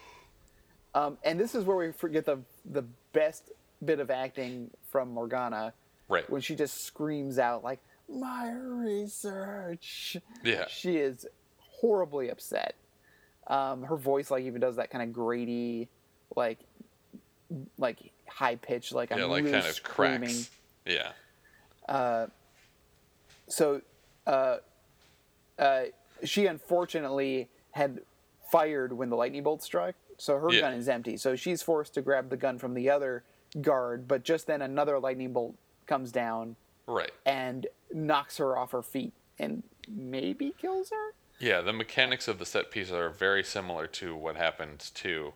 Um, 0.94 1.18
and 1.24 1.38
this 1.38 1.54
is 1.54 1.64
where 1.64 1.76
we 1.76 1.92
forget 1.92 2.24
the 2.24 2.38
the 2.64 2.82
best 3.12 3.52
bit 3.84 4.00
of 4.00 4.10
acting 4.10 4.70
from 4.90 5.10
Morgana 5.12 5.72
Right. 6.08 6.28
when 6.30 6.40
she 6.40 6.54
just 6.56 6.84
screams 6.84 7.38
out 7.38 7.62
like 7.64 7.80
my 8.08 8.52
research. 8.52 10.16
Yeah. 10.42 10.66
She 10.68 10.96
is 10.98 11.26
horribly 11.58 12.30
upset. 12.30 12.74
Um, 13.48 13.82
her 13.84 13.96
voice 13.96 14.30
like 14.30 14.44
even 14.44 14.60
does 14.60 14.76
that 14.76 14.90
kind 14.90 15.02
of 15.02 15.12
grady, 15.12 15.88
like 16.34 16.58
like 17.78 18.10
high 18.28 18.56
pitch, 18.56 18.92
like 18.92 19.12
I'm 19.12 19.18
Yeah, 19.18 19.24
like 19.26 19.44
really 19.44 19.52
kind 19.52 19.66
of 19.66 19.74
screaming. 19.74 20.28
cracks. 20.28 20.50
Yeah. 21.88 22.26
so 23.48 23.80
uh, 24.26 24.56
uh, 25.58 25.82
she 26.24 26.46
unfortunately 26.46 27.48
had 27.70 28.00
fired 28.50 28.92
when 28.92 29.10
the 29.10 29.16
lightning 29.16 29.42
bolt 29.42 29.62
struck, 29.62 29.94
so 30.18 30.38
her 30.38 30.52
Yeah. 30.52 30.62
gun 30.62 30.74
is 30.74 30.88
empty. 30.88 31.16
So 31.16 31.36
she's 31.36 31.62
forced 31.62 31.94
to 31.94 32.02
grab 32.02 32.30
the 32.30 32.36
gun 32.36 32.58
from 32.58 32.74
the 32.74 32.90
other 32.90 33.22
guard, 33.60 34.08
but 34.08 34.24
just 34.24 34.46
then 34.46 34.62
another 34.62 34.98
lightning 34.98 35.32
bolt 35.32 35.54
comes 35.86 36.10
down 36.10 36.56
Right. 36.86 37.12
and 37.24 37.66
knocks 37.92 38.38
her 38.38 38.56
off 38.56 38.72
her 38.72 38.82
feet 38.82 39.12
and 39.38 39.62
maybe 39.88 40.54
kills 40.58 40.90
her. 40.90 41.14
Yeah, 41.38 41.60
the 41.60 41.72
mechanics 41.72 42.28
of 42.28 42.38
the 42.38 42.46
set 42.46 42.70
piece 42.70 42.90
are 42.90 43.10
very 43.10 43.44
similar 43.44 43.86
to 43.88 44.16
what 44.16 44.36
happened 44.36 44.90
to, 44.94 45.34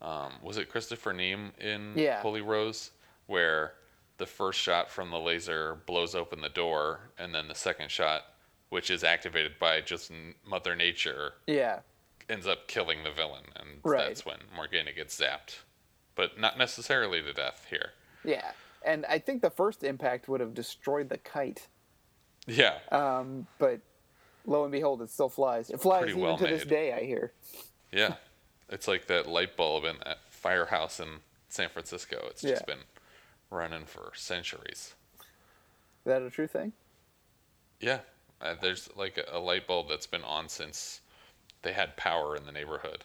um, 0.00 0.34
was 0.42 0.58
it 0.58 0.68
Christopher 0.68 1.12
Neame 1.14 1.56
in 1.58 1.94
Yeah. 1.96 2.20
Holy 2.20 2.40
Rose, 2.42 2.90
where 3.26 3.74
the 4.18 4.26
first 4.26 4.60
shot 4.60 4.90
from 4.90 5.10
the 5.10 5.18
laser 5.18 5.74
blows 5.86 6.14
open 6.14 6.40
the 6.42 6.48
door, 6.48 7.00
and 7.18 7.34
then 7.34 7.48
the 7.48 7.54
second 7.54 7.90
shot, 7.90 8.24
which 8.68 8.90
is 8.90 9.02
activated 9.04 9.58
by 9.58 9.80
just 9.80 10.10
Mother 10.44 10.76
Nature, 10.76 11.34
Yeah, 11.46 11.80
ends 12.28 12.46
up 12.46 12.68
killing 12.68 13.02
the 13.02 13.10
villain, 13.10 13.44
and 13.56 13.80
Right. 13.82 14.06
that's 14.08 14.24
when 14.26 14.38
Morgana 14.54 14.92
gets 14.92 15.18
zapped, 15.18 15.60
but 16.14 16.38
not 16.38 16.56
necessarily 16.58 17.22
to 17.22 17.32
death 17.32 17.66
here. 17.70 17.92
yeah. 18.24 18.52
And 18.84 19.06
I 19.06 19.20
think 19.20 19.42
the 19.42 19.50
first 19.50 19.84
impact 19.84 20.28
would 20.28 20.40
have 20.40 20.54
destroyed 20.54 21.08
the 21.08 21.18
kite, 21.18 21.68
Yeah, 22.46 22.80
um, 22.90 23.46
but 23.58 23.80
lo 24.46 24.62
and 24.64 24.72
behold, 24.72 25.02
it 25.02 25.10
still 25.10 25.28
flies. 25.28 25.70
It 25.70 25.80
flies 25.80 26.00
Pretty 26.00 26.12
even 26.12 26.22
well 26.22 26.38
to 26.38 26.46
this 26.46 26.64
day. 26.64 26.92
I 26.92 27.00
hear. 27.00 27.32
yeah, 27.92 28.14
it's 28.68 28.88
like 28.88 29.06
that 29.06 29.26
light 29.28 29.56
bulb 29.56 29.84
in 29.84 29.96
that 30.04 30.18
firehouse 30.30 30.98
in 31.00 31.08
San 31.48 31.68
Francisco. 31.68 32.26
It's 32.30 32.42
just 32.42 32.62
Yeah. 32.68 32.74
been 32.74 32.84
running 33.50 33.84
for 33.84 34.12
centuries. 34.14 34.94
Is 36.04 36.06
that 36.06 36.22
a 36.22 36.30
true 36.30 36.46
thing? 36.48 36.72
Yeah, 37.80 38.00
uh, 38.40 38.54
there's 38.60 38.88
like 38.96 39.18
a, 39.18 39.36
a 39.36 39.38
light 39.38 39.66
bulb 39.66 39.88
that's 39.88 40.06
been 40.06 40.24
on 40.24 40.48
since 40.48 41.00
they 41.62 41.72
had 41.72 41.96
power 41.96 42.36
in 42.36 42.44
the 42.46 42.52
neighborhood. 42.52 43.04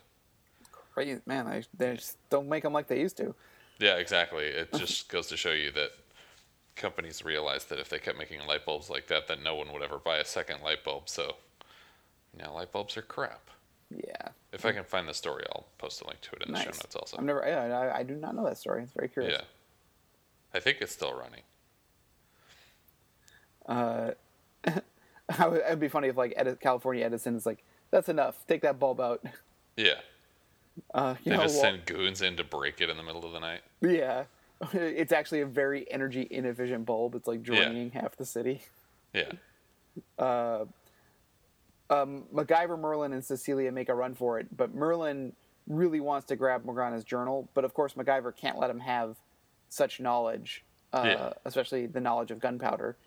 Crazy 0.93 1.19
man, 1.27 1.45
they, 1.49 1.63
they 1.77 1.95
just 1.95 2.17
don't 2.29 2.49
make 2.49 2.63
them 2.63 2.73
like 2.73 2.87
they 2.87 2.99
used 2.99 3.17
to. 3.17 3.35
Yeah, 3.79 3.97
exactly. 3.97 4.45
It 4.45 4.73
just 4.77 5.09
goes 5.09 5.27
to 5.27 5.37
show 5.37 5.51
you 5.51 5.71
that 5.73 5.91
companies 6.77 7.25
realized 7.25 7.69
that 7.69 7.79
if 7.79 7.89
they 7.89 7.99
kept 7.99 8.17
making 8.17 8.39
light 8.47 8.65
bulbs 8.65 8.89
like 8.89 9.07
that, 9.07 9.27
then 9.27 9.43
no 9.43 9.55
one 9.55 9.71
would 9.73 9.81
ever 9.83 9.97
buy 9.97 10.17
a 10.17 10.25
second 10.25 10.61
light 10.63 10.83
bulb. 10.83 11.09
So 11.09 11.35
now 12.37 12.53
light 12.53 12.71
bulbs 12.71 12.95
are 12.97 13.01
crap. 13.01 13.49
Yeah, 13.89 14.29
If 14.51 14.65
I 14.65 14.73
can 14.73 14.83
find 14.83 15.07
the 15.07 15.13
story, 15.13 15.45
I'll 15.53 15.65
post 15.77 16.01
a 16.01 16.07
link 16.07 16.19
to 16.21 16.35
it 16.35 16.43
in 16.45 16.51
the 16.53 16.59
show 16.59 16.65
notes 16.71 16.93
also. 16.95 17.17
I've 17.17 17.23
never. 17.23 17.45
I, 17.45 17.99
I 17.99 18.03
do 18.03 18.15
not 18.15 18.35
know 18.35 18.43
that 18.43 18.57
story. 18.57 18.83
It's 18.83 18.91
very 18.91 19.07
curious. 19.07 19.33
Yeah. 19.39 19.45
I 20.53 20.59
think 20.59 20.79
it's 20.81 20.91
still 20.91 21.13
running. 21.13 21.41
Uh, 23.65 24.11
it'd 25.39 25.79
be 25.79 25.87
funny 25.87 26.07
if 26.09 26.17
like 26.17 26.33
Edi- 26.39 26.55
California 26.59 27.05
Edison 27.05 27.35
is 27.35 27.45
like, 27.45 27.63
"That's 27.91 28.09
enough. 28.09 28.45
Take 28.47 28.61
that 28.63 28.79
bulb 28.79 28.99
out." 28.99 29.23
Yeah. 29.75 29.93
Uh, 30.93 31.15
you 31.23 31.31
They 31.31 31.37
know, 31.37 31.43
just 31.43 31.55
Wal- 31.55 31.63
send 31.63 31.85
goons 31.85 32.21
in 32.21 32.35
to 32.37 32.43
break 32.43 32.81
it 32.81 32.89
in 32.89 32.97
the 32.97 33.03
middle 33.03 33.25
of 33.25 33.31
the 33.31 33.39
night. 33.39 33.61
yeah, 33.81 34.23
it's 34.73 35.11
actually 35.11 35.41
a 35.41 35.45
very 35.45 35.89
energy 35.91 36.27
inefficient 36.29 36.85
bulb. 36.85 37.15
It's 37.15 37.27
like 37.27 37.47
Yeah. 37.47 37.65
draining 37.65 37.91
half 37.91 38.15
the 38.15 38.25
city. 38.25 38.61
Yeah. 39.13 39.31
um, 40.19 40.67
MacGyver, 42.33 42.77
Merlin, 42.77 43.13
and 43.13 43.23
Cecilia 43.23 43.71
make 43.71 43.89
a 43.89 43.95
run 43.95 44.13
for 44.13 44.39
it, 44.39 44.55
but 44.55 44.75
Merlin 44.75 45.33
really 45.67 45.99
wants 45.99 46.27
to 46.27 46.35
grab 46.35 46.65
Morgana's 46.65 47.03
journal. 47.03 47.49
But 47.53 47.65
of 47.65 47.73
course, 47.73 47.93
MacGyver 47.93 48.35
can't 48.35 48.57
let 48.59 48.69
him 48.69 48.79
have 48.79 49.15
such 49.69 49.99
knowledge, 49.99 50.63
uh, 50.93 51.03
Yeah. 51.05 51.33
especially 51.45 51.87
the 51.87 52.01
knowledge 52.01 52.31
of 52.31 52.39
gunpowder. 52.39 52.97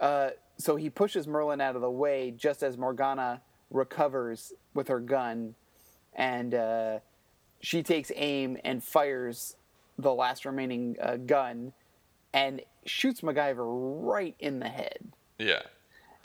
Uh, 0.00 0.30
so 0.58 0.76
he 0.76 0.90
pushes 0.90 1.26
Merlin 1.26 1.60
out 1.60 1.76
of 1.76 1.82
the 1.82 1.90
way 1.90 2.30
just 2.30 2.62
as 2.62 2.76
Morgana 2.76 3.42
recovers 3.70 4.52
with 4.74 4.88
her 4.88 5.00
gun, 5.00 5.54
and 6.14 6.54
uh, 6.54 6.98
she 7.60 7.82
takes 7.82 8.12
aim 8.14 8.58
and 8.64 8.82
fires 8.84 9.56
the 9.98 10.12
last 10.14 10.44
remaining 10.44 10.96
uh, 11.00 11.16
gun 11.16 11.72
and 12.32 12.62
shoots 12.86 13.20
MacGyver 13.20 13.64
right 13.66 14.34
in 14.38 14.58
the 14.58 14.68
head. 14.68 15.12
Yeah. 15.38 15.62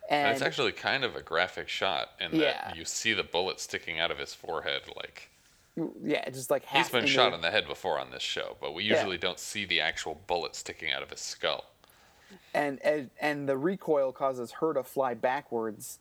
And, 0.10 0.28
And 0.28 0.32
it's 0.34 0.42
actually 0.42 0.72
kind 0.72 1.04
of 1.04 1.16
a 1.16 1.22
graphic 1.22 1.68
shot 1.68 2.12
in 2.20 2.32
that 2.32 2.40
Yeah. 2.40 2.74
you 2.76 2.86
see 2.86 3.14
the 3.14 3.24
bullet 3.24 3.60
sticking 3.60 4.00
out 4.00 4.10
of 4.12 4.18
his 4.18 4.34
forehead. 4.34 4.84
Like 4.96 5.30
yeah, 6.04 6.24
it's 6.26 6.38
just 6.38 6.50
like 6.50 6.66
he's 6.66 6.90
been 6.90 7.06
shot 7.06 7.34
in 7.34 7.42
the 7.42 7.52
head 7.52 7.68
before 7.68 8.00
on 8.00 8.10
this 8.12 8.24
show, 8.24 8.56
but 8.62 8.74
we 8.74 8.84
Yeah. 8.84 8.96
usually 8.96 9.18
don't 9.18 9.38
see 9.40 9.66
the 9.66 9.82
actual 9.82 10.16
bullet 10.28 10.56
sticking 10.56 10.92
out 10.92 11.04
of 11.04 11.10
his 11.12 11.20
skull. 11.20 11.66
and 12.54 12.80
and, 12.84 13.10
and 13.22 13.48
the 13.50 13.58
recoil 13.58 14.12
causes 14.12 14.52
her 14.54 14.74
to 14.74 14.84
fly 14.84 15.14
backwards 15.14 16.00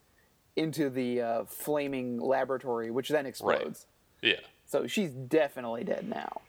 into 0.54 0.88
the 0.88 1.20
uh, 1.20 1.44
flaming 1.44 2.18
laboratory, 2.18 2.90
which 2.90 3.08
then 3.10 3.26
explodes. 3.26 3.86
Yeah. 4.22 4.40
So 4.64 4.86
she's 4.86 5.10
definitely 5.10 5.84
dead 5.84 6.08
now. 6.08 6.40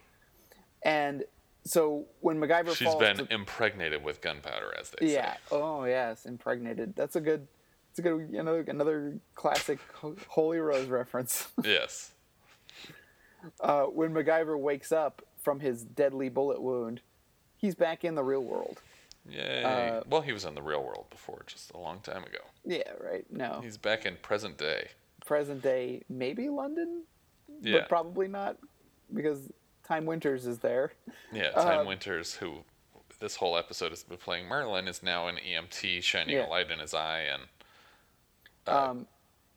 And 0.84 1.24
so 1.64 2.06
when 2.22 2.40
MacGyver 2.40 2.76
She's 2.76 2.88
falls 2.88 3.00
been 3.00 3.18
to- 3.18 3.34
impregnated 3.34 4.04
with 4.04 4.22
gunpowder, 4.22 4.74
as 4.80 4.92
they 4.92 5.08
yeah, 5.08 5.34
say. 5.34 5.38
Yeah. 5.52 5.58
Oh 5.58 5.84
yes, 5.86 6.26
impregnated. 6.26 6.96
That's 6.96 7.16
a 7.16 7.22
good. 7.22 7.48
It's 7.90 8.00
a 8.00 8.02
good 8.04 8.30
another 8.30 8.62
another 8.68 9.18
classic 9.36 9.80
Holy 10.28 10.60
Rose 10.60 10.88
reference. 10.88 11.48
Yes. 11.66 12.12
Uh, 13.62 13.84
when 13.84 14.12
MacGyver 14.14 14.58
wakes 14.60 14.92
up 14.92 15.22
from 15.42 15.60
his 15.60 15.84
deadly 15.84 16.30
bullet 16.30 16.62
wound, 16.62 17.02
he's 17.56 17.76
back 17.76 18.04
in 18.04 18.16
the 18.16 18.24
real 18.24 18.44
world. 18.44 18.82
Yay. 19.30 19.64
Uh, 19.64 20.02
well, 20.10 20.22
he 20.22 20.32
was 20.34 20.46
in 20.46 20.56
the 20.56 20.62
real 20.62 20.84
world 20.84 21.06
before, 21.10 21.44
just 21.46 21.72
a 21.74 21.78
long 21.78 22.00
time 22.00 22.24
ago. 22.24 22.40
Yeah, 22.66 22.92
right. 23.02 23.26
No, 23.32 23.60
He's 23.64 23.78
back 23.78 24.06
in 24.06 24.16
present 24.22 24.58
day. 24.58 24.90
present 25.26 25.62
day, 25.62 26.02
maybe 26.10 26.50
London, 26.50 27.04
Yeah. 27.62 27.80
but 27.80 27.90
probably 27.90 28.28
not 28.28 28.58
because 29.14 29.52
Time 29.88 30.06
Winters 30.06 30.46
is 30.46 30.60
there. 30.60 30.92
Yeah, 31.32 31.52
Time 31.52 31.80
Uh, 31.80 31.86
Winters, 31.86 32.36
who 32.36 32.64
this 33.20 33.36
whole 33.38 33.58
episode 33.58 33.90
has 33.92 34.04
been 34.04 34.18
playing 34.18 34.46
Merlin, 34.48 34.88
is 34.88 35.02
now 35.02 35.28
an 35.28 35.38
EMT 35.38 36.02
shining 36.04 36.36
Yeah. 36.36 36.46
a 36.46 36.50
light 36.50 36.70
in 36.70 36.80
his 36.80 36.94
eye 36.94 37.22
and 37.22 37.44
Um, 38.68 39.08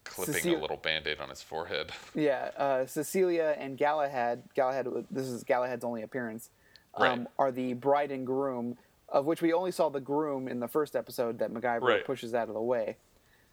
clipping 0.05 0.35
Cecile- 0.35 0.59
a 0.59 0.63
little 0.63 0.77
band 0.77 1.07
aid 1.09 1.21
on 1.21 1.29
his 1.31 1.43
forehead. 1.43 1.93
yeah, 2.15 2.51
uh, 2.57 2.87
Cecilia 2.87 3.55
and 3.59 3.77
Galahad. 3.77 4.45
Galahad. 4.55 4.87
This 5.11 5.27
is 5.27 5.43
Galahad's 5.45 5.85
only 5.85 6.03
appearance. 6.03 6.51
Um, 6.95 7.03
Right. 7.21 7.29
Are 7.39 7.53
the 7.53 7.73
bride 7.75 8.11
and 8.13 8.25
groom, 8.27 8.79
of 9.09 9.27
which 9.27 9.43
we 9.43 9.53
only 9.53 9.73
saw 9.73 9.89
the 9.89 10.01
groom 10.01 10.47
in 10.49 10.61
the 10.61 10.69
first 10.69 10.95
episode 10.95 11.39
that 11.41 11.51
MacGyver 11.51 11.83
Right. 11.83 12.05
pushes 12.05 12.35
out 12.35 12.49
of 12.49 12.55
the 12.55 12.61
way. 12.63 12.97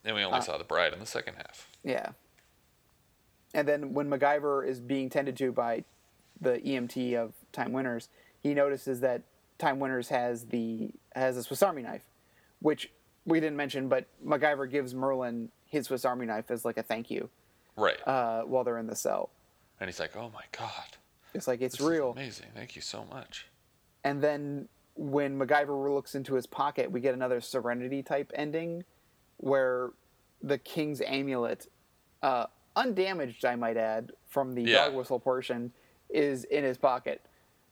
And 0.06 0.16
we 0.16 0.22
Uh, 0.24 0.28
only 0.28 0.42
saw 0.42 0.58
the 0.58 0.64
bride 0.64 0.94
in 0.94 1.00
the 1.00 1.06
second 1.08 1.36
half. 1.36 1.72
Yeah. 1.84 2.12
And 3.54 3.68
then 3.68 3.94
when 3.94 4.10
MacGyver 4.10 4.66
is 4.66 4.80
being 4.80 5.10
tended 5.10 5.36
to 5.38 5.52
by 5.52 5.84
the 6.42 6.60
EMT 6.60 7.16
of 7.16 7.34
Time 7.52 7.72
Winters, 7.74 8.10
he 8.42 8.54
notices 8.54 9.00
that 9.02 9.24
Time 9.58 9.80
Winters 9.80 10.10
has 10.10 10.46
the 10.46 10.92
has 11.16 11.38
a 11.38 11.44
Swiss 11.44 11.64
Army 11.64 11.82
knife, 11.82 12.04
which 12.60 12.92
we 13.26 13.40
didn't 13.40 13.58
mention, 13.58 13.88
but 13.90 14.06
MacGyver 14.26 14.70
gives 14.70 14.94
Merlin 14.94 15.50
his 15.66 15.88
Swiss 15.88 16.06
Army 16.06 16.26
knife 16.26 16.50
as 16.52 16.64
like 16.64 16.78
a 16.78 16.84
thank 16.84 17.10
you 17.12 17.30
Right. 17.76 17.98
uh, 18.08 18.44
while 18.44 18.64
they're 18.64 18.78
in 18.78 18.88
the 18.88 18.96
cell. 18.96 19.30
and 19.80 19.88
he's 19.88 20.00
like, 20.00 20.16
"Oh 20.16 20.32
my 20.34 20.44
god, 20.58 20.98
It's 21.34 21.48
like 21.48 21.62
it's 21.62 21.78
this 21.78 21.86
real. 21.88 22.12
amazing! 22.12 22.48
Thank 22.56 22.76
you 22.76 22.82
so 22.82 23.04
much." 23.06 23.48
And 24.04 24.22
then 24.24 24.68
when 24.96 25.38
MacGyver 25.38 25.94
looks 25.94 26.16
into 26.16 26.34
his 26.36 26.48
pocket, 26.48 26.90
we 26.92 27.00
get 27.00 27.14
another 27.14 27.42
Serenity 27.42 28.02
type 28.02 28.32
ending, 28.36 28.84
where 29.38 29.92
the 30.42 30.58
King's 30.58 31.02
amulet, 31.02 31.68
uh, 32.24 32.46
undamaged, 32.76 33.44
I 33.46 33.56
might 33.56 33.78
add, 33.78 34.12
from 34.28 34.54
the 34.56 34.64
Yeah. 34.64 34.86
dog 34.86 34.96
whistle 34.96 35.20
portion, 35.20 35.74
is 36.10 36.44
in 36.46 36.64
his 36.64 36.78
pocket. 36.78 37.22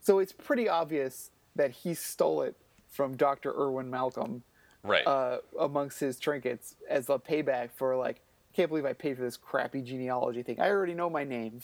So 0.02 0.20
it's 0.20 0.32
pretty 0.32 0.68
obvious 0.70 1.32
that 1.56 1.72
he 1.72 1.94
stole 1.94 2.42
it 2.44 2.56
from 2.90 3.16
Dr. 3.18 3.52
Irwin 3.54 3.90
Malcolm 3.90 4.44
Right. 4.84 5.06
uh, 5.08 5.40
amongst 5.60 6.00
his 6.00 6.20
trinkets 6.20 6.76
as 6.90 7.10
a 7.10 7.18
payback 7.18 7.70
for 7.72 7.96
like, 7.96 8.22
can't 8.54 8.70
believe 8.70 8.86
I 8.86 8.94
paid 8.94 9.18
for 9.18 9.24
this 9.24 9.36
crappy 9.38 9.82
genealogy 9.82 10.44
thing. 10.44 10.60
I 10.60 10.70
already 10.70 10.94
know 10.94 11.10
my 11.10 11.24
name. 11.24 11.60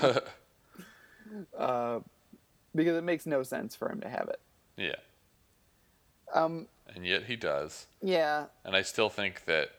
uh, 1.58 2.00
because 2.74 2.96
it 2.96 3.04
makes 3.04 3.26
no 3.26 3.42
sense 3.42 3.74
for 3.74 3.90
him 3.90 4.00
to 4.00 4.08
have 4.08 4.28
it. 4.28 4.40
yeah. 4.76 4.96
Um, 6.34 6.66
And 6.94 7.06
yet 7.06 7.24
he 7.24 7.36
does. 7.36 7.86
yeah, 8.02 8.46
And 8.64 8.76
I 8.76 8.82
still 8.82 9.08
think 9.08 9.44
that 9.46 9.70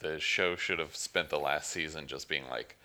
the 0.00 0.18
show 0.20 0.56
should 0.56 0.78
have 0.78 0.94
spent 0.96 1.28
the 1.30 1.38
last 1.38 1.70
season 1.70 2.06
just 2.06 2.28
being 2.28 2.44
like, 2.48 2.76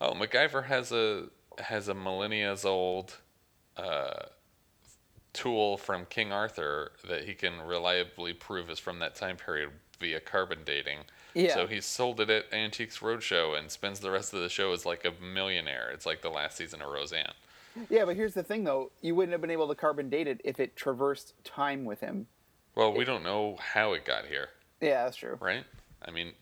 "Oh, 0.00 0.12
MacGyver 0.14 0.64
has 0.66 0.90
a 0.92 1.28
has 1.58 1.88
a 1.88 1.94
millennia's 1.94 2.64
old 2.64 3.16
uh, 3.76 4.26
tool 5.32 5.76
from 5.76 6.06
King 6.06 6.32
Arthur 6.32 6.92
that 7.08 7.24
he 7.24 7.34
can 7.34 7.60
reliably 7.62 8.32
prove 8.32 8.70
is 8.70 8.78
from 8.78 8.98
that 8.98 9.14
time 9.14 9.36
period 9.36 9.70
via 9.98 10.20
carbon 10.20 10.58
dating. 10.64 10.98
Yeah. 11.34 11.54
So 11.54 11.66
he 11.66 11.80
sold 11.80 12.20
it 12.20 12.28
at 12.28 12.52
Antiques 12.52 12.98
Roadshow 12.98 13.58
and 13.58 13.70
spends 13.70 14.00
the 14.00 14.10
rest 14.10 14.34
of 14.34 14.40
the 14.40 14.48
show 14.50 14.72
as 14.72 14.84
like 14.84 15.04
a 15.04 15.12
millionaire. 15.24 15.90
It's 15.90 16.04
like 16.04 16.20
the 16.20 16.28
last 16.30 16.58
season 16.58 16.82
of 16.82 16.90
Roseanne. 16.90 17.32
yeah. 17.88 18.04
But 18.04 18.16
here's 18.16 18.34
the 18.34 18.42
thing, 18.42 18.64
though: 18.64 18.90
you 19.00 19.14
wouldn't 19.14 19.32
have 19.32 19.40
been 19.40 19.50
able 19.50 19.68
to 19.68 19.74
carbon 19.74 20.10
date 20.10 20.26
it 20.26 20.40
if 20.44 20.60
it 20.60 20.76
traversed 20.76 21.32
time 21.44 21.84
with 21.86 22.00
him. 22.00 22.26
Well, 22.74 22.92
we 22.92 23.04
don't 23.04 23.22
know 23.22 23.56
how 23.60 23.92
it 23.94 24.04
got 24.04 24.26
here, 24.26 24.48
Yeah, 24.80 25.04
that's 25.04 25.16
true. 25.16 25.36
right? 25.40 25.64
I 26.06 26.10
mean, 26.10 26.32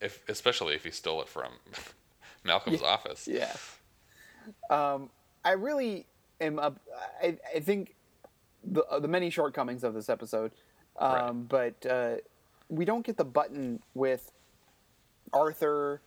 if 0.00 0.22
especially 0.28 0.74
if 0.74 0.84
he 0.84 0.90
stole 0.92 1.20
it 1.22 1.28
from 1.28 1.52
Malcolm's 2.44 2.82
office. 2.82 3.28
Yeah. 3.28 3.54
Um, 4.68 5.10
I 5.44 5.52
really 5.52 6.06
am. 6.40 6.58
Up, 6.58 6.78
I 7.22 7.36
I 7.54 7.60
think 7.60 7.94
the 8.64 8.84
uh, 8.84 8.98
the 9.00 9.08
many 9.08 9.30
shortcomings 9.30 9.84
of 9.84 9.94
this 9.94 10.08
episode, 10.08 10.52
um, 10.98 11.44
but 11.48 11.84
uh, 11.86 12.16
we 12.68 12.84
don't 12.84 13.04
get 13.04 13.16
the 13.16 13.24
button 13.24 13.80
with 13.94 14.30
Arthur 15.32 16.00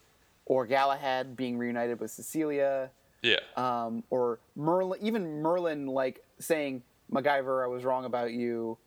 or 0.45 0.65
Galahad 0.65 1.35
being 1.35 1.57
reunited 1.57 1.99
with 1.99 2.11
Cecilia, 2.11 2.89
Yeah. 3.21 3.39
um, 3.55 4.03
or 4.09 4.39
Merlin. 4.55 4.99
Even 5.01 5.41
Merlin, 5.41 5.87
like 5.87 6.23
saying, 6.39 6.83
"MacGyver, 7.11 7.63
I 7.63 7.67
was 7.67 7.83
wrong 7.85 8.05
about 8.05 8.31
you. 8.33 8.77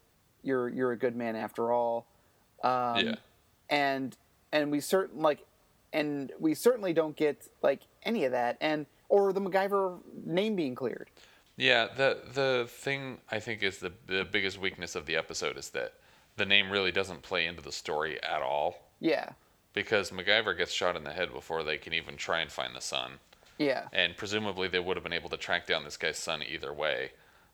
You're 0.42 0.68
you're 0.68 0.92
a 0.92 0.96
good 0.98 1.16
man 1.16 1.36
after 1.36 1.72
all." 1.72 2.06
Um, 2.62 2.98
yeah. 3.06 3.14
and 3.68 4.16
and 4.52 4.70
we 4.70 4.80
certain 4.80 5.20
like 5.20 5.44
and 5.92 6.32
we 6.38 6.54
certainly 6.54 6.92
don't 6.92 7.14
get 7.16 7.48
like 7.62 7.82
any 8.02 8.24
of 8.24 8.32
that 8.32 8.56
and 8.60 8.86
or 9.08 9.32
the 9.32 9.40
MacGyver 9.40 9.98
name 10.24 10.56
being 10.56 10.74
cleared. 10.74 11.10
Yeah, 11.56 11.88
the 11.96 12.18
the 12.34 12.66
thing 12.68 13.18
I 13.30 13.40
think 13.40 13.62
is 13.62 13.78
the 13.78 13.92
the 14.06 14.24
biggest 14.30 14.58
weakness 14.60 14.94
of 14.94 15.06
the 15.06 15.16
episode 15.16 15.56
is 15.56 15.70
that 15.70 15.94
the 16.36 16.44
name 16.44 16.70
really 16.70 16.92
doesn't 16.92 17.22
play 17.22 17.46
into 17.46 17.62
the 17.62 17.72
story 17.72 18.22
at 18.22 18.42
all 18.42 18.90
Yeah, 19.00 19.30
because 19.72 20.10
MacGyver 20.10 20.56
gets 20.56 20.72
shot 20.72 20.96
in 20.96 21.04
the 21.04 21.12
head 21.12 21.32
before 21.32 21.62
they 21.62 21.78
can 21.78 21.94
even 21.94 22.16
try 22.16 22.40
and 22.40 22.52
find 22.52 22.76
the 22.76 22.82
son, 22.82 23.12
yeah, 23.58 23.84
and 23.92 24.16
presumably 24.18 24.68
they 24.68 24.80
would 24.80 24.96
have 24.98 25.04
been 25.04 25.14
able 25.14 25.30
to 25.30 25.38
track 25.38 25.66
down 25.66 25.84
this 25.84 25.96
guy's 25.96 26.18
son 26.18 26.42
either 26.42 26.74
way. 26.74 27.12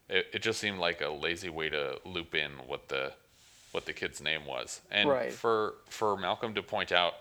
It 0.08 0.26
it 0.32 0.42
just 0.42 0.58
seemed 0.58 0.78
like 0.80 1.00
a 1.00 1.10
lazy 1.10 1.48
way 1.48 1.68
to 1.68 2.00
loop 2.04 2.34
in 2.34 2.50
what 2.66 2.88
the 2.88 3.12
what 3.70 3.86
the 3.86 3.92
kid's 3.92 4.20
name 4.20 4.46
was, 4.46 4.80
and 4.90 5.08
Right. 5.08 5.32
for 5.32 5.74
for 5.88 6.16
Malcolm 6.16 6.54
to 6.54 6.62
point 6.62 6.90
out. 6.90 7.14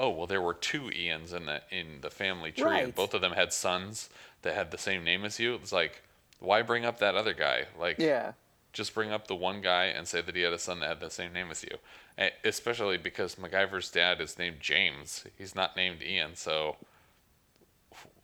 Oh 0.00 0.10
well, 0.10 0.26
there 0.28 0.40
were 0.40 0.54
two 0.54 0.90
Ians 0.90 1.32
in 1.32 1.46
the 1.46 1.60
in 1.70 2.00
the 2.02 2.10
family 2.10 2.52
tree, 2.52 2.64
Right. 2.64 2.84
and 2.84 2.94
both 2.94 3.12
of 3.14 3.20
them 3.20 3.32
had 3.32 3.52
sons 3.52 4.08
that 4.42 4.54
had 4.54 4.70
the 4.70 4.78
same 4.78 5.02
name 5.04 5.24
as 5.24 5.38
you. 5.40 5.54
It's 5.56 5.72
like, 5.72 6.02
why 6.38 6.62
bring 6.62 6.84
up 6.84 7.00
that 7.00 7.16
other 7.16 7.34
guy? 7.34 7.64
Like, 7.78 7.98
yeah, 7.98 8.32
just 8.72 8.94
bring 8.94 9.10
up 9.10 9.26
the 9.26 9.34
one 9.34 9.60
guy 9.60 9.86
and 9.86 10.06
say 10.06 10.20
that 10.22 10.36
he 10.36 10.42
had 10.42 10.52
a 10.52 10.58
son 10.58 10.78
that 10.80 10.88
had 10.88 11.00
the 11.00 11.10
same 11.10 11.32
name 11.32 11.50
as 11.50 11.64
you. 11.64 11.76
Eh, 12.16 12.30
Especially 12.44 12.96
because 12.96 13.34
MacGyver's 13.34 13.90
dad 13.90 14.20
is 14.20 14.38
named 14.38 14.58
James. 14.60 15.24
He's 15.36 15.54
not 15.56 15.76
named 15.76 16.00
Ian, 16.02 16.36
so 16.36 16.76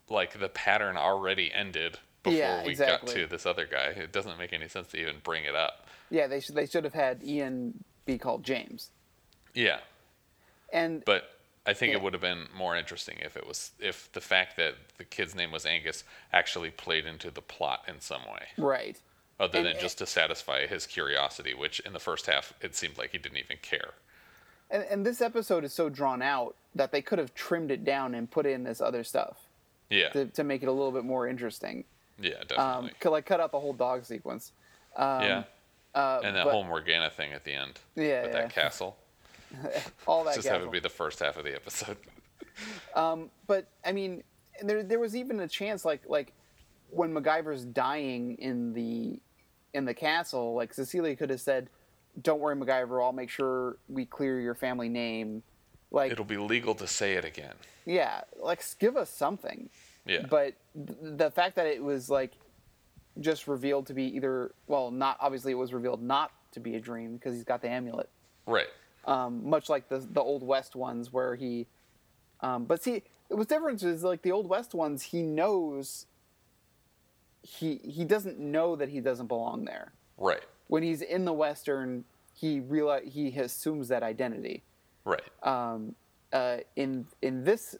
like 0.09 0.39
the 0.39 0.49
pattern 0.49 0.97
already 0.97 1.53
ended 1.53 1.99
before 2.22 2.39
Yeah, 2.39 2.62
we 2.64 2.70
exactly. 2.70 3.12
got 3.14 3.20
to 3.20 3.27
this 3.27 3.47
other 3.47 3.66
guy. 3.66 3.87
It 3.97 4.12
doesn't 4.12 4.39
make 4.39 4.53
any 4.53 4.68
sense 4.68 4.89
to 4.89 4.97
even 5.01 5.16
bring 5.25 5.45
it 5.45 5.55
up. 5.55 5.87
yeah. 6.11 6.27
They 6.27 6.41
should 6.41 6.55
they 6.55 6.66
should 6.66 6.85
have 6.85 6.95
had 6.95 7.22
Ian 7.25 7.83
be 8.07 8.18
called 8.18 8.45
James. 8.45 8.91
Yeah, 9.55 9.79
And 10.72 11.05
but 11.05 11.34
I 11.67 11.73
think 11.73 11.91
Yeah. 11.93 11.97
it 11.99 12.03
would 12.03 12.12
have 12.12 12.21
been 12.23 12.49
more 12.55 12.77
interesting 12.77 13.19
if 13.21 13.37
it 13.37 13.47
was 13.47 13.73
if 13.79 14.11
the 14.12 14.21
fact 14.21 14.57
that 14.57 14.75
the 14.99 15.05
kid's 15.05 15.35
name 15.35 15.51
was 15.51 15.65
Angus 15.65 16.05
actually 16.33 16.71
played 16.71 17.07
into 17.07 17.31
the 17.31 17.41
plot 17.43 17.85
in 17.89 18.01
some 18.01 18.25
way. 18.27 18.49
right, 18.59 19.01
Other 19.41 19.59
And- 19.59 19.67
than 19.69 19.79
just 19.81 19.99
to 19.99 20.07
satisfy 20.07 20.67
his 20.67 20.87
curiosity, 20.87 21.55
which 21.55 21.81
in 21.81 21.93
the 21.93 21.99
first 22.01 22.27
half 22.27 22.53
it 22.61 22.77
seemed 22.77 22.97
like 22.99 23.11
he 23.11 23.19
didn't 23.19 23.39
even 23.39 23.57
care. 23.59 23.95
and 24.71 24.83
and 24.85 25.05
this 25.07 25.21
episode 25.21 25.62
is 25.65 25.73
so 25.73 25.89
drawn 25.89 26.23
out 26.23 26.57
that 26.75 26.91
they 26.93 27.01
could 27.03 27.19
have 27.19 27.35
trimmed 27.35 27.71
it 27.71 27.85
down 27.85 28.15
and 28.15 28.31
put 28.31 28.47
in 28.47 28.65
this 28.65 28.81
other 28.81 29.05
stuff 29.05 29.37
Yeah, 29.91 30.09
to, 30.11 30.27
to 30.27 30.43
make 30.45 30.62
it 30.62 30.67
a 30.69 30.73
little 30.73 30.91
bit 30.93 31.05
more 31.05 31.27
interesting. 31.29 31.85
yeah, 32.19 32.33
Um, 32.41 32.47
definitely. 32.47 32.91
could 33.01 33.11
like 33.11 33.27
cut 33.27 33.41
out 33.41 33.53
the 33.53 33.61
whole 33.61 33.73
dog 33.75 34.05
sequence. 34.05 34.53
Um, 34.97 35.23
yeah, 35.23 35.43
uh, 35.95 36.21
and 36.25 36.35
that 36.37 36.45
but- 36.45 36.53
whole 36.53 36.65
Morgana 36.65 37.11
thing 37.11 37.33
at 37.33 37.45
the 37.45 37.53
end. 37.53 37.81
Yeah, 37.95 38.23
with 38.23 38.33
yeah. 38.35 38.41
that 38.43 38.51
castle. 38.53 38.97
all 40.07 40.25
that 40.25 40.35
Just 40.35 40.47
have 40.49 40.57
gavel. 40.57 40.69
it 40.69 40.73
be 40.73 40.81
the 40.81 40.89
first 40.89 41.21
half 41.21 41.37
of 41.37 41.45
the 41.45 41.55
episode. 41.55 41.97
Um, 42.95 43.31
but 43.49 43.67
I 43.85 43.91
mean, 43.91 44.23
there 44.63 44.85
there 44.85 45.01
was 45.01 45.17
even 45.17 45.41
a 45.41 45.49
chance 45.49 45.85
like 45.85 46.03
like 46.09 46.33
when 46.91 47.13
MacGyver's 47.13 47.65
dying 47.65 48.37
in 48.37 48.73
the 48.73 49.19
in 49.73 49.85
the 49.85 49.95
castle, 49.95 50.55
like 50.55 50.73
Cecilia 50.73 51.17
could 51.17 51.31
have 51.31 51.41
said, 51.41 51.69
"Don't 52.23 52.39
worry, 52.39 52.55
MacGyver. 52.55 53.03
I'll 53.03 53.13
make 53.13 53.29
sure 53.31 53.79
we 53.89 54.05
clear 54.05 54.39
your 54.41 54.55
family 54.55 54.89
name." 54.89 55.43
Like, 55.91 56.13
It'll 56.13 56.25
be 56.25 56.37
legal 56.37 56.75
to 56.77 56.87
say 56.87 57.15
it 57.15 57.25
again. 57.25 57.55
yeah, 57.87 58.21
like 58.41 58.63
give 58.79 58.97
us 58.97 59.11
something. 59.11 59.69
Yeah, 60.07 60.27
But 60.31 60.55
th- 60.77 60.99
the 61.03 61.31
fact 61.33 61.57
that 61.57 61.67
it 61.67 61.83
was 61.83 62.09
like 62.09 62.33
just 63.21 63.49
revealed 63.49 63.87
to 63.89 63.95
be 63.95 64.05
either 64.15 64.55
well, 64.69 64.93
not 64.93 65.17
obviously 65.21 65.51
it 65.51 65.57
was 65.57 65.73
revealed 65.73 66.03
not 66.03 66.31
to 66.53 66.61
be 66.61 66.77
a 66.77 66.81
dream 66.81 67.15
because 67.17 67.35
he's 67.35 67.43
got 67.45 67.63
the 67.63 67.69
amulet. 67.69 68.09
right. 68.47 68.69
Um, 69.07 69.49
much 69.49 69.69
like 69.69 69.89
the 69.89 69.99
the 69.99 70.21
old 70.21 70.43
west 70.43 70.75
ones 70.77 71.13
where 71.13 71.35
he 71.37 71.67
um, 72.41 72.65
but 72.65 72.83
see 72.83 73.03
what's 73.29 73.49
different 73.49 73.83
is 73.83 74.03
like 74.05 74.23
the 74.23 74.33
old 74.33 74.49
west 74.49 74.75
ones 74.75 75.03
he 75.03 75.23
knows 75.23 76.07
he 77.43 77.81
he 77.85 78.05
doesn't 78.05 78.39
know 78.39 78.77
that 78.77 78.89
he 78.89 79.01
doesn't 79.01 79.27
belong 79.27 79.65
there 79.65 79.93
Right. 80.17 80.43
when 80.69 80.83
he's 80.83 81.03
in 81.03 81.25
the 81.25 81.33
western 81.33 82.05
he 82.33 82.61
realize 82.61 83.03
he 83.13 83.29
assumes 83.39 83.89
that 83.89 84.03
identity 84.03 84.63
Right. 85.05 85.23
um, 85.43 85.95
uh, 86.33 86.59
in 86.77 87.07
in 87.23 87.45
this 87.45 87.77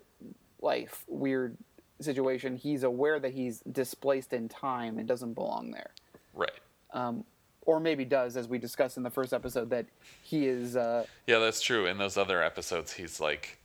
life 0.61 1.05
weird 1.09 1.57
situation 2.01 2.57
he's 2.57 2.83
aware 2.83 3.18
that 3.20 3.33
he's 3.33 3.61
displaced 3.61 4.33
in 4.33 4.49
time 4.49 4.99
and 4.99 5.07
doesn't 5.09 5.35
belong 5.35 5.70
there 5.70 5.91
Right. 6.35 6.53
um, 6.93 7.25
or 7.67 7.81
maybe 7.81 8.05
does 8.05 8.37
as 8.37 8.49
we 8.49 8.59
discussed 8.59 8.97
in 8.97 9.03
the 9.03 9.11
first 9.11 9.33
episode 9.33 9.71
that 9.71 9.87
he 10.23 10.47
is 10.47 10.77
uh, 10.77 11.05
Yeah, 11.27 11.39
that's 11.39 11.61
true. 11.61 11.87
In 11.87 11.99
those 11.99 12.17
other 12.17 12.43
episodes, 12.43 12.93
he's 12.93 13.21
like, 13.21 13.59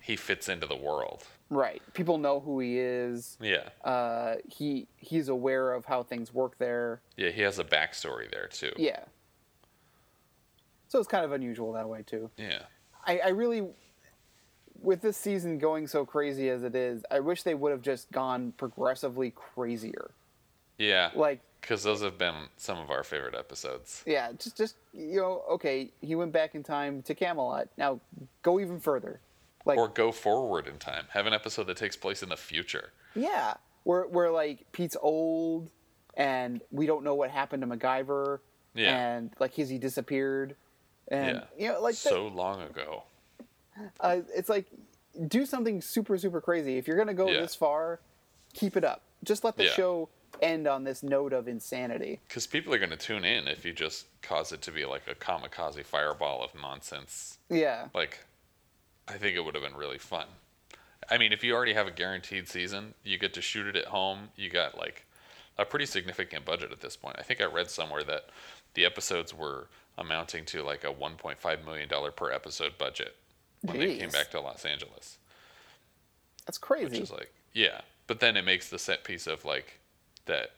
he 0.00 0.16
fits 0.16 0.48
into 0.48 0.66
the 0.66 0.76
world. 0.76 1.24
Right. 1.50 1.82
People 1.92 2.18
know 2.18 2.40
who 2.40 2.60
he 2.60 2.78
is. 2.78 3.36
Yeah. 3.40 3.68
Uh, 3.84 4.36
he 4.48 4.88
he's 4.96 5.28
aware 5.28 5.74
of 5.74 5.84
how 5.84 6.02
things 6.02 6.32
work 6.32 6.56
there. 6.58 7.02
Yeah, 7.16 7.30
he 7.30 7.42
has 7.42 7.58
a 7.58 7.64
backstory 7.64 8.30
there 8.30 8.48
too. 8.48 8.72
Yeah. 8.78 9.00
So 10.88 10.98
it's 10.98 11.08
kind 11.08 11.24
of 11.24 11.32
unusual 11.32 11.72
that 11.72 11.88
way 11.88 12.02
too. 12.02 12.30
Yeah. 12.36 12.62
I, 13.06 13.18
I 13.18 13.28
really, 13.28 13.66
with 14.80 15.00
this 15.02 15.16
season 15.16 15.58
going 15.58 15.86
so 15.86 16.04
crazy 16.04 16.48
as 16.50 16.62
it 16.62 16.74
is, 16.74 17.04
I 17.10 17.20
wish 17.20 17.42
they 17.42 17.54
would 17.54 17.72
have 17.72 17.82
just 17.82 18.10
gone 18.12 18.52
progressively 18.56 19.30
crazier. 19.30 20.10
Yeah. 20.78 21.10
Like, 21.14 21.40
because 21.62 21.82
those 21.82 22.02
have 22.02 22.18
been 22.18 22.34
some 22.58 22.76
of 22.78 22.90
our 22.90 23.02
favorite 23.02 23.34
episodes. 23.34 24.02
yeah, 24.06 24.32
just 24.32 24.56
just 24.58 24.76
you 24.92 25.16
know, 25.20 25.42
okay, 25.52 25.90
he 26.02 26.14
went 26.14 26.32
back 26.32 26.54
in 26.54 26.62
time 26.62 27.00
to 27.02 27.14
Camelot. 27.14 27.68
Now 27.78 28.00
go 28.42 28.60
even 28.60 28.78
further. 28.78 29.20
Like, 29.64 29.78
Or 29.78 29.86
go 29.88 30.10
forward 30.10 30.66
in 30.66 30.76
time. 30.78 31.04
Have 31.10 31.26
an 31.26 31.32
episode 31.32 31.68
that 31.68 31.76
takes 31.76 31.94
place 31.96 32.22
in 32.24 32.28
the 32.28 32.36
future. 32.36 32.90
Yeah, 33.14 33.54
where 33.84 34.06
where 34.08 34.30
like 34.30 34.70
Pete's 34.72 34.96
old, 35.00 35.70
and 36.14 36.60
we 36.72 36.84
don't 36.86 37.04
know 37.04 37.14
what 37.14 37.30
happened 37.30 37.62
to 37.62 37.68
MacGyver, 37.68 38.40
Yeah. 38.74 38.96
and 39.16 39.30
like 39.38 39.54
has 39.54 39.70
he 39.70 39.78
disappeared, 39.78 40.56
and 41.08 41.36
Yeah. 41.58 41.66
you 41.66 41.72
know 41.72 41.80
like 41.80 41.94
so 41.94 42.26
long 42.26 42.60
ago. 42.62 43.04
uh, 44.00 44.18
it's 44.34 44.48
like 44.48 44.66
do 45.28 45.46
something 45.46 45.80
super 45.80 46.18
super 46.18 46.40
crazy. 46.40 46.76
If 46.76 46.88
you're 46.88 46.96
gonna 46.96 47.14
go 47.14 47.28
Yeah. 47.30 47.40
this 47.42 47.54
far, 47.54 48.00
keep 48.54 48.76
it 48.76 48.82
up. 48.84 49.02
Just 49.22 49.44
let 49.44 49.56
the 49.56 49.64
Yeah. 49.66 49.70
show 49.70 50.08
end 50.42 50.66
on 50.66 50.84
this 50.84 51.02
note 51.02 51.32
of 51.32 51.48
insanity. 51.48 52.20
Because 52.28 52.46
people 52.46 52.74
are 52.74 52.78
going 52.78 52.90
to 52.90 52.96
tune 52.96 53.24
in 53.24 53.48
if 53.48 53.64
you 53.64 53.72
just 53.72 54.06
cause 54.22 54.52
it 54.52 54.60
to 54.62 54.72
be 54.72 54.84
like 54.84 55.02
a 55.08 55.14
kamikaze 55.14 55.84
fireball 55.84 56.42
of 56.44 56.54
nonsense. 56.60 57.38
Yeah, 57.48 57.88
Like, 57.94 58.24
I 59.08 59.14
think 59.14 59.36
it 59.36 59.40
would 59.40 59.54
have 59.54 59.64
been 59.64 59.74
really 59.76 59.98
fun. 59.98 60.26
I 61.10 61.18
mean, 61.18 61.32
if 61.32 61.42
you 61.42 61.54
already 61.54 61.74
have 61.74 61.86
a 61.86 61.90
guaranteed 61.90 62.48
season, 62.48 62.94
you 63.04 63.18
get 63.18 63.34
to 63.34 63.42
shoot 63.42 63.66
it 63.66 63.76
at 63.76 63.86
home. 63.86 64.28
You 64.36 64.48
got 64.50 64.78
like 64.78 65.04
a 65.58 65.64
pretty 65.64 65.86
significant 65.86 66.44
budget 66.44 66.70
at 66.72 66.80
this 66.80 66.96
point. 66.96 67.16
I 67.18 67.22
think 67.22 67.40
I 67.40 67.44
read 67.44 67.70
somewhere 67.70 68.04
that 68.04 68.26
the 68.74 68.84
episodes 68.84 69.34
were 69.34 69.66
amounting 69.98 70.44
to 70.46 70.62
like 70.62 70.84
a 70.84 70.92
1.5 70.92 71.64
million 71.64 71.88
dollar 71.88 72.10
per 72.12 72.30
episode 72.32 72.78
budget 72.78 73.16
when 73.62 73.78
they 73.78 73.98
came 73.98 74.08
back 74.10 74.30
to 74.30 74.40
Los 74.40 74.64
Angeles, 74.64 75.18
That's 76.46 76.58
which 76.58 76.66
crazy. 76.66 76.98
is 77.02 77.10
like 77.10 77.32
yeah. 77.52 77.82
But 78.06 78.20
then 78.20 78.36
it 78.36 78.44
makes 78.44 78.68
the 78.70 78.78
set 78.78 79.04
piece 79.04 79.26
of 79.26 79.44
like 79.44 79.78
that 80.26 80.50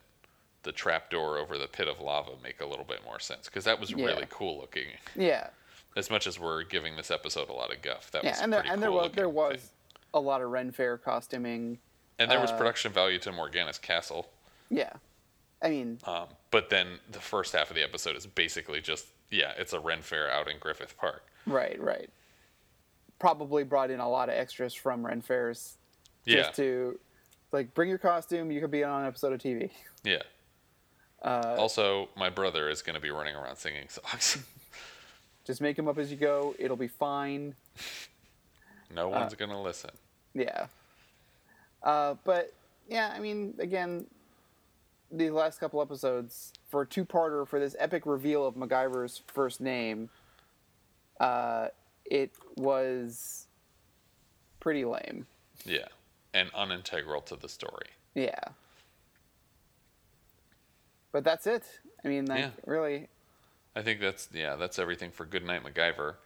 the 0.62 0.72
trap 0.72 1.10
door 1.10 1.38
over 1.38 1.58
the 1.58 1.66
pit 1.66 1.88
of 1.88 2.00
lava 2.00 2.32
make 2.42 2.60
a 2.60 2.66
little 2.66 2.84
bit 2.84 3.04
more 3.04 3.20
sense 3.20 3.46
because 3.46 3.64
that 3.64 3.78
was 3.78 3.90
Yeah. 3.90 4.06
really 4.06 4.26
cool 4.30 4.58
looking. 4.60 4.86
yeah, 5.14 5.48
As 5.96 6.10
much 6.10 6.26
as 6.26 6.38
we're 6.40 6.62
giving 6.64 6.96
this 6.96 7.10
episode 7.10 7.48
a 7.48 7.52
lot 7.52 7.72
of 7.72 7.82
guff, 7.82 8.10
that 8.12 8.24
yeah, 8.24 8.30
was 8.30 8.40
and 8.40 8.52
there 8.52 8.60
pretty 8.60 8.72
and 8.72 8.82
there 8.82 8.90
cool 8.90 8.98
was 9.02 9.12
there 9.12 9.28
was 9.28 9.56
thing. 9.60 9.70
a 10.14 10.20
lot 10.20 10.40
of 10.42 10.50
Ren 10.50 10.70
Fair 10.72 10.96
costuming. 10.98 11.78
and 12.18 12.30
there 12.30 12.40
was 12.40 12.50
uh, 12.50 12.56
production 12.56 12.92
value 12.92 13.18
to 13.20 13.32
Morgana's 13.32 13.78
castle. 13.78 14.28
Yeah, 14.70 14.92
I 15.62 15.68
mean, 15.70 15.98
Um, 16.04 16.28
but 16.50 16.70
then 16.70 16.98
the 17.12 17.20
first 17.20 17.52
half 17.52 17.68
of 17.70 17.76
the 17.76 17.82
episode 17.82 18.16
is 18.16 18.26
basically 18.26 18.80
just 18.80 19.06
yeah, 19.30 19.52
it's 19.58 19.72
a 19.72 19.80
Ren 19.80 20.00
Fair 20.02 20.30
out 20.30 20.48
in 20.48 20.58
Griffith 20.58 20.96
Park. 20.96 21.24
right, 21.46 21.78
right. 21.80 22.08
Probably 23.18 23.64
brought 23.64 23.90
in 23.90 24.00
a 24.00 24.08
lot 24.08 24.28
of 24.28 24.34
extras 24.34 24.74
from 24.74 25.04
Ren 25.06 25.20
Fairs 25.22 25.74
just 26.26 26.36
Yeah, 26.58 26.64
to 26.64 26.98
like 27.54 27.72
bring 27.72 27.88
your 27.88 27.98
costume. 27.98 28.50
You 28.50 28.60
could 28.60 28.70
be 28.70 28.84
on 28.84 29.02
an 29.02 29.06
episode 29.08 29.32
of 29.32 29.40
TV. 29.40 29.70
yeah. 30.04 30.22
Uh, 31.22 31.56
also, 31.58 32.10
my 32.16 32.28
brother 32.28 32.68
is 32.68 32.82
going 32.82 32.94
to 32.94 33.00
be 33.00 33.10
running 33.10 33.34
around 33.34 33.56
singing 33.56 33.88
songs. 33.88 34.44
just 35.46 35.62
make 35.62 35.76
them 35.76 35.88
up 35.88 35.96
as 35.96 36.10
you 36.10 36.18
go. 36.18 36.54
It'll 36.58 36.76
be 36.76 36.88
fine. 36.88 37.54
no 38.94 39.08
one's 39.08 39.32
going 39.32 39.50
to 39.50 39.58
listen. 39.58 39.90
Yeah. 40.34 40.66
Uh, 41.82 42.16
but 42.24 42.52
yeah, 42.88 43.12
I 43.14 43.20
mean, 43.20 43.54
again, 43.58 44.04
these 45.10 45.30
last 45.30 45.60
couple 45.60 45.80
episodes 45.80 46.52
for 46.68 46.82
a 46.82 46.86
two-parter 46.86 47.46
for 47.46 47.58
this 47.58 47.74
epic 47.78 48.04
reveal 48.04 48.46
of 48.46 48.54
MacGyver's 48.54 49.22
first 49.26 49.60
name, 49.60 50.10
uh, 51.20 51.68
it 52.04 52.32
was 52.56 53.46
pretty 54.60 54.84
lame. 54.84 55.26
Yeah, 55.64 55.86
and 56.34 56.52
unintegral 56.52 57.24
to 57.26 57.36
the 57.36 57.48
story. 57.48 57.86
Yeah. 58.14 58.34
But 61.12 61.24
that's 61.24 61.46
it. 61.46 61.62
I 62.04 62.08
mean, 62.08 62.26
like, 62.26 62.40
Yeah. 62.40 62.50
really, 62.66 63.08
I 63.76 63.82
think 63.82 64.00
that's 64.00 64.28
yeah, 64.32 64.54
that's 64.56 64.78
everything 64.78 65.10
for 65.10 65.24
Good 65.24 65.44
Knight 65.44 65.64
MacGyver. 65.64 66.16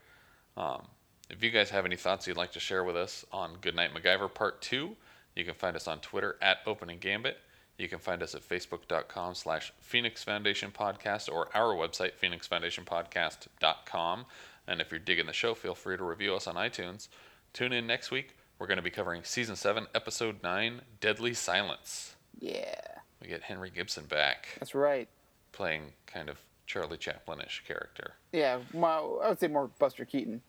Um, 0.56 0.88
if 1.30 1.42
you 1.44 1.50
guys 1.50 1.70
have 1.70 1.84
any 1.86 1.96
thoughts 1.96 2.26
you'd 2.26 2.36
like 2.36 2.52
to 2.52 2.60
share 2.60 2.82
with 2.84 2.96
us 2.96 3.24
on 3.32 3.56
Good 3.60 3.74
Knight 3.76 3.92
MacGyver 3.94 4.32
Part 4.32 4.60
Two, 4.62 4.96
you 5.36 5.44
can 5.44 5.54
find 5.54 5.76
us 5.76 5.86
on 5.86 6.00
Twitter 6.00 6.36
at 6.42 6.58
Opening 6.66 6.98
Gambit. 6.98 7.38
You 7.76 7.88
can 7.88 8.00
find 8.00 8.22
us 8.24 8.34
at 8.34 8.42
facebook.com 8.42 9.36
slash 9.36 9.72
Phoenix 9.80 10.24
Foundation 10.24 10.72
Podcast 10.72 11.32
or 11.32 11.48
our 11.54 11.76
website, 11.76 12.12
phoenixfoundationpodcast.com. 12.20 14.26
And 14.66 14.80
if 14.80 14.90
you're 14.90 14.98
digging 14.98 15.26
the 15.26 15.32
show, 15.32 15.54
feel 15.54 15.76
free 15.76 15.96
to 15.96 16.02
review 16.04 16.34
us 16.34 16.48
on 16.48 16.56
iTunes. 16.56 17.06
Tune 17.52 17.72
in 17.72 17.86
next 17.86 18.10
week. 18.10 18.36
We're 18.58 18.66
going 18.66 18.78
to 18.78 18.82
be 18.82 18.90
covering 18.90 19.22
Season 19.24 19.54
7, 19.56 19.86
Episode 19.94 20.42
9, 20.42 20.80
Deadly 21.00 21.32
Silence. 21.34 22.16
yeah, 22.40 22.74
We 23.22 23.28
get 23.28 23.42
Henry 23.42 23.70
Gibson 23.70 24.04
back, 24.06 24.48
that's 24.58 24.74
right. 24.74 25.08
playing 25.52 25.92
kind 26.06 26.28
of 26.28 26.38
Charlie 26.66 26.98
Chaplin-ish 26.98 27.64
character. 27.66 28.14
Yeah, 28.32 28.58
well, 28.72 29.20
I 29.22 29.28
would 29.28 29.38
say 29.40 29.46
more 29.48 29.68
Buster 29.78 30.04
Keaton. 30.04 30.42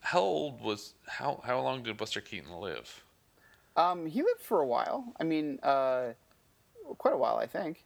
How 0.00 0.20
old 0.20 0.60
was 0.60 0.94
how 1.06 1.40
how 1.44 1.60
long 1.60 1.84
did 1.84 1.96
Buster 1.96 2.20
Keaton 2.20 2.50
live? 2.52 3.04
Um, 3.76 4.06
he 4.06 4.20
lived 4.22 4.40
for 4.40 4.60
a 4.60 4.66
while. 4.66 5.04
I 5.20 5.22
mean, 5.22 5.60
uh, 5.62 6.08
quite 6.98 7.14
a 7.14 7.16
while, 7.16 7.36
I 7.36 7.46
think. 7.46 7.84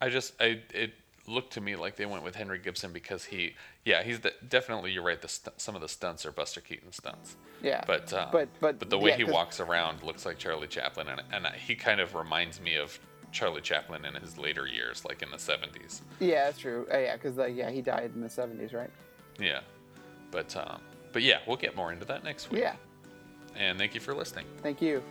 I 0.00 0.08
just 0.08 0.34
I 0.40 0.62
it 0.74 0.94
looked 1.28 1.52
to 1.52 1.60
me 1.60 1.76
like 1.76 1.96
they 1.96 2.06
went 2.06 2.24
with 2.24 2.34
Henry 2.34 2.58
Gibson 2.58 2.92
because 2.92 3.24
he 3.24 3.54
yeah 3.84 4.02
he's 4.02 4.20
the, 4.20 4.32
definitely 4.48 4.90
you're 4.92 5.02
right 5.02 5.20
the 5.20 5.28
stu- 5.28 5.50
some 5.56 5.74
of 5.74 5.80
the 5.80 5.88
stunts 5.88 6.24
are 6.26 6.32
Buster 6.32 6.60
Keaton 6.60 6.90
stunts 6.92 7.36
Yeah, 7.62 7.84
but 7.86 8.12
uh, 8.12 8.28
but 8.32 8.48
but 8.60 8.78
but 8.78 8.90
the 8.90 8.98
way 8.98 9.10
yeah, 9.10 9.16
he 9.16 9.24
walks 9.24 9.60
around 9.60 10.02
looks 10.02 10.24
like 10.24 10.38
Charlie 10.38 10.66
Chaplin 10.68 11.08
and 11.08 11.20
and 11.32 11.46
he 11.54 11.74
kind 11.74 12.00
of 12.00 12.14
reminds 12.14 12.60
me 12.60 12.76
of 12.76 12.98
Charlie 13.30 13.60
Chaplin 13.60 14.04
in 14.04 14.14
his 14.14 14.38
later 14.38 14.66
years 14.66 15.04
like 15.04 15.22
in 15.22 15.30
the 15.30 15.36
70s 15.36 16.00
Yeah, 16.18 16.46
that's 16.46 16.58
true. 16.58 16.86
Uh, 16.92 16.98
yeah, 16.98 17.16
because 17.16 17.36
yeah, 17.54 17.70
he 17.70 17.82
died 17.82 18.12
in 18.14 18.20
the 18.22 18.30
seventies, 18.30 18.72
right? 18.72 18.90
yeah 19.38 19.60
but 20.30 20.56
um, 20.56 20.80
but 21.12 21.22
yeah 21.22 21.38
we'll 21.46 21.56
get 21.56 21.76
more 21.76 21.92
into 21.92 22.04
that 22.06 22.24
next 22.24 22.50
week 22.50 22.62
Yeah. 22.62 22.74
and 23.56 23.78
thank 23.78 23.94
you 23.94 24.00
for 24.00 24.14
listening. 24.14 24.46
Thank 24.62 24.80
you. 24.82 25.02